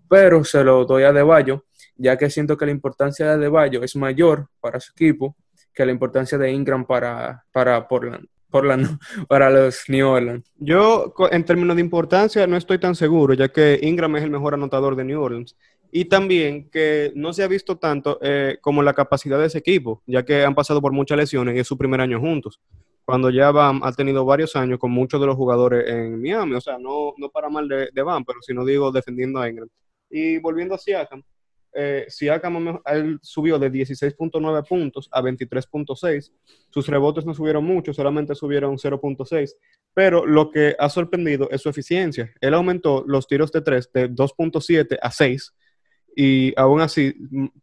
Pero 0.08 0.44
se 0.44 0.62
lo 0.62 0.84
doy 0.84 1.02
a 1.02 1.08
Adebayo, 1.08 1.64
ya 1.96 2.16
que 2.16 2.30
siento 2.30 2.56
que 2.56 2.66
la 2.66 2.70
importancia 2.70 3.26
de 3.26 3.32
Adebayo 3.32 3.82
es 3.82 3.96
mayor 3.96 4.46
para 4.60 4.78
su 4.78 4.92
equipo 4.92 5.34
que 5.74 5.84
la 5.84 5.90
importancia 5.90 6.38
de 6.38 6.52
Ingram 6.52 6.86
para, 6.86 7.44
para 7.50 7.88
Portland. 7.88 8.28
Portland, 8.48 8.96
para 9.28 9.50
los 9.50 9.88
New 9.88 10.06
Orleans. 10.06 10.52
Yo, 10.56 11.12
en 11.32 11.44
términos 11.44 11.74
de 11.74 11.82
importancia, 11.82 12.46
no 12.46 12.56
estoy 12.56 12.78
tan 12.78 12.94
seguro, 12.94 13.34
ya 13.34 13.48
que 13.48 13.80
Ingram 13.82 14.14
es 14.14 14.22
el 14.22 14.30
mejor 14.30 14.54
anotador 14.54 14.94
de 14.94 15.02
New 15.02 15.20
Orleans. 15.20 15.56
Y 15.90 16.06
también 16.06 16.68
que 16.70 17.12
no 17.14 17.32
se 17.32 17.42
ha 17.42 17.48
visto 17.48 17.78
tanto 17.78 18.18
eh, 18.22 18.58
como 18.60 18.82
la 18.82 18.94
capacidad 18.94 19.38
de 19.38 19.46
ese 19.46 19.58
equipo, 19.58 20.02
ya 20.06 20.24
que 20.24 20.44
han 20.44 20.54
pasado 20.54 20.80
por 20.80 20.92
muchas 20.92 21.18
lesiones 21.18 21.56
y 21.56 21.60
es 21.60 21.66
su 21.66 21.78
primer 21.78 22.00
año 22.00 22.20
juntos. 22.20 22.60
Cuando 23.04 23.30
ya 23.30 23.50
Bam 23.52 23.82
ha 23.84 23.92
tenido 23.92 24.24
varios 24.24 24.56
años 24.56 24.78
con 24.78 24.90
muchos 24.90 25.20
de 25.20 25.26
los 25.26 25.36
jugadores 25.36 25.88
en 25.88 26.20
Miami, 26.20 26.54
o 26.54 26.60
sea, 26.60 26.76
no, 26.78 27.14
no 27.16 27.28
para 27.30 27.48
mal 27.48 27.68
de, 27.68 27.88
de 27.92 28.02
Bam, 28.02 28.24
pero 28.24 28.42
si 28.42 28.52
no 28.52 28.64
digo 28.64 28.90
defendiendo 28.90 29.40
a 29.40 29.48
Ingram. 29.48 29.68
Y 30.10 30.38
volviendo 30.38 30.74
a 30.74 30.78
Siakam, 30.78 31.22
eh, 31.78 32.06
Siakam 32.08 32.80
él 32.86 33.18
subió 33.20 33.58
de 33.58 33.70
16.9 33.70 34.66
puntos 34.66 35.08
a 35.12 35.20
23.6. 35.20 36.32
Sus 36.70 36.88
rebotes 36.88 37.26
no 37.26 37.34
subieron 37.34 37.64
mucho, 37.64 37.92
solamente 37.92 38.34
subieron 38.34 38.78
0.6. 38.78 39.54
Pero 39.92 40.24
lo 40.24 40.50
que 40.50 40.74
ha 40.78 40.88
sorprendido 40.88 41.48
es 41.50 41.60
su 41.60 41.68
eficiencia. 41.68 42.32
Él 42.40 42.54
aumentó 42.54 43.04
los 43.06 43.26
tiros 43.26 43.52
de 43.52 43.60
3 43.60 43.92
de 43.92 44.10
2.7 44.10 44.98
a 45.00 45.10
6 45.10 45.54
y 46.18 46.58
aún 46.58 46.80
así 46.80 47.14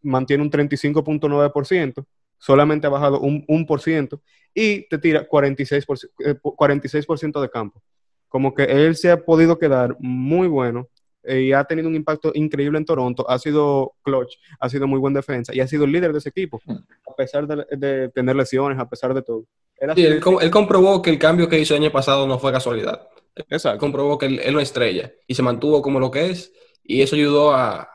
mantiene 0.04 0.44
un 0.44 0.52
35.9%. 0.52 2.06
Solamente 2.38 2.86
ha 2.86 2.92
bajado 2.92 3.20
un 3.20 3.46
1% 3.48 4.20
y 4.54 4.88
te 4.88 5.00
tira 5.00 5.28
46%, 5.28 6.56
46 6.56 7.08
eh, 7.10 7.32
de 7.42 7.50
campo. 7.50 7.82
Como 8.30 8.54
que 8.54 8.64
él 8.64 8.96
se 8.96 9.10
ha 9.10 9.26
podido 9.26 9.58
quedar 9.58 9.98
muy 10.00 10.48
bueno 10.48 10.88
eh, 11.24 11.42
y 11.42 11.54
ha 11.54 11.64
tenido 11.64 11.88
un 11.88 11.96
impacto 11.96 12.32
increíble 12.36 12.78
en 12.78 12.86
Toronto. 12.86 13.28
Ha 13.28 13.40
sido 13.40 13.96
clutch, 14.04 14.36
ha 14.60 14.70
sido 14.70 14.86
muy 14.86 15.00
buen 15.00 15.16
defensa 15.16 15.56
y 15.56 15.60
ha 15.60 15.68
sido 15.68 15.86
el 15.86 15.92
líder 15.92 16.12
de 16.12 16.20
ese 16.20 16.30
equipo, 16.30 16.62
a 16.68 17.16
pesar 17.16 17.48
de, 17.48 18.10
tener 18.10 18.36
lesiones, 18.36 18.78
a 18.78 18.88
pesar 18.88 19.16
de 19.16 19.24
todo. 19.24 19.46
Él, 19.78 20.20
comprobó 20.52 21.02
que 21.02 21.10
el 21.10 21.18
cambio 21.18 21.50
que 21.50 21.60
hizo 21.60 21.76
el 21.76 21.82
año 21.82 21.92
pasado 21.92 22.28
no 22.28 22.38
fue 22.38 22.52
casualidad. 22.52 23.08
Exacto. 23.50 23.80
comprobó 23.80 24.20
que 24.20 24.28
él, 24.28 24.40
él 24.44 24.54
no 24.54 24.60
estrella 24.60 25.12
y 25.26 25.34
se 25.34 25.42
mantuvo 25.42 25.82
como 25.82 26.00
lo 26.00 26.12
que 26.12 26.30
es 26.30 26.54
y 26.84 27.02
eso 27.02 27.16
ayudó 27.16 27.52
a, 27.52 27.90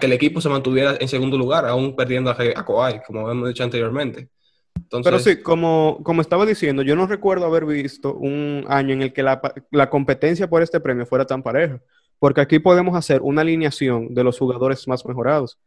que 0.00 0.06
el 0.06 0.12
equipo 0.12 0.40
se 0.40 0.48
mantuviera 0.48 0.96
en 0.98 1.08
segundo 1.08 1.36
lugar, 1.36 1.66
aún 1.66 1.94
perdiendo 1.94 2.30
a, 2.30 2.34
a 2.34 2.64
Kawhi, 2.64 3.00
como 3.06 3.30
hemos 3.30 3.48
dicho 3.48 3.62
anteriormente. 3.62 4.28
Pero 5.04 5.18
sí, 5.18 5.42
como, 5.42 6.00
como 6.02 6.22
estaba 6.22 6.46
diciendo, 6.46 6.82
yo 6.82 6.96
no 6.96 7.06
recuerdo 7.06 7.46
haber 7.46 7.66
visto 7.66 8.14
un 8.14 8.64
año 8.68 8.94
en 8.94 9.02
el 9.02 9.12
que 9.12 9.22
la, 9.22 9.40
la 9.70 9.90
competencia 9.90 10.48
por 10.48 10.62
este 10.62 10.80
premio 10.80 11.06
fuera 11.06 11.26
tan 11.26 11.42
pareja 11.42 11.80
porque 12.22 12.40
aquí 12.40 12.60
podemos 12.60 12.94
hacer 12.94 13.20
una 13.20 13.40
alineación 13.40 14.14
de 14.14 14.22
los 14.22 14.38
jugadores 14.38 14.86
más 14.86 15.04
mejorados 15.04 15.58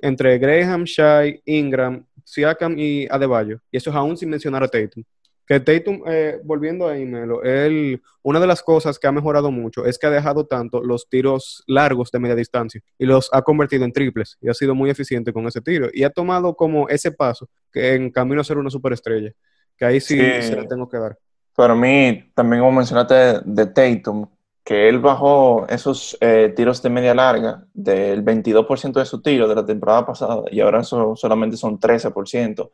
entre 0.00 0.38
Graham, 0.38 0.84
Shai, 0.84 1.42
Ingram, 1.44 2.06
Siakam 2.24 2.74
y 2.78 3.06
Adebayo. 3.10 3.60
Y 3.70 3.76
eso 3.76 3.90
es 3.90 3.96
aún 3.96 4.16
sin 4.16 4.30
mencionar 4.30 4.62
a 4.62 4.68
Tatum. 4.68 5.04
Que 5.50 5.58
Tatum, 5.58 6.04
eh, 6.06 6.38
volviendo 6.44 6.86
a 6.86 6.96
Imelo, 6.96 7.42
él, 7.42 8.00
una 8.22 8.38
de 8.38 8.46
las 8.46 8.62
cosas 8.62 9.00
que 9.00 9.08
ha 9.08 9.10
mejorado 9.10 9.50
mucho 9.50 9.84
es 9.84 9.98
que 9.98 10.06
ha 10.06 10.10
dejado 10.10 10.46
tanto 10.46 10.80
los 10.80 11.08
tiros 11.08 11.64
largos 11.66 12.12
de 12.12 12.20
media 12.20 12.36
distancia 12.36 12.80
y 12.96 13.04
los 13.04 13.28
ha 13.32 13.42
convertido 13.42 13.84
en 13.84 13.92
triples 13.92 14.38
y 14.40 14.48
ha 14.48 14.54
sido 14.54 14.76
muy 14.76 14.90
eficiente 14.90 15.32
con 15.32 15.48
ese 15.48 15.60
tiro. 15.60 15.88
Y 15.92 16.04
ha 16.04 16.10
tomado 16.10 16.54
como 16.54 16.88
ese 16.88 17.10
paso 17.10 17.48
que 17.72 17.94
en 17.94 18.12
camino 18.12 18.40
a 18.40 18.44
ser 18.44 18.58
una 18.58 18.70
superestrella, 18.70 19.32
que 19.76 19.84
ahí 19.84 20.00
sí, 20.00 20.18
se 20.18 20.54
le 20.54 20.68
tengo 20.68 20.88
que 20.88 20.98
dar. 20.98 21.18
Para 21.56 21.74
mí, 21.74 22.30
también 22.32 22.62
como 22.62 22.70
mencionaste 22.70 23.40
de 23.44 23.66
Tatum, 23.66 24.28
que 24.62 24.88
él 24.88 25.00
bajó 25.00 25.66
esos 25.68 26.16
eh, 26.20 26.52
tiros 26.54 26.80
de 26.80 26.90
media 26.90 27.12
larga 27.12 27.66
del 27.74 28.24
22% 28.24 28.92
de 28.92 29.04
su 29.04 29.20
tiro 29.20 29.48
de 29.48 29.56
la 29.56 29.66
temporada 29.66 30.06
pasada 30.06 30.44
y 30.48 30.60
ahora 30.60 30.82
eso 30.82 31.16
solamente 31.16 31.56
son 31.56 31.80
13%. 31.80 32.70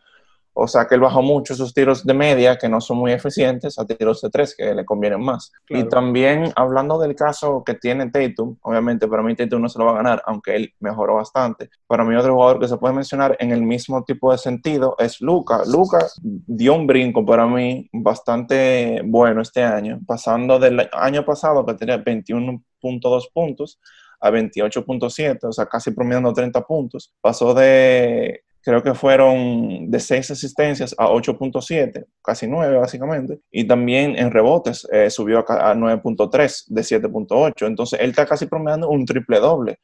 O 0.58 0.66
sea 0.66 0.86
que 0.86 0.94
él 0.94 1.02
bajó 1.02 1.20
mucho 1.20 1.52
esos 1.52 1.74
tiros 1.74 2.02
de 2.02 2.14
media 2.14 2.56
que 2.56 2.66
no 2.66 2.80
son 2.80 2.96
muy 2.96 3.12
eficientes 3.12 3.78
a 3.78 3.84
tiros 3.84 4.22
de 4.22 4.30
tres 4.30 4.54
que 4.56 4.74
le 4.74 4.86
convienen 4.86 5.20
más. 5.20 5.52
Y 5.68 5.84
también 5.84 6.50
hablando 6.56 6.98
del 6.98 7.14
caso 7.14 7.62
que 7.62 7.74
tiene 7.74 8.10
Tatum, 8.10 8.56
obviamente 8.62 9.06
para 9.06 9.22
mí 9.22 9.36
Tatum 9.36 9.60
no 9.60 9.68
se 9.68 9.78
lo 9.78 9.84
va 9.84 9.90
a 9.90 9.96
ganar, 9.96 10.22
aunque 10.24 10.56
él 10.56 10.72
mejoró 10.80 11.16
bastante. 11.16 11.68
Para 11.86 12.04
mí 12.04 12.16
otro 12.16 12.32
jugador 12.32 12.58
que 12.58 12.68
se 12.68 12.78
puede 12.78 12.94
mencionar 12.94 13.36
en 13.38 13.52
el 13.52 13.60
mismo 13.60 14.02
tipo 14.04 14.32
de 14.32 14.38
sentido 14.38 14.96
es 14.98 15.20
Luca. 15.20 15.60
Luca 15.66 15.98
dio 16.22 16.74
un 16.74 16.86
brinco 16.86 17.26
para 17.26 17.46
mí 17.46 17.90
bastante 17.92 19.02
bueno 19.04 19.42
este 19.42 19.62
año, 19.62 20.00
pasando 20.06 20.58
del 20.58 20.88
año 20.92 21.22
pasado 21.26 21.66
que 21.66 21.74
tenía 21.74 22.02
21.2 22.02 23.28
puntos 23.30 23.78
a 24.20 24.30
28.7, 24.30 25.38
o 25.42 25.52
sea, 25.52 25.66
casi 25.66 25.90
promediando 25.90 26.32
30 26.32 26.62
puntos. 26.62 27.12
Pasó 27.20 27.52
de 27.52 28.45
creo 28.66 28.82
que 28.82 28.94
fueron 28.94 29.92
de 29.92 30.00
6 30.00 30.32
asistencias 30.32 30.92
a 30.98 31.06
8.7, 31.06 32.04
casi 32.20 32.48
9 32.48 32.78
básicamente, 32.78 33.38
y 33.48 33.64
también 33.64 34.16
en 34.18 34.32
rebotes 34.32 34.88
eh, 34.90 35.08
subió 35.08 35.38
a, 35.48 35.72
9.3 35.72 36.64
de 36.66 36.82
7.8, 36.82 37.64
entonces 37.64 38.00
él 38.00 38.10
está 38.10 38.26
casi 38.26 38.46
promediando 38.46 38.88
un 38.88 39.06
triple 39.06 39.38
doble, 39.38 39.78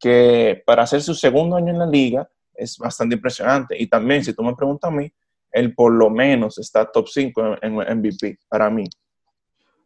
que 0.00 0.60
para 0.66 0.82
hacer 0.82 1.00
su 1.00 1.14
segundo 1.14 1.54
año 1.54 1.70
en 1.70 1.78
la 1.78 1.86
liga 1.86 2.28
es 2.52 2.76
bastante 2.76 3.14
impresionante, 3.14 3.80
y 3.80 3.86
también 3.86 4.24
si 4.24 4.32
tú 4.32 4.42
me 4.42 4.56
preguntas 4.56 4.90
a 4.90 4.92
mí, 4.92 5.12
él 5.52 5.72
por 5.72 5.92
lo 5.92 6.10
menos 6.10 6.58
está 6.58 6.90
top 6.90 7.06
5 7.06 7.58
en, 7.62 7.80
en 7.80 7.98
MVP 7.98 8.40
para 8.48 8.68
mí. 8.68 8.84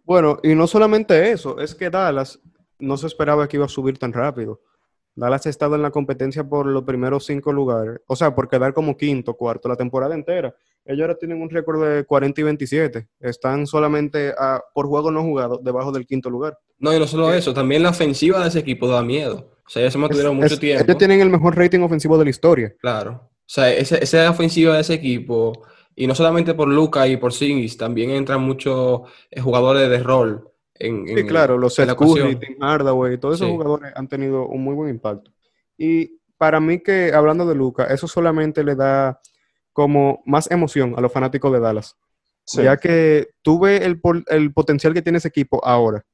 Bueno, 0.04 0.38
y 0.42 0.54
no 0.54 0.66
solamente 0.66 1.30
eso, 1.32 1.61
es 1.61 1.74
que 1.74 1.90
Dallas 1.90 2.40
no 2.78 2.96
se 2.96 3.08
esperaba 3.08 3.46
que 3.46 3.58
iba 3.58 3.66
a 3.66 3.68
subir 3.68 3.98
tan 3.98 4.14
rápido. 4.14 4.62
Dallas 5.18 5.46
ha 5.46 5.50
estado 5.50 5.74
en 5.74 5.83
la 5.83 5.90
competencia 5.90 6.44
por 6.44 6.66
los 6.66 6.85
primeros 6.85 7.26
cinco 7.26 7.52
lugares, 7.52 8.00
o 8.07 8.14
sea, 8.14 8.35
por 8.35 8.48
quedar 8.48 8.72
como 8.72 8.96
quinto, 8.96 9.35
cuarto 9.35 9.68
la 9.68 9.74
temporada 9.76 10.14
entera. 10.14 10.54
Ellos 10.85 11.02
ahora 11.02 11.18
tienen 11.18 11.42
un 11.42 11.50
récord 11.50 11.85
de 11.85 12.04
40 12.04 12.40
y 12.40 12.44
27. 12.44 13.09
Están 13.20 13.66
solamente 13.66 14.33
por 14.72 14.87
juego 14.87 15.11
no 15.11 15.22
jugado 15.22 15.61
debajo 15.62 15.90
del 15.92 16.07
quinto 16.07 16.31
lugar. 16.31 16.57
No, 16.78 16.94
y 16.94 16.98
no 16.98 17.07
solo 17.07 17.33
eso, 17.33 17.52
también 17.52 17.83
la 17.83 17.90
ofensiva 17.90 18.40
de 18.40 18.48
ese 18.48 18.61
equipo 18.61 18.87
da 18.87 19.02
miedo. 19.02 19.50
O 19.66 19.70
sea, 19.70 19.83
ellos 19.83 19.92
se 19.92 19.98
mantuvieron 19.98 20.37
mucho 20.37 20.59
tiempo. 20.59 20.85
Ellos 20.85 20.96
tienen 20.96 21.20
el 21.20 21.31
mejor 21.31 21.57
rating 21.57 21.81
ofensivo 21.81 22.16
de 22.16 22.24
la 22.24 22.31
historia. 22.31 22.74
Claro. 22.78 23.20
O 23.22 23.50
sea, 23.50 23.70
esa, 23.72 24.31
ofensiva 24.31 24.74
de 24.74 24.81
ese 24.81 24.94
equipo, 24.94 25.64
y 25.96 26.07
no 26.07 26.14
solamente 26.14 26.54
por 26.54 26.68
Luca 26.68 27.09
y 27.09 27.16
por 27.16 27.33
Singis, 27.33 27.76
también 27.76 28.11
entran 28.11 28.40
muchos 28.40 29.02
eh, 29.31 29.40
jugadores 29.40 29.90
de 29.90 29.98
rol 29.98 30.48
sí, 30.78 31.26
claro, 31.26 31.58
los 31.58 31.74
Seth 31.74 31.94
Curry, 31.94 32.36
Tim 32.36 32.56
Hardaway, 32.60 33.18
todos 33.18 33.36
esos 33.36 33.50
jugadores 33.50 33.92
han 33.94 34.08
tenido 34.08 34.46
un 34.46 34.62
muy 34.62 34.74
buen 34.74 34.90
impacto. 34.90 35.32
Y 35.76 36.20
para 36.36 36.60
mí 36.60 36.80
que, 36.80 37.12
hablando 37.12 37.46
de 37.46 37.54
Luca, 37.54 37.84
eso 37.84 38.06
solamente 38.06 38.62
le 38.64 38.74
da 38.74 39.20
como 39.72 40.22
más 40.26 40.50
emoción 40.50 40.94
a 40.96 41.00
los 41.00 41.12
fanáticos 41.12 41.52
de 41.52 41.60
Dallas. 41.60 41.96
Ya 42.46 42.78
que 42.78 43.28
tuve 43.42 43.84
el, 43.84 44.00
el, 44.28 44.52
potencial 44.54 44.94
que 44.94 45.02
tiene 45.02 45.18
ese 45.18 45.28
equipo 45.28 45.62
ahora. 45.64 46.04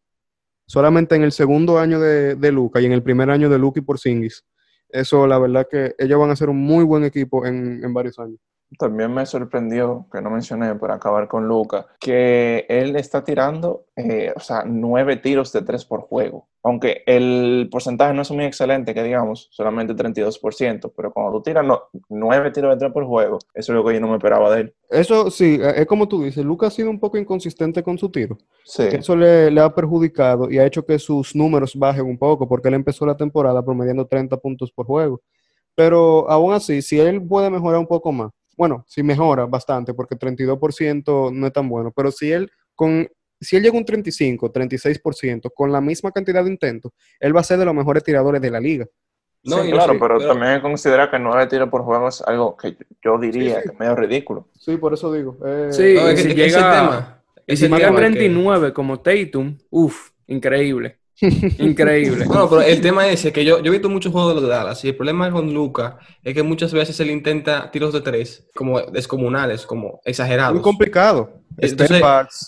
Solamente 0.66 1.14
en 1.14 1.22
el 1.22 1.30
segundo 1.30 1.78
año 1.78 2.00
de, 2.00 2.34
de 2.34 2.52
Luca 2.52 2.80
y 2.80 2.86
en 2.86 2.92
el 2.92 3.04
primer 3.04 3.30
año 3.30 3.48
de 3.48 3.58
Luca 3.58 3.78
y 3.78 3.84
Porzingis. 3.84 4.44
Eso, 4.88 5.28
la 5.28 5.38
verdad 5.38 5.68
que 5.70 5.94
ellos 5.96 6.18
van 6.18 6.30
a 6.30 6.36
ser 6.36 6.48
un 6.48 6.58
muy 6.58 6.82
buen 6.84 7.04
equipo 7.04 7.46
en, 7.46 7.84
en 7.84 7.94
varios 7.94 8.18
años 8.18 8.40
también 8.78 9.12
me 9.12 9.26
sorprendió, 9.26 10.06
que 10.12 10.20
no 10.20 10.30
mencioné 10.30 10.74
por 10.74 10.90
acabar 10.90 11.28
con 11.28 11.46
Luca, 11.46 11.86
que 12.00 12.66
él 12.68 12.96
está 12.96 13.24
tirando, 13.24 13.86
eh, 13.96 14.32
o 14.34 14.40
sea, 14.40 14.64
nueve 14.66 15.16
tiros 15.16 15.52
de 15.52 15.62
tres 15.62 15.84
por 15.84 16.02
juego. 16.02 16.48
Aunque 16.62 17.02
el 17.06 17.68
porcentaje 17.70 18.14
no 18.14 18.22
es 18.22 18.30
muy 18.30 18.44
excelente, 18.44 18.94
que 18.94 19.02
digamos, 19.02 19.48
solamente 19.50 19.94
32%, 19.94 20.92
pero 20.96 21.12
cuando 21.12 21.32
tú 21.32 21.42
tiras 21.42 21.64
nueve 22.08 22.50
tiros 22.50 22.70
de 22.70 22.78
tres 22.78 22.92
por 22.92 23.04
juego, 23.04 23.38
eso 23.52 23.72
es 23.72 23.76
lo 23.76 23.84
que 23.84 23.94
yo 23.94 24.00
no 24.00 24.08
me 24.08 24.16
esperaba 24.16 24.54
de 24.54 24.62
él. 24.62 24.74
Eso 24.88 25.30
sí, 25.30 25.58
eh, 25.60 25.74
es 25.76 25.86
como 25.86 26.08
tú 26.08 26.22
dices, 26.22 26.44
Luca 26.44 26.68
ha 26.68 26.70
sido 26.70 26.90
un 26.90 26.98
poco 26.98 27.18
inconsistente 27.18 27.82
con 27.82 27.98
su 27.98 28.10
tiro. 28.10 28.38
Sí. 28.64 28.84
Eso 28.84 29.14
le, 29.14 29.50
le 29.50 29.60
ha 29.60 29.74
perjudicado 29.74 30.50
y 30.50 30.58
ha 30.58 30.66
hecho 30.66 30.84
que 30.84 30.98
sus 30.98 31.36
números 31.36 31.74
bajen 31.76 32.06
un 32.06 32.16
poco, 32.16 32.48
porque 32.48 32.68
él 32.68 32.74
empezó 32.74 33.04
la 33.04 33.16
temporada 33.16 33.62
promediando 33.62 34.06
30 34.06 34.36
puntos 34.38 34.72
por 34.72 34.86
juego. 34.86 35.20
Pero 35.74 36.30
aún 36.30 36.52
así, 36.52 36.82
si 36.82 37.00
él 37.00 37.20
puede 37.22 37.50
mejorar 37.50 37.80
un 37.80 37.86
poco 37.86 38.12
más, 38.12 38.30
bueno, 38.56 38.84
sí 38.88 39.02
mejora 39.02 39.46
bastante, 39.46 39.94
porque 39.94 40.16
32% 40.16 41.32
no 41.32 41.46
es 41.46 41.52
tan 41.52 41.68
bueno, 41.68 41.92
pero 41.94 42.10
si 42.10 42.32
él 42.32 42.50
con 42.74 43.08
si 43.40 43.56
él 43.56 43.62
llega 43.62 43.74
a 43.74 43.78
un 43.78 43.84
35, 43.84 44.52
36% 44.52 45.50
con 45.54 45.70
la 45.70 45.80
misma 45.80 46.10
cantidad 46.12 46.42
de 46.42 46.50
intentos, 46.50 46.92
él 47.20 47.36
va 47.36 47.40
a 47.40 47.44
ser 47.44 47.58
de 47.58 47.64
los 47.64 47.74
mejores 47.74 48.02
tiradores 48.02 48.40
de 48.40 48.50
la 48.50 48.60
liga. 48.60 48.86
No, 49.42 49.62
claro, 49.62 49.98
pero, 50.00 50.18
también 50.26 50.62
considera 50.62 51.10
que 51.10 51.18
nueve 51.18 51.46
tiros 51.46 51.68
por 51.68 51.82
juego 51.82 52.08
es 52.08 52.22
algo 52.22 52.56
que 52.56 52.76
yo 53.02 53.18
diría 53.18 53.60
que 53.60 53.68
es 53.68 53.78
medio 53.78 53.94
ridículo. 53.94 54.48
Sí, 54.58 54.78
por 54.78 54.94
eso 54.94 55.12
digo. 55.12 55.36
Eh, 55.44 55.68
sí, 55.70 55.98
si 56.16 56.34
llega, 56.34 57.22
y 57.46 57.56
si 57.56 57.68
llega 57.68 57.90
a 57.90 57.94
39 57.94 58.72
como 58.72 59.00
Tatum, 59.00 59.58
uff, 59.68 60.12
increíble. 60.26 60.98
Increíble. 61.58 62.24
Bueno, 62.26 62.48
pero 62.48 62.62
el 62.62 62.80
tema 62.80 63.08
es 63.08 63.22
que 63.32 63.44
yo, 63.44 63.62
yo 63.62 63.66
he 63.66 63.70
visto 63.70 63.88
muchos 63.88 64.12
juegos 64.12 64.34
de 64.34 64.40
los 64.40 64.50
Dallas 64.50 64.84
y 64.84 64.88
el 64.88 64.96
problema 64.96 65.30
con 65.30 65.52
Luca 65.52 65.98
es 66.22 66.34
que 66.34 66.42
muchas 66.42 66.72
veces 66.72 66.98
él 67.00 67.10
intenta 67.10 67.70
tiros 67.70 67.92
de 67.92 68.00
tres 68.00 68.48
como 68.54 68.80
descomunales, 68.80 69.66
como 69.66 70.00
exagerados. 70.04 70.54
Muy 70.54 70.62
complicado. 70.62 71.44
Entonces, 71.56 72.02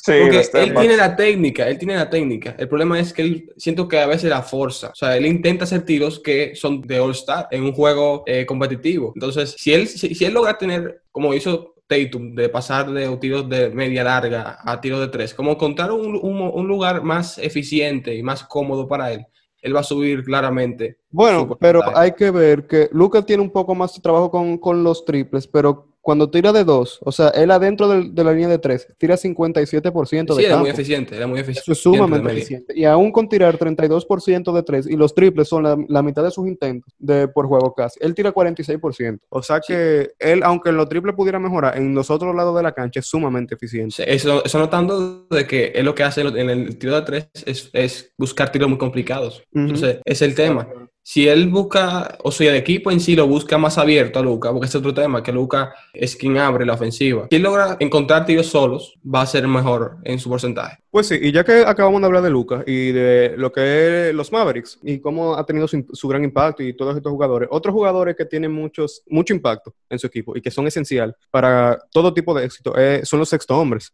porque 0.05 0.49
él 0.55 0.75
tiene 0.75 0.97
la 0.97 1.15
técnica, 1.15 1.69
él 1.69 1.79
tiene 1.79 1.95
la 1.95 2.11
técnica. 2.11 2.57
El 2.59 2.69
problema 2.69 2.99
es 2.99 3.13
que 3.13 3.23
él 3.23 3.53
siento 3.57 3.87
que 3.87 4.01
a 4.01 4.07
veces 4.07 4.31
la 4.31 4.43
forza. 4.43 4.89
O 4.89 4.95
sea, 4.95 5.17
él 5.17 5.27
intenta 5.27 5.65
hacer 5.65 5.83
tiros 5.83 6.19
que 6.19 6.55
son 6.57 6.83
de 6.83 6.99
All-Star 6.99 7.49
en 7.51 7.63
un 7.63 7.73
juego 7.73 8.25
eh, 8.27 8.45
competitivo. 8.47 9.13
Entonces, 9.15 9.55
si 9.57 9.73
él, 9.73 9.87
si, 9.87 10.25
él 10.25 10.35
logra 10.35 10.59
tener, 10.59 11.03
como 11.13 11.35
hizo 11.35 11.75
Tatum, 11.87 12.35
de 12.35 12.49
pasar 12.49 12.91
de 12.91 13.17
tiros 13.19 13.49
de 13.49 13.71
media 13.71 14.03
larga 14.03 14.59
a 14.63 14.81
tiros 14.81 15.01
de 15.01 15.09
tres, 15.09 15.35
como 15.35 15.53
encontrar 15.53 15.93
un, 15.93 16.19
un, 16.21 16.67
lugar 16.67 17.03
más 17.03 17.39
eficiente 17.39 18.15
y 18.15 18.23
más 18.23 18.45
cómodo 18.45 18.89
para 18.89 19.13
él, 19.13 19.27
él 19.63 19.75
va 19.75 19.81
a 19.81 19.85
subir 19.85 20.25
claramente. 20.25 20.99
Bueno, 21.11 21.57
pero 21.59 21.97
hay 21.97 22.13
que 22.13 22.31
ver 22.31 22.67
que 22.67 22.89
Lucas 22.93 23.25
tiene 23.25 23.43
un 23.43 23.51
poco 23.51 23.75
más 23.75 23.95
de 23.95 24.03
trabajo 24.03 24.31
con, 24.31 24.59
con 24.59 24.83
los 24.83 25.05
triples, 25.05 25.47
pero 25.47 25.96
cuando 26.07 26.31
tira 26.31 26.53
de 26.53 26.63
dos, 26.63 27.01
o 27.03 27.11
sea, 27.11 27.31
él 27.31 27.51
adentro 27.51 27.89
de, 27.89 28.23
la 28.23 28.31
línea 28.31 28.47
de 28.47 28.61
tres, 28.61 28.87
tira 28.97 29.17
57% 29.17 30.37
de 30.37 30.41
sí, 30.41 30.45
era 30.45 30.57
muy 30.57 30.71
eficiente, 30.71 31.17
era 31.17 31.27
muy 31.27 31.41
eficiente. 31.41 31.63
Eso 31.63 31.73
es 31.73 31.83
sumamente 31.83 32.31
eficiente. 32.31 32.73
Y 32.79 32.85
aún 32.85 33.11
con 33.11 33.29
tirar 33.29 33.59
32% 33.59 34.53
de 34.53 34.63
tres, 34.63 34.87
y 34.87 34.95
los 34.95 35.17
triples 35.17 35.49
son 35.49 35.65
la, 35.89 36.03
mitad 36.03 36.23
de 36.23 36.31
sus 36.31 36.47
intentos 36.47 36.95
de, 37.01 37.27
por 37.27 37.49
juego 37.49 37.75
casi, 37.75 37.99
él 38.01 38.15
tira 38.15 38.33
46%. 38.33 39.19
O 39.31 39.43
sea 39.43 39.59
que 39.59 40.13
él, 40.21 40.43
aunque 40.45 40.69
en 40.69 40.77
los 40.77 40.89
triples 40.89 41.17
pudiera 41.17 41.41
mejorar, 41.41 41.77
en 41.77 41.93
los 41.93 42.09
otros 42.09 42.37
lados 42.37 42.57
de 42.57 42.63
la 42.63 42.71
cancha 42.71 43.01
es 43.01 43.07
sumamente 43.07 43.57
eficiente. 43.57 44.05
eso, 44.07 44.45
eso 44.45 44.59
notando 44.61 45.27
de 45.29 45.45
que 45.45 45.73
él 45.75 45.87
lo 45.87 45.97
que 45.97 46.05
hace 46.05 46.21
en 46.21 46.51
el 46.51 46.79
tiro 46.79 46.95
de 46.95 47.03
tres 47.03 47.29
es, 47.45 48.13
buscar 48.17 48.53
tiros 48.53 48.69
muy 48.69 48.79
complicados. 48.79 49.43
Entonces, 49.53 49.99
es 50.05 50.23
el 50.23 50.37
tema 50.37 50.69
si 51.09 51.29
él 51.29 51.49
busca, 51.49 52.19
o 52.25 52.33
sea, 52.33 52.51
el 52.51 52.57
equipo 52.57 52.91
en 52.91 52.99
sí 52.99 53.15
lo 53.15 53.29
busca 53.29 53.57
más 53.59 53.79
abierto 53.79 54.19
a 54.19 54.23
Luca, 54.23 54.51
porque 54.51 54.67
es 54.67 54.75
otro 54.75 54.93
tema, 54.93 55.23
que 55.23 55.31
Luca 55.31 55.73
es 55.95 56.17
quien 56.17 56.37
abre 56.37 56.67
la 56.67 56.73
ofensiva. 56.73 57.29
Si 57.31 57.39
logra 57.39 57.77
encontrar 57.79 58.27
tiros 58.27 58.49
solos, 58.49 58.99
va 59.07 59.21
a 59.21 59.27
ser 59.27 59.47
mejor 59.47 59.99
en 60.03 60.19
su 60.19 60.29
porcentaje. 60.29 60.79
Pues 60.91 61.07
sí, 61.07 61.17
y 61.23 61.31
ya 61.31 61.45
que 61.45 61.65
acabamos 61.65 62.01
de 62.01 62.07
hablar 62.09 62.25
de 62.25 62.31
Luca 62.31 62.65
y 62.67 62.91
de 62.91 63.35
lo 63.37 63.53
que 63.53 64.09
es 64.09 64.15
los 64.17 64.33
Mavericks 64.33 64.81
y 64.83 64.99
cómo 64.99 65.37
ha 65.37 65.47
tenido 65.47 65.69
su, 65.69 66.09
gran 66.09 66.25
impacto 66.25 66.65
y 66.65 66.77
todos 66.77 66.97
estos 66.97 67.13
jugadores, 67.13 67.49
otros 67.53 67.73
jugadores 67.73 68.17
que 68.17 68.25
tienen 68.25 68.51
muchos, 68.51 69.05
mucho 69.07 69.33
impacto 69.33 69.73
en 69.89 70.01
su 70.01 70.09
equipo 70.09 70.37
y 70.37 70.43
que 70.43 70.51
son 70.51 70.67
esencial 70.67 71.15
para 71.31 71.79
todo 71.93 72.13
tipo 72.13 72.35
de 72.35 72.47
éxito 72.47 72.77
eh, 72.77 73.03
son 73.05 73.21
los 73.21 73.29
sexto 73.29 73.57
hombres. 73.57 73.93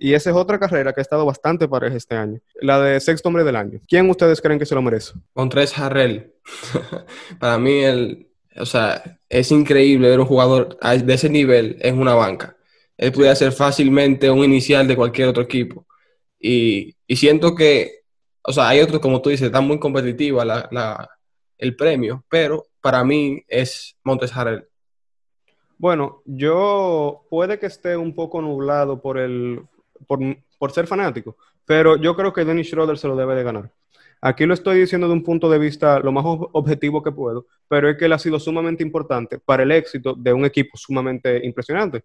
Y 0.00 0.14
esa 0.14 0.30
es 0.30 0.36
otra 0.36 0.60
carrera 0.60 0.92
que 0.92 1.00
ha 1.00 1.02
estado 1.02 1.26
bastante 1.26 1.66
pareja 1.66 1.96
este 1.96 2.14
año. 2.14 2.40
La 2.60 2.80
de 2.80 3.00
sexto 3.00 3.28
hombre 3.28 3.42
del 3.42 3.56
año. 3.56 3.80
¿Quién 3.88 4.08
ustedes 4.08 4.40
creen 4.40 4.58
que 4.58 4.66
se 4.66 4.74
lo 4.76 4.82
merece? 4.82 5.14
Montres 5.34 5.76
Harrell. 5.76 6.32
Para 7.40 7.58
mí, 7.58 7.82
el, 7.82 8.28
o 8.56 8.64
sea, 8.64 9.18
es 9.28 9.50
increíble 9.50 10.08
ver 10.08 10.20
un 10.20 10.26
jugador 10.26 10.78
de 10.78 11.14
ese 11.14 11.28
nivel 11.28 11.76
en 11.80 11.98
una 11.98 12.14
banca. 12.14 12.56
Él 12.96 13.10
puede 13.10 13.34
ser 13.34 13.50
fácilmente 13.50 14.30
un 14.30 14.44
inicial 14.44 14.86
de 14.86 14.96
cualquier 14.96 15.28
otro 15.28 15.42
equipo. 15.42 15.86
Y, 16.38 16.96
siento 17.08 17.56
que, 17.56 18.02
o 18.42 18.52
sea, 18.52 18.68
hay 18.68 18.80
otros, 18.80 19.00
como 19.00 19.20
tú 19.20 19.30
dices, 19.30 19.46
está 19.46 19.60
muy 19.60 19.80
competitiva 19.80 20.44
la, 20.44 21.08
el 21.58 21.74
premio, 21.74 22.24
pero 22.28 22.66
para 22.80 23.02
mí 23.02 23.42
es 23.48 23.96
Montes 24.04 24.36
Harrell. 24.36 24.68
Bueno, 25.76 26.22
yo 26.24 27.26
puede 27.30 27.58
que 27.58 27.66
esté 27.66 27.96
un 27.96 28.14
poco 28.14 28.40
nublado 28.42 29.00
por 29.00 29.18
el, 29.18 29.62
por, 30.06 30.72
ser 30.72 30.86
fanático, 30.86 31.36
pero 31.64 31.96
yo 31.96 32.14
creo 32.16 32.32
que 32.32 32.44
Dennis 32.44 32.68
Schroeder 32.68 32.98
se 32.98 33.08
lo 33.08 33.16
debe 33.16 33.34
de 33.34 33.42
ganar. 33.42 33.70
Aquí 34.20 34.46
lo 34.46 34.54
estoy 34.54 34.80
diciendo 34.80 35.06
de 35.06 35.12
un 35.12 35.22
punto 35.22 35.48
de 35.48 35.58
vista 35.58 36.00
lo 36.00 36.10
más 36.10 36.24
objetivo 36.26 37.02
que 37.02 37.12
puedo, 37.12 37.46
pero 37.68 37.88
es 37.88 37.96
que 37.96 38.06
él 38.06 38.12
ha 38.12 38.18
sido 38.18 38.40
sumamente 38.40 38.82
importante 38.82 39.38
para 39.38 39.62
el 39.62 39.70
éxito 39.70 40.14
de 40.14 40.32
un 40.32 40.44
equipo 40.44 40.76
sumamente 40.76 41.44
impresionante. 41.44 42.04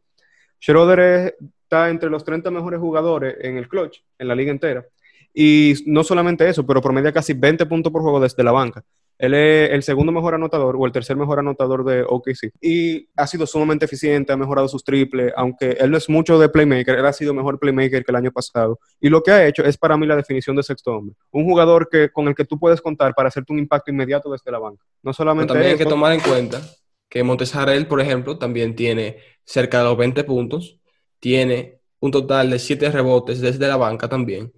Schroeder 0.61 1.35
está 1.63 1.89
entre 1.89 2.09
los 2.09 2.23
30 2.23 2.51
mejores 2.51 2.79
jugadores 2.79 3.35
en 3.41 3.57
el 3.57 3.67
clutch, 3.67 4.03
en 4.19 4.27
la 4.27 4.35
liga 4.35 4.51
entera. 4.51 4.85
Y 5.33 5.73
no 5.87 6.03
solamente 6.03 6.47
eso, 6.47 6.65
pero 6.65 6.81
promedia 6.81 7.11
casi 7.11 7.33
20 7.33 7.65
puntos 7.65 7.91
por 7.91 8.03
juego 8.03 8.19
desde 8.19 8.43
la 8.43 8.51
banca. 8.51 8.83
Él 9.23 9.33
es 9.35 9.69
el 9.69 9.83
segundo 9.83 10.11
mejor 10.11 10.35
anotador 10.35 10.75
o 10.77 10.85
el 10.85 10.91
tercer 10.91 11.15
mejor 11.15 11.39
anotador 11.39 11.85
de 11.85 12.03
OKC. 12.05 12.51
Y 12.59 13.07
ha 13.15 13.25
sido 13.25 13.47
sumamente 13.47 13.85
eficiente, 13.85 14.33
ha 14.33 14.35
mejorado 14.35 14.67
sus 14.67 14.83
triples, 14.83 15.31
aunque 15.37 15.77
él 15.79 15.91
no 15.91 15.97
es 15.97 16.09
mucho 16.09 16.37
de 16.37 16.49
playmaker, 16.49 16.99
él 16.99 17.05
ha 17.05 17.13
sido 17.13 17.33
mejor 17.33 17.57
playmaker 17.57 18.03
que 18.03 18.11
el 18.11 18.17
año 18.17 18.33
pasado. 18.33 18.81
Y 18.99 19.07
lo 19.07 19.23
que 19.23 19.31
ha 19.31 19.47
hecho 19.47 19.63
es 19.63 19.77
para 19.77 19.95
mí 19.95 20.05
la 20.05 20.17
definición 20.17 20.57
de 20.57 20.63
sexto 20.63 20.91
hombre. 20.91 21.15
Un 21.31 21.45
jugador 21.45 21.87
que, 21.89 22.09
con 22.09 22.27
el 22.27 22.35
que 22.35 22.43
tú 22.43 22.59
puedes 22.59 22.81
contar 22.81 23.13
para 23.15 23.29
hacerte 23.29 23.53
un 23.53 23.59
impacto 23.59 23.91
inmediato 23.91 24.29
desde 24.29 24.51
la 24.51 24.59
banca. 24.59 24.83
No 25.01 25.13
solamente 25.13 25.53
también 25.53 25.71
hay 25.71 25.77
que 25.77 25.85
tomar 25.85 26.11
en 26.11 26.19
cuenta 26.19 26.61
que 27.07 27.23
Montes 27.23 27.53
por 27.87 28.01
ejemplo, 28.01 28.37
también 28.37 28.75
tiene 28.75 29.19
cerca 29.45 29.77
de 29.77 29.83
los 29.85 29.95
20 29.95 30.21
puntos, 30.25 30.81
tiene 31.21 31.79
un 32.01 32.11
total 32.11 32.49
de 32.49 32.59
7 32.59 32.91
rebotes 32.91 33.39
desde 33.39 33.69
la 33.69 33.77
banca 33.77 34.09
también 34.09 34.51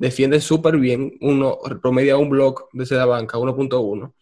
defiende 0.00 0.40
súper 0.40 0.78
bien, 0.78 1.12
uno 1.20 1.58
promedia 1.82 2.16
un 2.16 2.30
block 2.30 2.70
desde 2.72 2.96
la 2.96 3.04
banca, 3.04 3.36
1.1, 3.36 4.12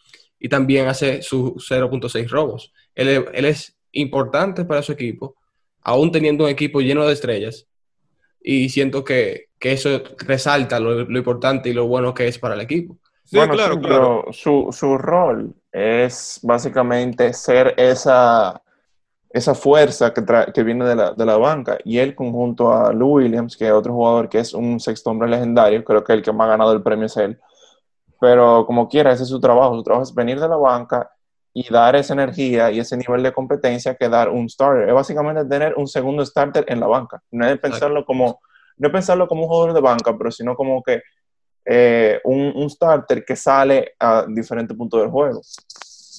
y 0.41 0.49
también 0.49 0.89
hace 0.89 1.23
sus 1.23 1.53
0.6 1.71 2.29
robos. 2.29 2.73
Él, 2.97 3.25
es 3.33 3.79
importante 3.93 4.65
para 4.65 4.83
su 4.83 4.91
equipo, 4.91 5.37
aún 5.83 6.11
teniendo 6.11 6.45
un 6.45 6.51
equipo 6.51 6.81
lleno 6.81 7.07
de 7.07 7.13
estrellas, 7.13 7.69
y 8.43 8.69
siento 8.71 9.05
que, 9.05 9.51
eso 9.61 10.03
resalta 10.27 10.81
lo, 10.81 11.01
importante 11.17 11.69
y 11.69 11.75
lo 11.75 11.87
bueno 11.87 12.13
que 12.13 12.27
es 12.27 12.41
para 12.41 12.55
el 12.55 12.61
equipo. 12.61 12.99
Sí, 13.25 13.39
claro, 13.39 13.81
claro. 13.81 14.25
Su, 14.33 14.71
su 14.73 14.99
rol 14.99 15.55
es 15.71 16.41
básicamente 16.43 17.33
ser 17.33 17.75
esa 17.77 18.61
esa 19.31 19.55
fuerza 19.55 20.13
que, 20.15 20.25
que 20.55 20.63
viene 20.63 20.85
de 20.85 20.97
la, 20.97 21.13
de 21.13 21.27
la, 21.27 21.37
banca. 21.37 21.79
Y 21.85 21.99
él, 21.99 22.15
conjunto 22.15 22.73
a 22.73 22.93
Lou 22.93 23.17
Williams, 23.17 23.57
que 23.57 23.67
es 23.67 23.73
otro 23.73 23.93
jugador 23.93 24.29
que 24.29 24.39
es 24.39 24.55
un 24.55 24.81
sexto 24.81 25.11
hombre 25.11 25.29
legendario, 25.29 25.85
creo 25.85 26.03
que 26.03 26.15
el 26.15 26.23
que 26.23 26.33
más 26.33 26.47
ha 26.47 26.51
ganado 26.53 26.73
el 26.73 26.83
premio 26.83 27.07
es 27.07 27.17
él. 27.17 27.39
Pero 28.21 28.67
como 28.67 28.89
quiera, 28.89 29.13
ese 29.13 29.25
es 29.25 29.29
su 29.29 29.41
trabajo. 29.41 29.77
Su 29.77 29.83
trabajo 29.83 30.03
es 30.05 30.15
venir 30.15 30.41
de 30.41 30.49
la 30.49 30.57
banca 30.57 31.11
y 31.53 31.69
dar 31.71 31.97
esa 31.97 32.15
energía 32.15 32.71
y 32.71 32.81
ese 32.81 32.97
nivel 32.97 33.23
de 33.23 33.33
competencia 33.33 33.95
que 33.95 34.09
dar 34.09 34.29
un 34.29 34.49
starter. 34.49 34.89
Es 34.89 34.95
básicamente 34.95 35.45
tener 35.45 35.75
un 35.77 35.87
segundo 35.87 36.25
starter 36.25 36.65
en 36.69 36.81
la 36.81 36.87
banca. 36.87 37.23
No 37.31 37.47
es 37.47 37.59
pensarlo 37.59 38.05
como, 38.05 38.41
no 38.77 38.91
pensarlo 38.91 39.29
como 39.29 39.43
un 39.43 39.49
jugador 39.49 39.75
de 39.75 39.81
banca, 39.81 40.17
pero 40.17 40.31
sino 40.31 40.57
como 40.57 40.83
que 40.83 41.03
eh, 41.65 42.21
un, 42.25 42.53
un 42.57 42.71
starter 42.71 43.25
que 43.25 43.37
sale 43.37 43.95
a 43.99 44.25
diferentes 44.27 44.77
puntos 44.77 45.01
del 45.01 45.11
juego. 45.11 45.43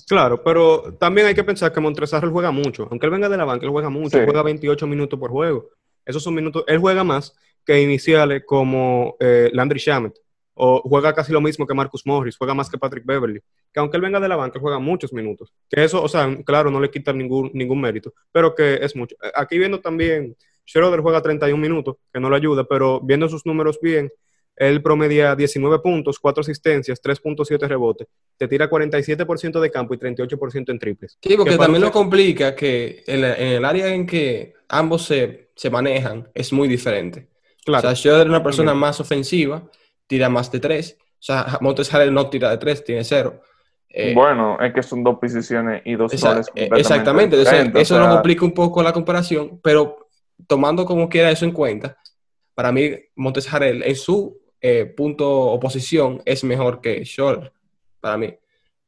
Claro, 0.10 0.42
pero 0.44 0.96
también 1.00 1.28
hay 1.28 1.36
que 1.36 1.44
pensar 1.44 1.72
que 1.72 1.80
Montresarrel 1.80 2.32
juega 2.32 2.50
mucho. 2.50 2.88
Aunque 2.90 3.06
él 3.06 3.12
venga 3.12 3.30
de 3.30 3.38
la 3.38 3.46
banca, 3.46 3.68
él 3.68 3.72
juega 3.72 3.92
mucho. 3.92 4.18
juega 4.24 4.42
28 4.42 4.88
minutos 4.88 5.20
por 5.20 5.30
juego. 5.30 5.70
Esos 6.04 6.24
son 6.24 6.34
minutos. 6.34 6.64
Él 6.66 6.80
juega 6.80 7.04
más 7.04 7.36
que 7.64 7.80
iniciales 7.80 8.42
como 8.44 9.16
eh, 9.20 9.52
Landry 9.54 9.78
Shamet. 9.78 10.14
O 10.56 10.82
juega 10.82 11.14
casi 11.14 11.32
lo 11.32 11.42
mismo 11.42 11.68
que 11.68 11.76
Marcus 11.76 12.08
Morris. 12.08 12.38
Juega 12.38 12.56
más 12.56 12.72
que 12.72 12.80
Patrick 12.80 13.06
Beverly. 13.06 13.40
Que 13.72 13.80
aunque 13.80 13.98
él 13.98 14.02
venga 14.02 14.20
de 14.20 14.28
la 14.28 14.36
banca, 14.36 14.60
juega 14.60 14.80
muchos 14.80 15.14
minutos. 15.14 15.54
Que 15.70 15.84
eso, 15.84 16.02
o 16.02 16.10
sea, 16.10 16.28
claro, 16.44 16.72
no 16.72 16.80
le 16.80 16.90
quita 16.90 17.14
ningún, 17.14 17.52
ningún 17.54 17.80
mérito. 17.80 18.12
Pero 18.32 18.56
que 18.56 18.80
es 18.82 18.96
mucho. 18.96 19.16
Aquí 19.36 19.60
viendo 19.60 19.80
también, 19.80 20.36
Schroeder 20.68 21.02
juega 21.02 21.22
31 21.22 21.62
minutos, 21.62 21.98
que 22.12 22.20
no 22.20 22.32
le 22.32 22.36
ayuda. 22.36 22.64
Pero 22.64 23.00
viendo 23.00 23.30
sus 23.30 23.46
números 23.46 23.78
bien, 23.80 24.12
él 24.60 24.82
promedia 24.82 25.36
19 25.36 25.80
puntos, 25.80 26.20
4 26.20 26.42
asistencias, 26.42 27.02
3.7 27.02 27.66
rebotes. 27.66 28.08
Te 28.38 28.46
tira 28.46 28.70
47% 28.70 29.58
de 29.58 29.72
campo 29.72 29.94
y 29.94 29.98
38% 29.98 30.70
en 30.70 30.78
triples. 30.78 31.18
Sí, 31.22 31.36
porque 31.38 31.58
también 31.58 31.82
lo 31.82 31.92
complica 31.92 32.54
que 32.54 33.02
en, 33.08 33.24
el 33.24 33.64
área 33.64 33.88
en 33.88 34.06
que 34.06 34.54
ambos 34.68 35.06
se, 35.06 35.50
manejan 35.72 36.28
es 36.34 36.52
muy 36.52 36.68
diferente. 36.68 37.30
Claro. 37.64 37.88
O 37.88 37.92
sea, 37.92 37.96
Schroeder 37.96 38.28
es 38.28 38.30
una 38.30 38.44
persona 38.44 38.74
más 38.74 39.00
ofensiva, 39.00 39.64
tira 40.06 40.28
más 40.28 40.52
de 40.52 40.60
3. 40.60 40.98
O 41.00 41.06
sea, 41.20 41.58
Montes 41.62 41.90
no 42.12 42.30
tira 42.30 42.50
de 42.50 42.58
3, 42.58 42.84
tiene 42.84 43.04
0. 43.06 43.42
Eh, 43.92 44.14
bueno, 44.14 44.60
es 44.60 44.74
que 44.74 44.84
son 44.84 45.06
dos 45.06 45.20
posiciones 45.20 45.82
y 45.86 45.96
dos 45.96 46.22
roles 46.22 46.48
eh, 46.54 46.70
Exactamente, 46.76 47.42
eso 47.42 47.98
lo 47.98 48.10
complica 48.10 48.46
un 48.46 48.54
poco 48.54 48.84
la 48.84 48.94
comparación, 48.94 49.60
pero 49.64 50.10
tomando 50.46 50.86
como 50.86 51.10
quiera 51.10 51.32
eso 51.32 51.46
en 51.46 51.52
cuenta, 51.52 51.98
para 52.54 52.72
mí 52.72 52.92
Montes 53.16 53.52
Harrell 53.52 53.82
en 53.82 53.96
su 53.96 54.39
eh, 54.62 54.86
punto 54.86 55.30
oposición 55.30 56.22
es 56.26 56.44
mejor 56.44 56.82
que 56.82 57.06
Schroeder, 57.06 57.52
para 58.00 58.18
mí. 58.18 58.34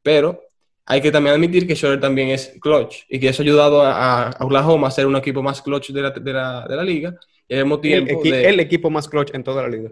Pero 0.02 0.42
hay 0.84 1.00
que 1.00 1.10
también 1.10 1.34
admitir 1.34 1.66
que 1.66 1.76
Schroeder 1.76 2.00
también 2.00 2.28
es 2.28 2.54
clutch 2.60 3.04
y 3.08 3.18
que 3.18 3.28
eso 3.28 3.42
ha 3.42 3.44
ayudado 3.44 3.82
a, 3.82 4.36
Oklahoma 4.40 4.88
a 4.88 4.90
ser 4.90 5.06
un 5.06 5.16
equipo 5.16 5.42
más 5.42 5.62
clutch 5.62 5.90
de 5.90 6.02
la, 6.02 6.10
de 6.10 6.32
la, 6.32 6.66
de 6.68 6.76
la 6.76 6.82
liga 6.82 7.14
y 7.48 7.54
al 7.54 7.64
mismo 7.64 7.80
tiempo... 7.80 8.20
El, 8.24 8.60
equipo 8.60 8.90
más 8.90 9.08
clutch 9.08 9.34
en 9.34 9.44
toda 9.44 9.62
la 9.62 9.68
liga. 9.68 9.90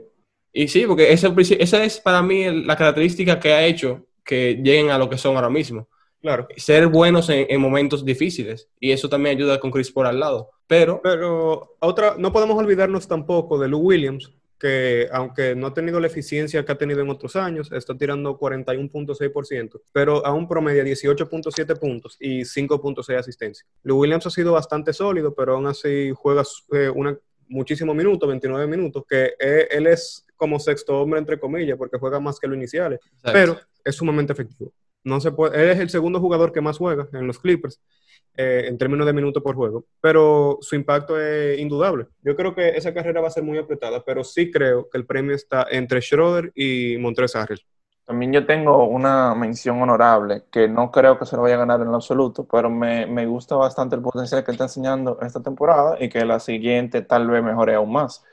Y 0.52 0.68
sí, 0.68 0.84
porque 0.86 1.12
esa, 1.12 1.32
esa 1.58 1.84
es 1.84 2.00
para 2.00 2.22
mí 2.22 2.64
la 2.64 2.76
característica 2.76 3.38
que 3.38 3.52
ha 3.52 3.64
hecho 3.64 4.06
que 4.24 4.60
lleguen 4.62 4.90
a 4.90 4.98
lo 4.98 5.08
que 5.08 5.18
son 5.18 5.36
ahora 5.36 5.50
mismo. 5.50 5.88
Claro. 6.20 6.48
Ser 6.56 6.86
buenos 6.88 7.28
en, 7.30 7.46
en, 7.48 7.60
momentos 7.60 8.04
difíciles. 8.04 8.68
Y 8.78 8.90
eso 8.90 9.08
también 9.08 9.36
ayuda 9.36 9.58
con 9.58 9.70
Chris 9.70 9.90
por 9.90 10.06
al 10.06 10.20
lado. 10.20 10.50
Pero. 10.66 11.00
Pero 11.02 11.76
otra, 11.80 12.14
no 12.18 12.32
podemos 12.32 12.58
olvidarnos 12.58 13.08
tampoco 13.08 13.58
de 13.58 13.68
Lou 13.68 13.80
Williams, 13.80 14.32
que 14.60 15.08
aunque 15.10 15.56
no 15.56 15.68
ha 15.68 15.74
tenido 15.74 15.98
la 15.98 16.06
eficiencia 16.06 16.64
que 16.64 16.70
ha 16.70 16.78
tenido 16.78 17.00
en 17.00 17.08
otros 17.08 17.34
años, 17.34 17.72
está 17.72 17.96
tirando 17.96 18.38
41.6%, 18.38 19.80
pero 19.92 20.24
aún 20.24 20.46
promedia 20.46 20.84
18.7 20.84 21.78
puntos 21.78 22.16
y 22.20 22.42
5.6 22.42 23.18
asistencia. 23.18 23.66
Lou 23.82 23.98
Williams 23.98 24.26
ha 24.26 24.30
sido 24.30 24.52
bastante 24.52 24.92
sólido, 24.92 25.34
pero 25.34 25.54
aún 25.54 25.66
así 25.66 26.12
juega 26.14 26.42
eh, 26.72 26.90
una 26.94 27.18
muchísimos 27.48 27.96
minutos, 27.96 28.28
29 28.28 28.66
minutos, 28.66 29.04
que 29.08 29.34
él 29.38 29.86
es 29.86 30.24
como 30.36 30.60
sexto 30.60 31.00
hombre, 31.00 31.18
entre 31.18 31.40
comillas, 31.40 31.76
porque 31.76 31.98
juega 31.98 32.20
más 32.20 32.38
que 32.38 32.46
los 32.46 32.56
iniciales, 32.56 33.00
pero 33.22 33.58
es 33.84 33.96
sumamente 33.96 34.32
efectivo. 34.32 34.72
No 35.02 35.20
se 35.20 35.32
puede, 35.32 35.60
él 35.62 35.70
es 35.70 35.78
el 35.80 35.90
segundo 35.90 36.20
jugador 36.20 36.52
que 36.52 36.60
más 36.60 36.78
juega 36.78 37.08
en 37.12 37.26
los 37.26 37.38
Clippers 37.38 37.80
eh, 38.36 38.64
en 38.66 38.78
términos 38.78 39.06
de 39.06 39.12
minutos 39.12 39.42
por 39.42 39.54
juego, 39.54 39.84
pero 40.00 40.58
su 40.60 40.74
impacto 40.74 41.20
es 41.20 41.58
indudable. 41.58 42.06
Yo 42.22 42.36
creo 42.36 42.54
que 42.54 42.70
esa 42.70 42.94
carrera 42.94 43.20
va 43.20 43.28
a 43.28 43.32
ser 43.32 43.42
muy 43.42 43.58
apretada, 43.58 44.02
pero 44.04 44.24
sí 44.24 44.50
creo 44.50 44.88
que 44.88 44.98
el 44.98 45.06
premio 45.06 45.34
está 45.34 45.66
entre 45.70 46.00
Schroeder 46.00 46.52
y 46.54 46.96
Montrezl 46.98 47.38
Harrell. 47.38 47.66
También 48.04 48.32
yo 48.32 48.44
tengo 48.44 48.88
una 48.88 49.34
mención 49.36 49.80
honorable 49.80 50.42
que 50.50 50.66
no 50.66 50.90
creo 50.90 51.16
que 51.16 51.26
se 51.26 51.36
lo 51.36 51.42
vaya 51.42 51.54
a 51.54 51.58
ganar 51.58 51.80
en 51.80 51.90
lo 51.90 51.94
absoluto, 51.94 52.44
pero 52.44 52.68
me, 52.68 53.06
me 53.06 53.24
gusta 53.26 53.54
bastante 53.54 53.94
el 53.94 54.02
potencial 54.02 54.42
que 54.42 54.50
está 54.50 54.64
enseñando 54.64 55.18
esta 55.22 55.40
temporada 55.40 55.96
y 56.00 56.08
que 56.08 56.24
la 56.24 56.40
siguiente 56.40 57.02
tal 57.02 57.28
vez 57.28 57.40
mejore 57.40 57.74
aún 57.74 57.92
más, 57.92 58.24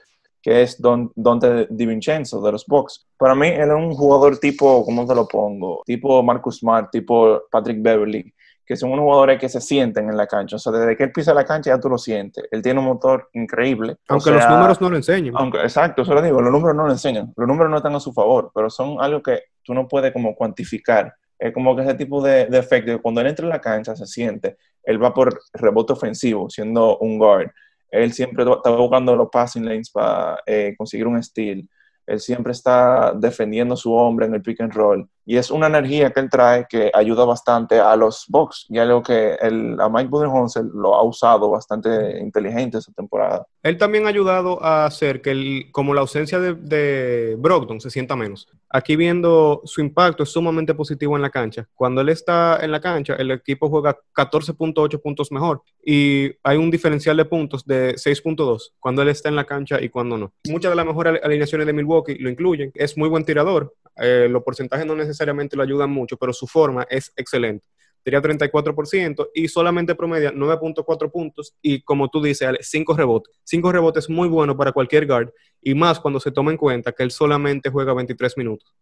que 0.42 0.64
es 0.64 0.82
Don, 0.82 1.12
Dante 1.16 1.68
DiVincenzo 1.70 2.42
de 2.42 2.54
los 2.54 2.66
Bucks. 2.66 3.08
Para 3.18 3.36
mí 3.36 3.50
él 3.50 3.70
es 3.70 3.76
un 3.76 3.94
jugador 3.94 4.40
tipo, 4.40 4.84
¿cómo 4.84 5.06
te 5.06 5.14
lo 5.14 5.28
pongo? 5.28 5.84
Tipo 5.86 6.24
Marcus 6.24 6.58
Smart, 6.58 6.90
tipo 6.90 7.44
Patrick 7.52 7.80
Beverly, 7.80 8.34
que 8.68 8.76
son 8.76 8.92
unos 8.92 9.04
jugadores 9.04 9.40
que 9.40 9.48
se 9.48 9.62
sienten 9.62 10.10
en 10.10 10.18
la 10.18 10.28
cancha. 10.28 10.58
O 10.58 10.60
sea, 10.60 10.74
desde 10.74 10.98
que 10.98 11.06
él 11.06 11.12
pisa 11.14 11.34
la 11.34 11.46
cancha 11.46 11.72
ya 11.72 11.80
tú 11.80 11.88
lo 11.88 11.98
sientes. 11.98 12.44
Él 12.52 12.62
tiene 12.62 12.80
un 12.80 12.86
motor 12.86 13.30
increíble. 13.34 13.96
Aunque 14.10 14.30
los 14.30 14.48
números 14.50 14.82
no 14.82 14.90
lo 14.90 14.98
enseñan. 14.98 15.34
Aunque, 15.38 15.62
exacto, 15.62 16.02
eso 16.02 16.14
lo 16.14 16.22
digo, 16.22 16.42
los 16.42 16.52
números 16.52 16.76
no 16.76 16.86
lo 16.86 16.92
enseñan. 16.92 17.34
Los 17.38 17.48
números 17.48 17.72
no 17.72 17.78
están 17.78 17.96
a 17.96 18.00
su 18.02 18.12
favor, 18.12 18.52
pero 18.54 18.70
son 18.70 18.98
algo 19.00 19.24
que 19.24 19.44
tú 19.64 19.74
no 19.74 19.88
puedes 19.88 20.12
como 20.12 20.36
cuantificar. 20.36 21.16
Es 21.40 21.54
como 21.54 21.76
que 21.76 21.84
ese 21.84 21.94
tipo 21.94 22.22
de, 22.22 22.48
de 22.48 22.58
efecto, 22.58 23.02
cuando 23.02 23.22
él 23.22 23.28
entra 23.28 23.46
en 23.46 23.52
la 23.52 23.62
cancha 23.62 23.96
se 23.96 24.06
siente, 24.06 24.58
él 24.84 25.02
va 25.02 25.14
por 25.14 25.40
rebote 25.54 25.94
ofensivo, 25.94 26.50
siendo 26.50 26.98
un 26.98 27.18
guard. 27.18 27.50
Él 27.90 28.12
siempre 28.12 28.44
está 28.44 28.70
buscando 28.72 29.16
los 29.16 29.30
passing 29.30 29.66
lanes 29.66 29.90
para 29.90 30.42
eh, 30.46 30.76
conseguir 30.78 31.08
un 31.08 31.22
steal. 31.24 31.68
Él 32.06 32.20
siempre 32.20 32.52
está 32.52 33.14
defendiendo 33.14 33.76
a 33.76 33.78
su 33.78 33.94
hombre 33.94 34.26
en 34.26 34.34
el 34.34 34.42
pick 34.42 34.60
and 34.60 34.74
roll. 34.74 35.08
Y 35.30 35.36
es 35.36 35.52
una 35.52 35.68
energía 35.68 36.12
que 36.12 36.22
él 36.22 36.30
trae 36.30 36.66
que 36.70 36.90
ayuda 36.94 37.26
bastante 37.26 37.82
a 37.82 37.98
los 37.98 38.24
Bucks. 38.30 38.66
Y 38.70 38.78
algo 38.78 39.04
que 39.04 39.34
el, 39.42 39.78
a 39.78 39.90
Mike 39.90 40.08
Budenholzer 40.08 40.64
lo 40.64 40.96
ha 40.96 41.04
usado 41.04 41.50
bastante 41.50 42.18
inteligente 42.20 42.78
esta 42.78 42.94
temporada. 42.94 43.46
Él 43.62 43.78
también 43.78 44.06
ha 44.06 44.10
ayudado 44.10 44.64
a 44.64 44.86
hacer 44.86 45.22
que, 45.22 45.32
el, 45.32 45.66
como 45.74 45.94
la 45.94 46.00
ausencia 46.00 46.40
de, 46.40 46.54
de 46.54 47.36
Brogdon 47.38 47.82
se 47.82 47.90
sienta 47.90 48.16
menos. 48.16 48.48
Aquí 48.70 48.96
viendo 48.96 49.62
su 49.66 49.82
impacto 49.82 50.24
es 50.24 50.30
sumamente 50.30 50.74
positivo 50.74 51.18
en 51.18 51.22
la 51.22 51.30
cancha. 51.30 51.68
Cuando 51.76 52.00
él 52.00 52.08
está 52.08 52.60
en 52.62 52.72
la 52.72 52.80
cancha, 52.80 53.16
el 53.16 53.32
equipo 53.32 53.70
juega 53.70 53.98
14.8 54.16 55.02
puntos 55.02 55.30
mejor. 55.34 55.62
Y 55.86 56.32
hay 56.42 56.56
un 56.56 56.72
diferencial 56.72 57.18
de 57.18 57.26
puntos 57.26 57.66
de 57.66 57.96
6.2 57.96 58.72
cuando 58.80 59.02
él 59.02 59.10
está 59.10 59.28
en 59.28 59.36
la 59.36 59.44
cancha 59.44 59.82
y 59.82 59.90
cuando 59.90 60.18
no. 60.18 60.32
Muchas 60.48 60.72
de 60.72 60.76
las 60.78 60.86
mejores 60.86 61.20
alineaciones 61.22 61.68
de 61.68 61.74
Milwaukee 61.74 62.18
lo 62.18 62.30
incluyen. 62.30 62.72
Es 62.76 62.98
muy 62.98 63.10
buen 63.10 63.26
tirador. 63.26 63.74
Eh, 64.00 64.28
los 64.30 64.44
porcentajes 64.44 64.86
no 64.86 64.96
necesariamente 64.96 65.56
lo 65.56 65.64
ayudan 65.64 65.90
mucho, 65.90 66.18
pero 66.18 66.34
su 66.34 66.48
forma 66.48 66.86
es 66.90 67.12
excelente. 67.16 67.68
Sería 68.04 68.22
34% 68.22 69.32
y 69.34 69.48
solamente 69.50 69.94
promedia 69.94 70.32
9.4 70.32 71.12
puntos 71.12 71.56
y 71.62 71.82
como 71.82 72.08
tú 72.10 72.22
dices, 72.22 72.50
5 72.62 72.96
rebotes. 72.96 73.36
5 73.44 73.72
rebotes 73.72 74.06
es 74.06 74.10
muy 74.10 74.30
bueno 74.30 74.56
para 74.56 74.72
cualquier 74.72 75.06
guard 75.06 75.30
y 75.62 75.76
más 75.76 76.00
cuando 76.00 76.20
se 76.20 76.32
toma 76.32 76.52
en 76.52 76.58
cuenta 76.58 76.94
que 76.94 77.04
él 77.04 77.12
solamente 77.12 77.70
juega 77.70 77.94
23 77.94 78.38
minutos. 78.38 78.74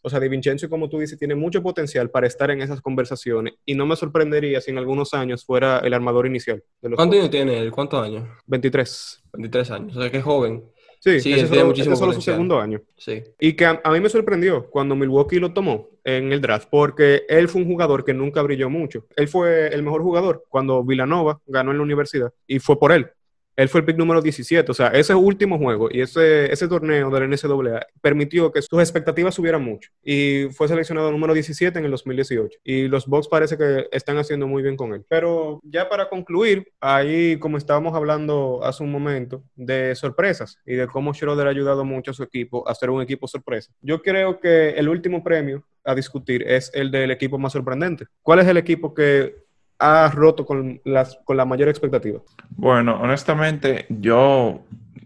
O 0.00 0.10
sea, 0.10 0.20
Di 0.20 0.28
Vincenzo, 0.28 0.68
como 0.68 0.88
tú 0.88 0.98
dices, 0.98 1.18
tiene 1.18 1.34
mucho 1.34 1.62
potencial 1.62 2.10
para 2.10 2.26
estar 2.26 2.50
en 2.50 2.62
esas 2.62 2.80
conversaciones 2.80 3.54
y 3.64 3.74
no 3.74 3.84
me 3.84 3.96
sorprendería 3.96 4.60
si 4.60 4.70
en 4.70 4.78
algunos 4.78 5.12
años 5.12 5.44
fuera 5.44 5.78
el 5.80 5.92
armador 5.92 6.26
inicial. 6.26 6.62
¿Cuántos 6.80 7.18
años 7.18 7.30
tiene 7.30 7.58
él? 7.58 7.72
¿Cuántos 7.72 8.04
años? 8.04 8.28
23. 8.46 9.22
23 9.32 9.70
años, 9.70 9.96
o 9.96 10.00
sea 10.00 10.10
que 10.10 10.18
es 10.18 10.24
joven. 10.24 10.64
Sí, 11.00 11.20
sí 11.20 11.32
ese, 11.32 11.46
solo, 11.46 11.72
ese 11.72 11.96
solo 11.96 12.12
su 12.12 12.20
segundo 12.20 12.60
año. 12.60 12.80
Sí. 12.96 13.22
Y 13.38 13.52
que 13.54 13.66
a, 13.66 13.80
mí 13.92 14.00
me 14.00 14.08
sorprendió 14.08 14.68
cuando 14.68 14.96
Milwaukee 14.96 15.38
lo 15.38 15.52
tomó 15.52 15.88
en 16.04 16.32
el 16.32 16.40
draft, 16.40 16.68
porque 16.70 17.24
él 17.28 17.48
fue 17.48 17.62
un 17.62 17.68
jugador 17.68 18.04
que 18.04 18.14
nunca 18.14 18.42
brilló 18.42 18.68
mucho. 18.68 19.06
Él 19.16 19.28
fue 19.28 19.68
el 19.68 19.82
mejor 19.82 20.02
jugador 20.02 20.44
cuando 20.48 20.82
Villanova 20.84 21.40
ganó 21.46 21.70
en 21.70 21.78
la 21.78 21.82
universidad 21.82 22.32
y 22.46 22.58
fue 22.58 22.78
por 22.78 22.92
él. 22.92 23.10
Él 23.58 23.68
fue 23.68 23.80
el 23.80 23.84
pick 23.84 23.96
número 23.96 24.22
17. 24.22 24.70
O 24.70 24.74
sea, 24.74 24.86
ese 24.88 25.16
último 25.16 25.58
juego 25.58 25.88
y 25.90 26.00
ese, 26.00 26.52
ese 26.52 26.68
torneo 26.68 27.10
del 27.10 27.28
NCAA 27.28 27.88
permitió 28.00 28.52
que 28.52 28.62
sus 28.62 28.78
expectativas 28.78 29.34
subieran 29.34 29.64
mucho. 29.64 29.90
Y 30.04 30.44
fue 30.52 30.68
seleccionado 30.68 31.10
número 31.10 31.34
17 31.34 31.76
en 31.76 31.84
el 31.84 31.90
2018. 31.90 32.60
Y 32.62 32.86
los 32.86 33.08
Bucks 33.08 33.26
parece 33.26 33.58
que 33.58 33.88
están 33.90 34.16
haciendo 34.16 34.46
muy 34.46 34.62
bien 34.62 34.76
con 34.76 34.94
él. 34.94 35.04
Pero 35.08 35.58
ya 35.64 35.88
para 35.88 36.08
concluir, 36.08 36.70
ahí 36.80 37.36
como 37.40 37.58
estábamos 37.58 37.96
hablando 37.96 38.60
hace 38.62 38.84
un 38.84 38.92
momento, 38.92 39.42
de 39.56 39.92
sorpresas 39.96 40.60
y 40.64 40.74
de 40.74 40.86
cómo 40.86 41.12
Schroeder 41.12 41.48
ha 41.48 41.50
ayudado 41.50 41.84
mucho 41.84 42.12
a 42.12 42.14
su 42.14 42.22
equipo 42.22 42.68
a 42.68 42.76
ser 42.76 42.90
un 42.90 43.02
equipo 43.02 43.26
sorpresa. 43.26 43.72
Yo 43.82 44.02
creo 44.02 44.38
que 44.38 44.70
el 44.70 44.88
último 44.88 45.24
premio 45.24 45.64
a 45.82 45.96
discutir 45.96 46.44
es 46.46 46.70
el 46.74 46.92
del 46.92 47.10
equipo 47.10 47.38
más 47.38 47.54
sorprendente. 47.54 48.06
¿Cuál 48.22 48.38
es 48.38 48.46
el 48.46 48.56
equipo 48.56 48.94
que 48.94 49.47
ha 49.78 50.10
roto 50.10 50.44
con, 50.44 50.80
las, 50.84 51.18
con 51.24 51.36
la 51.36 51.44
mayor 51.44 51.68
expectativa? 51.68 52.20
Bueno, 52.50 53.00
honestamente, 53.00 53.86
yo 53.88 54.62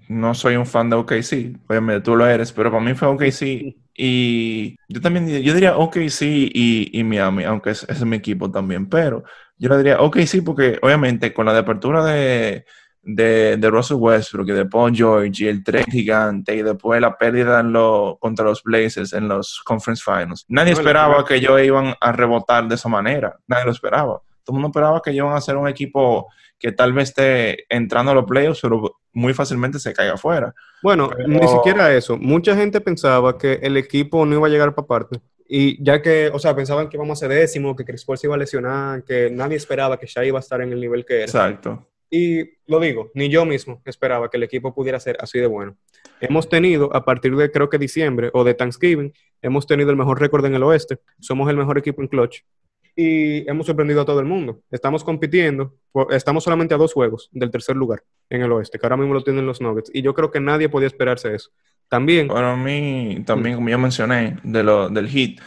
no 0.08 0.34
soy 0.34 0.56
un 0.56 0.66
fan 0.66 0.90
de 0.90 0.96
OKC. 0.96 1.56
Obviamente 1.68 2.00
tú 2.02 2.16
lo 2.16 2.26
eres, 2.26 2.52
pero 2.52 2.70
para 2.70 2.82
mí 2.82 2.94
fue 2.94 3.08
OKC. 3.08 3.76
Y 3.94 4.78
yo 4.88 5.02
también 5.02 5.28
yo 5.42 5.52
diría 5.52 5.76
OKC 5.76 6.22
y, 6.22 6.98
y 6.98 7.04
Miami, 7.04 7.44
aunque 7.44 7.70
ese 7.70 7.92
es 7.92 8.02
mi 8.06 8.16
equipo 8.16 8.50
también. 8.50 8.88
Pero 8.88 9.22
yo 9.58 9.68
le 9.68 9.76
diría 9.76 10.00
OKC 10.00 10.42
porque, 10.42 10.78
obviamente, 10.80 11.34
con 11.34 11.44
la 11.44 11.58
apertura 11.58 12.02
de, 12.02 12.64
de, 13.02 13.58
de 13.58 13.70
Russell 13.70 13.98
Westbrook 13.98 14.48
y 14.48 14.52
de 14.52 14.64
Paul 14.64 14.96
George 14.96 15.44
y 15.44 15.46
el 15.46 15.62
tren 15.62 15.84
gigante 15.84 16.56
y 16.56 16.62
después 16.62 17.02
la 17.02 17.18
pérdida 17.18 17.60
en 17.60 17.70
lo, 17.70 18.16
contra 18.18 18.46
los 18.46 18.62
Blazers 18.62 19.12
en 19.12 19.28
los 19.28 19.60
Conference 19.62 20.02
Finals, 20.02 20.46
nadie 20.48 20.72
esperaba 20.72 21.22
que 21.26 21.34
ellos 21.34 21.60
iban 21.62 21.94
a 22.00 22.12
rebotar 22.12 22.66
de 22.66 22.76
esa 22.76 22.88
manera. 22.88 23.36
Nadie 23.46 23.66
lo 23.66 23.72
esperaba 23.72 24.22
todo 24.44 24.56
el 24.56 24.60
mundo 24.60 24.68
esperaba 24.68 25.00
que 25.02 25.12
iban 25.12 25.34
a 25.34 25.40
ser 25.40 25.56
un 25.56 25.68
equipo 25.68 26.28
que 26.58 26.72
tal 26.72 26.92
vez 26.92 27.10
esté 27.10 27.64
entrando 27.74 28.12
a 28.12 28.14
los 28.14 28.24
playoffs, 28.24 28.60
pero 28.60 28.98
muy 29.12 29.34
fácilmente 29.34 29.78
se 29.78 29.92
caiga 29.92 30.14
afuera. 30.14 30.54
Bueno, 30.82 31.10
ni 31.26 31.46
siquiera 31.48 31.94
eso. 31.94 32.16
Mucha 32.16 32.54
gente 32.54 32.80
pensaba 32.80 33.36
que 33.36 33.54
el 33.62 33.76
equipo 33.76 34.24
no 34.24 34.36
iba 34.36 34.46
a 34.46 34.50
llegar 34.50 34.74
para 34.74 34.86
parte. 34.86 35.20
Y 35.48 35.82
ya 35.84 36.00
que, 36.00 36.30
o 36.32 36.38
sea, 36.38 36.54
pensaban 36.56 36.88
que 36.88 36.96
íbamos 36.96 37.18
a 37.18 37.26
ser 37.26 37.36
décimo, 37.36 37.76
que 37.76 37.84
Chris 37.84 38.04
Paul 38.04 38.16
se 38.16 38.26
iba 38.26 38.36
a 38.36 38.38
lesionar, 38.38 39.04
que 39.04 39.30
nadie 39.30 39.56
esperaba 39.56 39.98
que 39.98 40.06
Shai 40.06 40.28
iba 40.28 40.38
a 40.38 40.40
estar 40.40 40.60
en 40.62 40.72
el 40.72 40.80
nivel 40.80 41.04
que 41.04 41.16
era. 41.16 41.24
Exacto. 41.24 41.88
Y 42.08 42.58
lo 42.66 42.78
digo, 42.78 43.10
ni 43.14 43.28
yo 43.28 43.44
mismo 43.44 43.82
esperaba 43.84 44.30
que 44.30 44.36
el 44.36 44.42
equipo 44.44 44.74
pudiera 44.74 45.00
ser 45.00 45.16
así 45.20 45.38
de 45.38 45.46
bueno. 45.46 45.76
Hemos 46.20 46.48
tenido, 46.48 46.94
a 46.94 47.04
partir 47.04 47.34
de 47.34 47.50
creo 47.50 47.68
que 47.68 47.78
diciembre 47.78 48.30
o 48.32 48.44
de 48.44 48.54
Thanksgiving, 48.54 49.12
hemos 49.40 49.66
tenido 49.66 49.90
el 49.90 49.96
mejor 49.96 50.20
récord 50.20 50.44
en 50.44 50.54
el 50.54 50.62
oeste. 50.62 51.00
Somos 51.18 51.50
el 51.50 51.56
mejor 51.56 51.76
equipo 51.78 52.02
en 52.02 52.08
clutch 52.08 52.44
y 52.94 53.48
hemos 53.48 53.66
sorprendido 53.66 54.02
a 54.02 54.04
todo 54.04 54.20
el 54.20 54.26
mundo. 54.26 54.60
Estamos 54.70 55.04
compitiendo, 55.04 55.74
estamos 56.10 56.44
solamente 56.44 56.74
a 56.74 56.76
dos 56.76 56.92
juegos 56.92 57.28
del 57.32 57.50
tercer 57.50 57.76
lugar 57.76 58.02
en 58.28 58.42
el 58.42 58.52
oeste, 58.52 58.78
que 58.78 58.86
ahora 58.86 58.96
mismo 58.96 59.14
lo 59.14 59.22
tienen 59.22 59.46
los 59.46 59.60
Nuggets, 59.60 59.90
y 59.92 60.02
yo 60.02 60.14
creo 60.14 60.30
que 60.30 60.40
nadie 60.40 60.68
podía 60.68 60.88
esperarse 60.88 61.34
eso. 61.34 61.50
También. 61.88 62.28
Para 62.28 62.56
mí, 62.56 63.22
también, 63.26 63.56
como 63.56 63.68
yo 63.68 63.78
mencioné, 63.78 64.38
de 64.42 64.62
lo, 64.62 64.88
del 64.88 65.08
hit, 65.08 65.40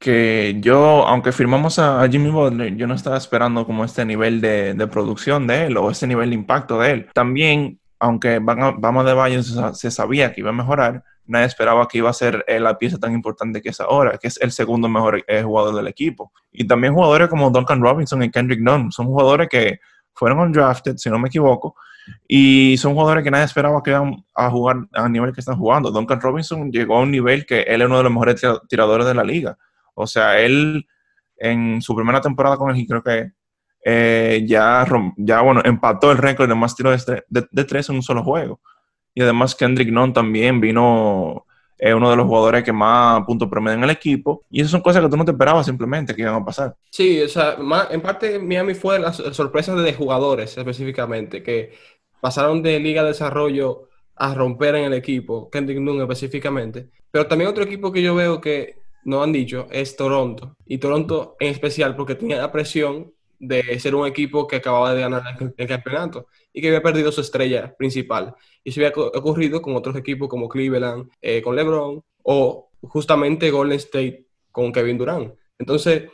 que 0.00 0.56
yo, 0.60 1.06
aunque 1.06 1.30
firmamos 1.30 1.78
a, 1.78 2.08
Jimmy 2.08 2.30
Butler, 2.30 2.74
yo 2.76 2.88
no 2.88 2.94
estaba 2.94 3.16
esperando 3.16 3.64
como 3.64 3.84
este 3.84 4.04
nivel 4.04 4.40
de, 4.40 4.74
de, 4.74 4.86
producción 4.88 5.46
de 5.46 5.66
él 5.66 5.76
o 5.76 5.90
este 5.90 6.08
nivel 6.08 6.30
de 6.30 6.34
impacto 6.34 6.80
de 6.80 6.90
él. 6.90 7.06
También, 7.14 7.78
aunque 8.00 8.40
vamos 8.40 9.06
de 9.06 9.12
Valle 9.12 9.42
se 9.44 9.90
sabía 9.92 10.32
que 10.32 10.40
iba 10.40 10.50
a 10.50 10.54
mejorar, 10.54 11.04
nadie 11.26 11.46
esperaba 11.46 11.86
que 11.88 11.98
iba 11.98 12.10
a 12.10 12.12
ser 12.12 12.44
eh, 12.46 12.60
la 12.60 12.78
pieza 12.78 12.98
tan 12.98 13.12
importante 13.12 13.60
que 13.62 13.70
es 13.70 13.80
ahora, 13.80 14.18
que 14.18 14.28
es 14.28 14.40
el 14.40 14.52
segundo 14.52 14.88
mejor 14.88 15.24
eh, 15.26 15.42
jugador 15.42 15.74
del 15.74 15.86
equipo. 15.86 16.32
Y 16.50 16.66
también 16.66 16.94
jugadores 16.94 17.28
como 17.28 17.50
Duncan 17.50 17.80
Robinson 17.80 18.22
y 18.22 18.30
Kendrick 18.30 18.60
Nunn, 18.60 18.92
son 18.92 19.06
jugadores 19.06 19.48
que 19.48 19.80
fueron 20.14 20.40
undrafted, 20.40 20.96
si 20.96 21.08
no 21.10 21.18
me 21.18 21.28
equivoco, 21.28 21.74
y 22.26 22.76
son 22.78 22.94
jugadores 22.94 23.24
que 23.24 23.30
nadie 23.30 23.44
esperaba 23.44 23.82
que 23.82 23.90
iban 23.90 24.24
a 24.34 24.50
jugar 24.50 24.76
a 24.92 25.08
nivel 25.08 25.32
que 25.32 25.40
están 25.40 25.56
jugando. 25.56 25.90
Duncan 25.90 26.20
Robinson 26.20 26.70
llegó 26.70 26.96
a 26.96 27.00
un 27.00 27.10
nivel 27.10 27.46
que 27.46 27.62
él 27.62 27.80
es 27.82 27.86
uno 27.86 27.98
de 27.98 28.04
los 28.04 28.12
mejores 28.12 28.42
tiradores 28.68 29.06
de 29.06 29.14
la 29.14 29.24
liga. 29.24 29.56
O 29.94 30.06
sea, 30.06 30.38
él 30.38 30.86
en 31.36 31.82
su 31.82 31.94
primera 31.94 32.20
temporada 32.20 32.56
con 32.56 32.74
el 32.74 32.86
creo 32.86 33.02
que 33.02 33.32
eh, 33.84 34.44
ya, 34.46 34.86
ya 35.16 35.40
bueno, 35.40 35.60
empató 35.64 36.12
el 36.12 36.18
récord 36.18 36.48
de 36.48 36.54
más 36.54 36.76
tiros 36.76 37.04
de, 37.06 37.64
tres 37.64 37.88
en 37.88 37.96
un 37.96 38.02
solo 38.02 38.22
juego. 38.22 38.60
Y 39.14 39.22
además 39.22 39.54
Kendrick 39.54 39.90
Nunn 39.90 40.12
también 40.12 40.60
vino 40.60 41.46
es 41.82 41.92
uno 41.92 42.10
de 42.10 42.16
los 42.16 42.26
jugadores 42.26 42.62
que 42.62 42.72
más 42.72 43.24
puntos 43.24 43.48
promedio 43.48 43.76
en 43.78 43.82
el 43.82 43.90
equipo. 43.90 44.44
Y 44.48 44.60
esas 44.60 44.70
son 44.70 44.82
cosas 44.82 45.02
que 45.02 45.08
tú 45.08 45.16
no 45.16 45.24
te 45.24 45.32
esperabas 45.32 45.66
simplemente 45.66 46.14
que 46.14 46.22
iban 46.22 46.36
a 46.36 46.44
pasar. 46.44 46.76
Sí, 46.90 47.20
o 47.20 47.28
sea, 47.28 47.56
en 47.90 48.00
parte 48.00 48.38
Miami 48.38 48.74
fue 48.74 49.00
las 49.00 49.16
sorpresas 49.16 49.82
de 49.82 49.92
jugadores 49.92 50.56
específicamente, 50.56 51.42
que 51.42 51.72
pasaron 52.20 52.62
de 52.62 52.78
Liga 52.78 53.02
de 53.02 53.08
Desarrollo 53.08 53.88
a 54.14 54.32
romper 54.32 54.76
en 54.76 54.84
el 54.84 54.94
equipo, 54.94 55.50
Kendrick 55.50 55.80
Nunn 55.80 56.00
específicamente. 56.02 56.88
Pero 57.10 57.26
también 57.26 57.50
otro 57.50 57.64
equipo 57.64 57.90
que 57.90 58.00
yo 58.00 58.14
veo 58.14 58.40
que 58.40 58.76
no 59.04 59.20
han 59.20 59.32
dicho 59.32 59.66
es 59.72 59.96
Toronto. 59.96 60.56
Y 60.64 60.78
Toronto 60.78 61.36
en 61.40 61.48
especial 61.48 61.96
porque 61.96 62.14
tenía 62.14 62.38
la 62.38 62.52
presión 62.52 63.12
de 63.40 63.80
ser 63.80 63.96
un 63.96 64.06
equipo 64.06 64.46
que 64.46 64.56
acababa 64.56 64.94
de 64.94 65.00
ganar 65.00 65.22
el, 65.56 65.66
campeonato 65.66 66.28
y 66.52 66.60
que 66.60 66.68
había 66.68 66.82
perdido 66.82 67.12
su 67.12 67.20
estrella 67.20 67.74
principal. 67.76 68.34
Y 68.64 68.70
eso 68.70 68.80
había 68.80 68.92
ocurrido 68.94 69.62
con 69.62 69.76
otros 69.76 69.96
equipos 69.96 70.28
como 70.28 70.48
Cleveland, 70.48 71.10
eh, 71.20 71.42
con 71.42 71.56
LeBron, 71.56 72.02
o 72.22 72.70
justamente 72.82 73.50
Golden 73.50 73.76
State 73.78 74.26
con 74.50 74.72
Kevin 74.72 74.98
Durant. 74.98 75.34
Entonces, 75.58 76.10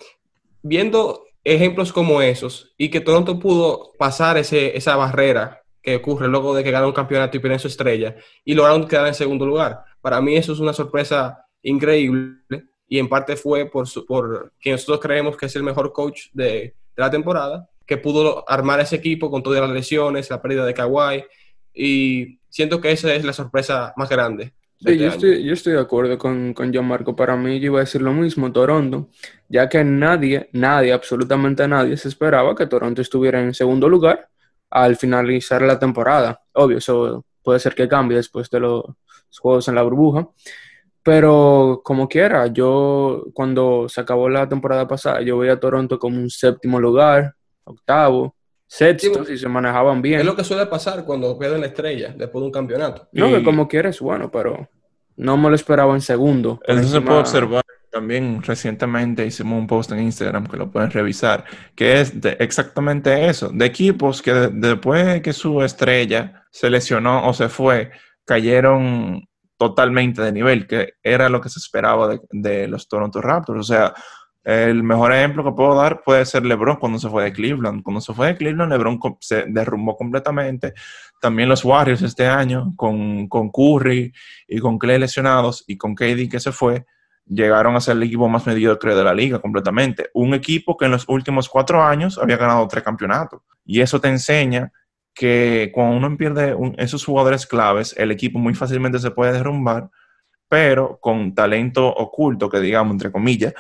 viendo 0.62 1.24
ejemplos 1.44 1.92
como 1.92 2.20
esos 2.20 2.74
y 2.76 2.90
que 2.90 3.00
Toronto 3.00 3.38
pudo 3.38 3.92
pasar 3.98 4.36
ese, 4.36 4.76
esa 4.76 4.96
barrera 4.96 5.62
que 5.82 5.96
ocurre 5.96 6.28
luego 6.28 6.54
de 6.54 6.62
que 6.62 6.70
gana 6.70 6.86
un 6.86 6.92
campeonato 6.92 7.36
y 7.36 7.40
pierde 7.40 7.58
su 7.58 7.68
estrella 7.68 8.16
y 8.44 8.54
lograron 8.54 8.86
quedar 8.86 9.06
en 9.06 9.14
segundo 9.14 9.46
lugar. 9.46 9.84
Para 10.00 10.20
mí 10.20 10.36
eso 10.36 10.52
es 10.52 10.60
una 10.60 10.72
sorpresa 10.72 11.46
increíble 11.62 12.38
y 12.86 12.98
en 12.98 13.08
parte 13.08 13.36
fue 13.36 13.66
por, 13.66 13.86
por 14.06 14.52
quien 14.60 14.74
nosotros 14.74 15.00
creemos 15.00 15.36
que 15.36 15.46
es 15.46 15.56
el 15.56 15.62
mejor 15.62 15.92
coach 15.92 16.26
de, 16.32 16.74
la 16.98 17.10
temporada, 17.10 17.68
que 17.88 17.96
pudo 17.96 18.44
armar 18.48 18.78
ese 18.80 18.96
equipo 18.96 19.30
con 19.30 19.42
todas 19.42 19.62
las 19.62 19.70
lesiones, 19.70 20.28
la 20.28 20.42
pérdida 20.42 20.66
de 20.66 20.74
Kawhi 20.74 21.24
y 21.72 22.38
siento 22.50 22.80
que 22.82 22.92
esa 22.92 23.14
es 23.14 23.24
la 23.24 23.32
sorpresa 23.32 23.94
más 23.96 24.10
grande. 24.10 24.52
Sí, 24.78 24.92
este 24.92 24.98
yo, 24.98 25.08
estoy, 25.08 25.44
yo 25.44 25.52
estoy, 25.54 25.72
de 25.72 25.80
acuerdo 25.80 26.18
con, 26.18 26.52
con 26.52 26.72
John 26.72 26.86
Marco. 26.86 27.16
Para 27.16 27.34
mí, 27.36 27.58
yo 27.58 27.66
iba 27.66 27.78
a 27.78 27.80
decir 27.80 28.02
lo 28.02 28.12
mismo, 28.12 28.52
Toronto, 28.52 29.08
ya 29.48 29.68
que 29.68 29.82
nadie, 29.82 30.50
nadie, 30.52 30.92
absolutamente 30.92 31.66
nadie 31.66 31.96
se 31.96 32.08
esperaba 32.08 32.54
que 32.54 32.66
Toronto 32.66 33.00
estuviera 33.00 33.40
en 33.40 33.54
segundo 33.54 33.88
lugar 33.88 34.28
al 34.70 34.96
finalizar 34.96 35.62
la 35.62 35.78
temporada. 35.78 36.42
Obvio, 36.52 36.78
eso 36.78 37.24
puede 37.42 37.58
ser 37.58 37.74
que 37.74 37.88
cambie 37.88 38.18
después 38.18 38.50
de 38.50 38.60
los 38.60 38.84
juegos 39.40 39.66
en 39.66 39.74
la 39.74 39.82
burbuja. 39.82 40.28
Pero 41.02 41.80
como 41.82 42.06
quiera, 42.06 42.48
yo 42.48 43.24
cuando 43.32 43.88
se 43.88 44.02
acabó 44.02 44.28
la 44.28 44.46
temporada 44.46 44.86
pasada, 44.86 45.22
yo 45.22 45.38
veía 45.38 45.54
a 45.54 45.60
Toronto 45.60 45.98
como 45.98 46.18
un 46.18 46.28
séptimo 46.28 46.78
lugar, 46.78 47.34
octavo, 47.68 48.34
sexto, 48.66 49.24
si 49.24 49.38
se 49.38 49.48
manejaban 49.48 50.02
bien. 50.02 50.20
Es 50.20 50.26
lo 50.26 50.36
que 50.36 50.44
suele 50.44 50.66
pasar 50.66 51.04
cuando 51.04 51.38
pierden 51.38 51.60
la 51.60 51.68
estrella 51.68 52.14
después 52.16 52.42
de 52.42 52.46
un 52.46 52.52
campeonato. 52.52 53.08
No, 53.12 53.28
que 53.28 53.42
como 53.42 53.68
quiera 53.68 53.88
es 53.88 54.00
bueno, 54.00 54.30
pero 54.30 54.68
no 55.16 55.36
me 55.36 55.48
lo 55.48 55.54
esperaba 55.54 55.94
en 55.94 56.00
segundo. 56.00 56.60
Eso 56.66 56.88
se 56.88 57.00
puede 57.00 57.20
observar 57.20 57.64
también 57.90 58.42
recientemente 58.42 59.26
hicimos 59.26 59.58
un 59.58 59.66
post 59.66 59.92
en 59.92 60.00
Instagram 60.00 60.46
que 60.46 60.56
lo 60.56 60.70
pueden 60.70 60.90
revisar, 60.90 61.44
que 61.74 62.00
es 62.00 62.20
de 62.20 62.36
exactamente 62.38 63.28
eso, 63.28 63.50
de 63.52 63.64
equipos 63.64 64.22
que 64.22 64.32
después 64.32 65.06
de 65.06 65.22
que 65.22 65.32
su 65.32 65.62
estrella 65.62 66.44
se 66.50 66.70
lesionó 66.70 67.26
o 67.28 67.34
se 67.34 67.48
fue, 67.48 67.90
cayeron 68.24 69.26
totalmente 69.56 70.22
de 70.22 70.32
nivel, 70.32 70.66
que 70.66 70.94
era 71.02 71.28
lo 71.28 71.40
que 71.40 71.48
se 71.48 71.58
esperaba 71.58 72.16
de, 72.30 72.68
los 72.68 72.88
Toronto 72.88 73.20
Raptors. 73.20 73.60
O 73.60 73.64
sea, 73.64 73.94
el 74.48 74.82
mejor 74.82 75.12
ejemplo 75.12 75.44
que 75.44 75.52
puedo 75.52 75.74
dar 75.74 76.00
puede 76.02 76.24
ser 76.24 76.46
LeBron 76.46 76.76
cuando 76.76 76.98
se 76.98 77.10
fue 77.10 77.24
de 77.24 77.34
Cleveland. 77.34 77.82
Cuando 77.82 78.00
se 78.00 78.14
fue 78.14 78.28
de 78.28 78.36
Cleveland, 78.38 78.72
LeBron 78.72 78.98
se 79.20 79.44
derrumbó 79.46 79.94
completamente. 79.94 80.72
También 81.20 81.50
los 81.50 81.66
Warriors 81.66 82.00
este 82.00 82.26
año, 82.26 82.72
con, 82.74 83.28
con 83.28 83.50
Curry 83.50 84.10
y 84.48 84.58
con 84.58 84.78
Clay 84.78 84.98
lesionados 84.98 85.64
y 85.66 85.76
con 85.76 85.94
KD 85.94 86.30
que 86.30 86.40
se 86.40 86.50
fue, 86.50 86.86
llegaron 87.26 87.76
a 87.76 87.80
ser 87.82 87.98
el 87.98 88.04
equipo 88.04 88.26
más 88.30 88.46
mediocre 88.46 88.94
de 88.94 89.04
la 89.04 89.12
liga 89.12 89.38
completamente. 89.38 90.08
Un 90.14 90.32
equipo 90.32 90.78
que 90.78 90.86
en 90.86 90.92
los 90.92 91.06
últimos 91.10 91.46
cuatro 91.46 91.82
años 91.84 92.16
había 92.16 92.38
ganado 92.38 92.66
tres 92.68 92.82
campeonatos. 92.82 93.42
Y 93.66 93.82
eso 93.82 94.00
te 94.00 94.08
enseña 94.08 94.72
que 95.12 95.70
cuando 95.74 95.94
uno 95.98 96.16
pierde 96.16 96.56
esos 96.78 97.04
jugadores 97.04 97.46
claves, 97.46 97.94
el 97.98 98.12
equipo 98.12 98.38
muy 98.38 98.54
fácilmente 98.54 98.98
se 98.98 99.10
puede 99.10 99.32
derrumbar, 99.32 99.90
pero 100.48 100.98
con 101.02 101.34
talento 101.34 101.86
oculto, 101.86 102.48
que 102.48 102.60
digamos, 102.60 102.92
entre 102.92 103.12
comillas, 103.12 103.52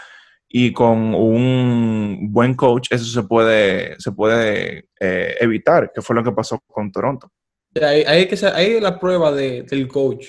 y 0.48 0.72
con 0.72 1.14
un 1.14 2.28
buen 2.32 2.54
coach, 2.54 2.88
eso 2.90 3.04
se 3.04 3.22
puede, 3.26 4.00
se 4.00 4.12
puede 4.12 4.88
eh, 4.98 5.36
evitar, 5.40 5.92
que 5.94 6.00
fue 6.00 6.16
lo 6.16 6.24
que 6.24 6.32
pasó 6.32 6.58
con 6.66 6.90
Toronto. 6.90 7.30
Ahí, 7.82 8.26
que, 8.26 8.46
hay 8.46 8.80
la 8.80 8.98
prueba 8.98 9.30
del 9.30 9.88
coach 9.88 10.28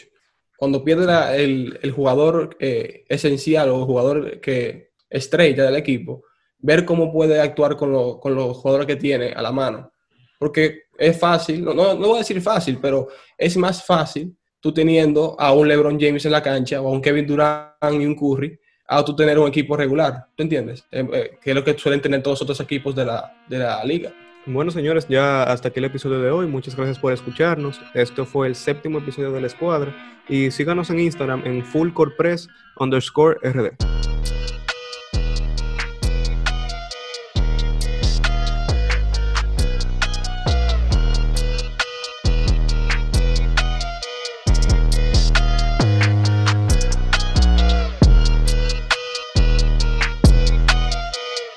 cuando 0.58 0.84
pierde 0.84 1.42
el, 1.42 1.92
jugador 1.92 2.58
eh, 2.60 3.06
esencial 3.08 3.70
o 3.70 3.80
el 3.80 3.86
jugador 3.86 4.42
que 4.42 4.92
estrella 5.10 5.64
del 5.64 5.78
equipo, 5.78 6.26
ver 6.58 6.84
cómo 6.84 7.14
puede 7.14 7.40
actuar 7.40 7.78
con, 7.78 7.94
los 7.94 8.58
jugadores 8.58 8.86
que 8.86 8.98
tiene 8.98 9.32
a 9.32 9.42
la 9.42 9.54
mano. 9.54 9.94
Porque 10.38 10.84
es 10.98 11.18
fácil, 11.18 11.64
no, 11.64 11.74
no, 11.74 11.96
voy 11.96 12.16
a 12.16 12.20
decir 12.20 12.42
fácil, 12.42 12.78
pero 12.82 13.08
es 13.38 13.56
más 13.56 13.86
fácil 13.86 14.36
tú 14.60 14.74
teniendo 14.74 15.40
a 15.40 15.54
un 15.54 15.66
LeBron 15.66 15.98
James 15.98 16.26
en 16.26 16.34
la 16.34 16.44
cancha 16.44 16.82
o 16.82 16.90
a 16.90 16.92
un 16.92 17.02
Kevin 17.02 17.26
Durant 17.26 17.72
y 17.94 18.06
un 18.06 18.16
Curry, 18.16 18.60
a 18.90 19.06
tú 19.06 19.16
tener 19.16 19.38
un 19.38 19.48
equipo 19.48 19.78
regular. 19.78 20.26
¿Tú 20.36 20.44
entiendes? 20.44 20.84
Eh, 20.92 21.08
eh, 21.14 21.38
que 21.42 21.52
es 21.52 21.56
lo 21.56 21.64
que 21.64 21.78
suelen 21.78 22.02
tener 22.02 22.24
todos 22.24 22.38
los 22.38 22.42
otros 22.42 22.60
equipos 22.60 22.96
de 22.96 23.06
la, 23.06 23.32
de 23.48 23.60
la 23.60 23.84
liga. 23.86 24.12
Bueno, 24.48 24.72
señores, 24.72 25.08
ya 25.08 25.44
hasta 25.44 25.68
aquí 25.68 25.78
el 25.78 25.86
episodio 25.86 26.20
de 26.22 26.32
hoy. 26.32 26.48
Muchas 26.48 26.76
gracias 26.76 26.98
por 26.98 27.14
escucharnos. 27.14 27.80
Esto 27.94 28.26
fue 28.26 28.48
el 28.48 28.56
séptimo 28.56 28.98
episodio 28.98 29.32
de 29.32 29.42
la 29.42 29.48
escuadra. 29.48 29.96
Y 30.28 30.50
síganos 30.50 30.90
en 30.90 31.00
Instagram 31.00 31.44
en 31.46 31.64
fullcorepress 31.64 32.48
underscore 32.80 33.38
rd. 33.48 33.76